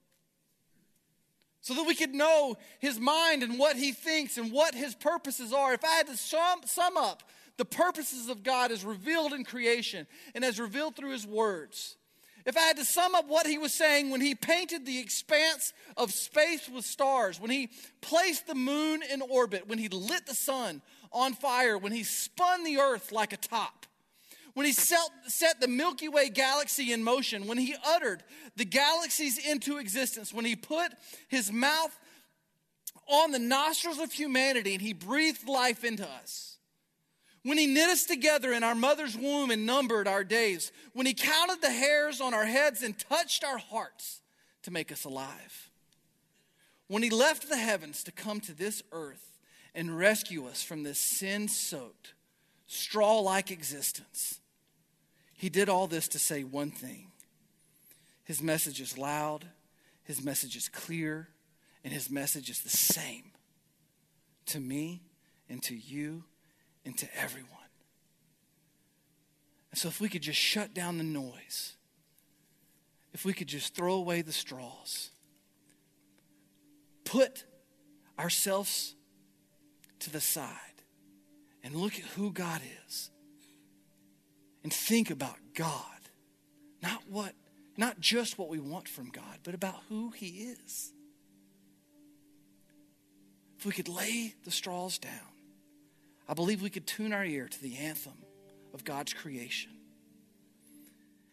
So 1.61 1.75
that 1.75 1.87
we 1.87 1.95
could 1.95 2.15
know 2.15 2.57
His 2.79 2.99
mind 2.99 3.43
and 3.43 3.59
what 3.59 3.77
He 3.77 3.93
thinks 3.93 4.39
and 4.39 4.51
what 4.51 4.75
His 4.75 4.95
purposes 4.95 5.53
are. 5.53 5.75
If 5.75 5.85
I 5.85 5.93
had 5.93 6.07
to 6.07 6.17
sum, 6.17 6.61
sum 6.65 6.97
up 6.97 7.23
the 7.59 7.67
purposes 7.67 8.31
of 8.31 8.43
God 8.43 8.73
as 8.73 8.85
revealed 8.85 9.35
in 9.35 9.45
creation 9.45 10.07
and 10.35 10.45
as 10.45 10.59
revealed 10.59 10.97
through 10.97 11.13
His 11.13 11.27
words, 11.27 11.97
if 12.47 12.57
I 12.57 12.61
had 12.61 12.77
to 12.77 12.85
sum 12.85 13.15
up 13.15 13.29
what 13.29 13.47
he 13.47 13.59
was 13.59 13.73
saying 13.73 14.11
when 14.11 14.21
he 14.21 14.35
painted 14.35 14.87
the 14.87 14.99
expanse 14.99 15.73
of 15.97 16.13
space 16.13 16.69
with 16.69 16.85
stars, 16.85 17.41
when 17.41 17.51
he 17.51 17.71
placed 18.01 18.47
the 18.47 18.55
moon 18.55 19.03
in 19.03 19.23
orbit, 19.23 19.69
when 19.69 19.79
he 19.79 19.89
lit 19.89 20.27
the 20.27 20.35
sun 20.35 20.83
on 21.13 21.35
fire, 21.35 21.77
when 21.77 21.93
he 21.93 22.03
spun 22.05 22.65
the 22.65 22.79
earth 22.79 23.13
like 23.13 23.33
a 23.33 23.37
top, 23.37 23.87
when 24.55 24.67
he 24.67 24.73
set, 24.73 25.61
the 25.61 25.69
Milky 25.69 26.09
Way 26.09 26.29
galaxy 26.29 26.93
in 26.93 27.05
motion, 27.05 27.47
when 27.47 27.59
he 27.59 27.77
uttered 27.87 28.23
the 28.57 28.65
galaxies 28.65 29.39
into 29.39 29.79
existence, 29.79 30.35
when 30.35 30.45
he 30.45 30.57
put 30.57 30.93
his 31.29 31.53
mouth 31.53 31.97
on 33.07 33.31
the 33.31 33.39
nostrils 33.39 33.99
of 33.99 34.13
humanity 34.13 34.75
and 34.75 34.83
he 34.83 34.93
breathed 34.93 35.49
life 35.49 35.85
into 35.85 36.09
us 36.09 36.51
when 37.43 37.59
he 37.59 37.67
knit 37.67 37.89
us 37.89 38.05
together 38.05 38.53
in 38.53 38.63
our 38.63 38.75
mother's 38.75 39.17
womb 39.17 39.51
and 39.51 39.65
numbered 39.65 40.07
our 40.07 40.25
days, 40.25 40.73
when 40.93 41.07
he 41.07 41.15
counted 41.15 41.63
the 41.63 41.71
hairs 41.71 42.21
on 42.21 42.35
our 42.35 42.45
heads 42.45 42.83
and 42.83 42.99
touched 42.99 43.45
our 43.45 43.59
hearts 43.59 44.21
to 44.63 44.71
make 44.71 44.93
us 44.93 45.05
alive, 45.05 45.71
when 46.87 47.03
he 47.03 47.11
left 47.11 47.49
the 47.49 47.57
heavens 47.57 48.05
to 48.05 48.13
come 48.13 48.41
to 48.41 48.53
this 48.53 48.83
earth 48.93 49.39
and 49.75 49.97
rescue 49.97 50.47
us 50.47 50.63
from 50.63 50.83
this 50.83 50.99
sin 50.99 51.49
soaked, 51.49 52.15
straw 52.67 53.21
like 53.21 53.51
existence, 53.51 54.41
he 55.33 55.49
did 55.49 55.69
all 55.69 55.87
this 55.87 56.09
to 56.09 56.19
say 56.19 56.45
one 56.45 56.71
thing. 56.71 57.07
His 58.25 58.43
message 58.43 58.81
is 58.81 58.99
loud, 58.99 59.47
his 60.03 60.23
message 60.23 60.57
is 60.57 60.69
clear, 60.69 61.29
and 61.83 61.93
his 61.93 62.11
message 62.11 62.51
is 62.51 62.61
the 62.61 62.69
same 62.69 63.31
to 64.47 64.61
me 64.61 65.01
and 65.49 65.63
to 65.63 65.75
you 65.75 66.25
into 66.91 67.07
everyone. 67.17 67.49
And 69.71 69.79
so, 69.79 69.89
if 69.89 70.01
we 70.01 70.09
could 70.09 70.23
just 70.23 70.39
shut 70.39 70.75
down 70.75 70.99
the 70.99 71.05
noise, 71.05 71.77
if 73.15 73.25
we 73.25 73.33
could 73.33 73.47
just 73.47 73.77
throw 73.77 73.95
away 73.95 74.23
the 74.23 74.33
straws, 74.33 75.11
put 77.05 77.45
ourselves 78.19 78.97
to 80.01 80.11
the 80.11 80.21
side 80.21 80.83
and 81.63 81.77
look 81.77 81.95
at 81.95 82.05
who 82.17 82.33
God 82.33 82.61
is 82.87 83.11
and 84.65 84.73
think 84.73 85.11
about 85.11 85.37
God, 85.55 86.01
not 86.83 87.03
what 87.09 87.35
not 87.77 88.01
just 88.01 88.37
what 88.37 88.49
we 88.49 88.59
want 88.59 88.89
from 88.89 89.09
God, 89.11 89.39
but 89.45 89.55
about 89.55 89.77
who 89.89 90.11
he 90.11 90.27
is. 90.27 90.93
If 93.59 93.65
we 93.65 93.73
could 93.73 93.89
lay 93.89 94.35
the 94.45 94.51
straws 94.51 94.99
down 94.99 95.30
I 96.31 96.35
believe 96.35 96.63
we 96.63 96.71
could 96.71 96.87
tune 96.87 97.13
our 97.13 97.25
ear 97.25 97.49
to 97.49 97.61
the 97.61 97.77
anthem 97.79 98.15
of 98.73 98.85
God's 98.85 99.13
creation. 99.13 99.73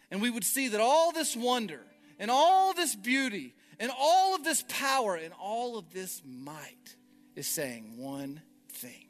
And 0.09 0.23
we 0.23 0.31
would 0.31 0.43
see 0.43 0.69
that 0.69 0.81
all 0.81 1.11
this 1.11 1.35
wonder 1.35 1.81
and 2.17 2.31
all 2.31 2.73
this 2.73 2.95
beauty 2.95 3.53
and 3.79 3.91
all 3.95 4.33
of 4.33 4.43
this 4.43 4.65
power 4.67 5.13
and 5.13 5.35
all 5.39 5.77
of 5.77 5.93
this 5.93 6.23
might 6.25 6.95
is 7.35 7.45
saying 7.45 7.97
one 7.97 8.41
thing. 8.71 9.05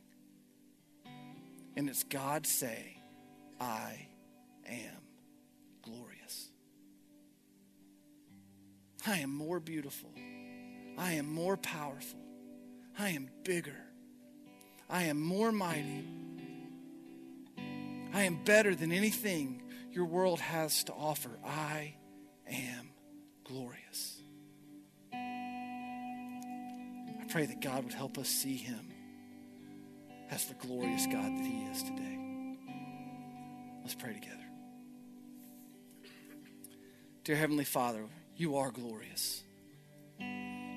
And 1.78 1.88
it's 1.88 2.04
God 2.04 2.46
saying, 2.46 3.00
I 3.62 4.10
am 4.68 5.02
glorious. 5.84 6.50
I 9.06 9.20
am 9.20 9.34
more 9.34 9.62
beautiful. 9.62 10.12
I 10.98 11.14
am 11.14 11.32
more 11.32 11.56
powerful. 11.56 12.20
I 13.00 13.12
am 13.12 13.30
bigger. 13.46 13.87
I 14.90 15.04
am 15.04 15.22
more 15.22 15.52
mighty. 15.52 16.08
I 18.14 18.24
am 18.24 18.44
better 18.44 18.74
than 18.74 18.92
anything 18.92 19.62
your 19.92 20.06
world 20.06 20.40
has 20.40 20.84
to 20.86 20.94
offer. 20.94 21.30
I 21.46 21.96
am 22.50 22.90
glorious. 23.44 24.22
I 25.14 25.18
pray 27.30 27.46
that 27.46 27.60
God 27.60 27.84
would 27.84 27.94
help 27.94 28.18
us 28.18 28.30
see 28.30 28.56
him 28.56 28.94
as 30.30 30.46
the 30.46 30.54
glorious 30.56 31.06
God 31.06 31.38
that 31.38 31.46
he 31.46 31.64
is 31.66 31.84
today. 31.84 32.18
Let's 33.82 33.96
pray 33.96 34.14
together. 34.14 34.36
Dear 37.24 37.36
Heavenly 37.36 37.66
Father, 37.66 38.06
you 38.38 38.58
are 38.58 38.72
glorious. 38.72 39.44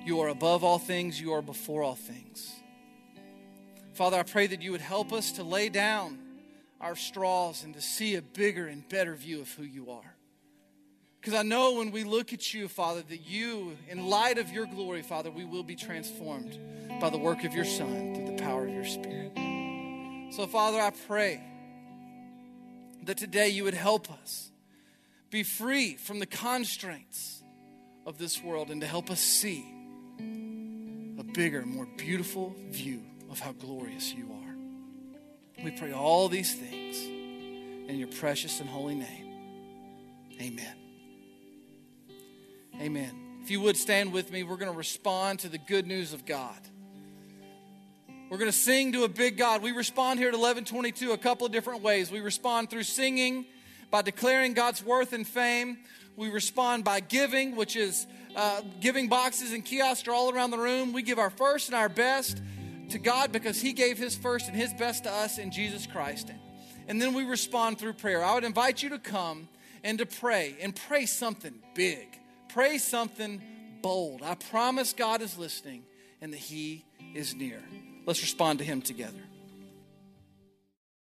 You 0.05 0.19
are 0.21 0.27
above 0.27 0.65
all 0.65 0.79
things, 0.79 1.21
you 1.21 1.33
are 1.33 1.41
before 1.41 1.83
all 1.83 1.95
things. 1.95 2.50
Father, 3.93 4.17
I 4.17 4.23
pray 4.23 4.47
that 4.47 4.61
you 4.61 4.71
would 4.71 4.81
help 4.81 5.11
us 5.11 5.33
to 5.33 5.43
lay 5.43 5.69
down 5.69 6.17
our 6.79 6.95
straws 6.95 7.63
and 7.63 7.73
to 7.73 7.81
see 7.81 8.15
a 8.15 8.21
bigger 8.21 8.67
and 8.67 8.87
better 8.87 9.15
view 9.15 9.41
of 9.41 9.51
who 9.53 9.63
you 9.63 9.91
are. 9.91 10.15
Because 11.19 11.35
I 11.35 11.43
know 11.43 11.75
when 11.75 11.91
we 11.91 12.03
look 12.03 12.33
at 12.33 12.53
you, 12.53 12.67
Father, 12.67 13.03
that 13.07 13.29
you, 13.29 13.77
in 13.89 14.07
light 14.07 14.39
of 14.39 14.49
your 14.51 14.65
glory, 14.65 15.03
Father, 15.03 15.29
we 15.29 15.45
will 15.45 15.61
be 15.61 15.75
transformed 15.75 16.57
by 16.99 17.09
the 17.11 17.17
work 17.17 17.43
of 17.43 17.53
your 17.53 17.65
Son 17.65 18.15
through 18.15 18.37
the 18.37 18.41
power 18.41 18.65
of 18.65 18.73
your 18.73 18.85
Spirit. 18.85 19.33
So, 20.33 20.47
Father, 20.47 20.79
I 20.79 20.91
pray 21.07 21.43
that 23.03 23.17
today 23.17 23.49
you 23.49 23.65
would 23.65 23.75
help 23.75 24.11
us 24.11 24.51
be 25.29 25.43
free 25.43 25.95
from 25.95 26.19
the 26.19 26.25
constraints 26.25 27.43
of 28.07 28.17
this 28.17 28.41
world 28.41 28.71
and 28.71 28.81
to 28.81 28.87
help 28.87 29.11
us 29.11 29.19
see 29.19 29.63
a 31.19 31.23
bigger, 31.23 31.63
more 31.65 31.87
beautiful 31.97 32.55
view 32.69 33.03
of 33.31 33.39
how 33.39 33.53
glorious 33.53 34.13
you 34.13 34.25
are. 34.25 35.63
We 35.63 35.71
pray 35.71 35.93
all 35.93 36.27
these 36.27 36.53
things 36.53 36.97
in 37.89 37.97
your 37.97 38.09
precious 38.09 38.59
and 38.59 38.69
holy 38.69 38.95
name. 38.95 39.33
Amen. 40.39 40.75
Amen. 42.79 43.39
If 43.43 43.49
you 43.49 43.61
would 43.61 43.77
stand 43.77 44.11
with 44.11 44.31
me, 44.31 44.43
we're 44.43 44.57
going 44.57 44.71
to 44.71 44.77
respond 44.77 45.39
to 45.39 45.49
the 45.49 45.57
good 45.57 45.87
news 45.87 46.13
of 46.13 46.25
God. 46.25 46.59
We're 48.29 48.37
going 48.37 48.51
to 48.51 48.57
sing 48.57 48.91
to 48.93 49.03
a 49.03 49.09
big 49.09 49.37
God. 49.37 49.61
We 49.61 49.71
respond 49.71 50.19
here 50.19 50.29
at 50.29 50.33
1122 50.33 51.11
a 51.11 51.17
couple 51.17 51.45
of 51.45 51.51
different 51.51 51.81
ways. 51.81 52.11
We 52.11 52.19
respond 52.19 52.69
through 52.69 52.83
singing, 52.83 53.45
by 53.91 54.01
declaring 54.01 54.53
God's 54.53 54.83
worth 54.83 55.13
and 55.13 55.27
fame. 55.27 55.77
We 56.15 56.29
respond 56.29 56.85
by 56.85 57.01
giving, 57.01 57.55
which 57.55 57.75
is 57.75 58.07
uh, 58.35 58.61
giving 58.79 59.09
boxes 59.09 59.51
and 59.51 59.63
kiosks 59.63 60.07
are 60.07 60.13
all 60.13 60.33
around 60.33 60.51
the 60.51 60.57
room. 60.57 60.93
We 60.93 61.01
give 61.01 61.19
our 61.19 61.29
first 61.29 61.67
and 61.67 61.75
our 61.75 61.89
best 61.89 62.41
to 62.91 62.99
God 62.99 63.31
because 63.31 63.59
He 63.59 63.73
gave 63.73 63.97
His 63.97 64.15
first 64.15 64.47
and 64.47 64.55
His 64.55 64.73
best 64.73 65.03
to 65.03 65.11
us 65.11 65.37
in 65.37 65.51
Jesus 65.51 65.87
Christ. 65.87 66.31
And 66.87 67.01
then 67.01 67.13
we 67.13 67.23
respond 67.23 67.79
through 67.79 67.93
prayer. 67.93 68.23
I 68.23 68.33
would 68.35 68.43
invite 68.43 68.83
you 68.83 68.89
to 68.89 68.99
come 68.99 69.47
and 69.83 69.97
to 69.99 70.05
pray 70.05 70.55
and 70.61 70.75
pray 70.75 71.05
something 71.05 71.53
big, 71.73 72.19
pray 72.49 72.77
something 72.77 73.41
bold. 73.81 74.21
I 74.21 74.35
promise 74.35 74.93
God 74.93 75.21
is 75.21 75.37
listening 75.37 75.83
and 76.21 76.33
that 76.33 76.39
He 76.39 76.85
is 77.15 77.35
near. 77.35 77.61
Let's 78.05 78.21
respond 78.21 78.59
to 78.59 78.65
Him 78.65 78.81
together. 78.81 79.19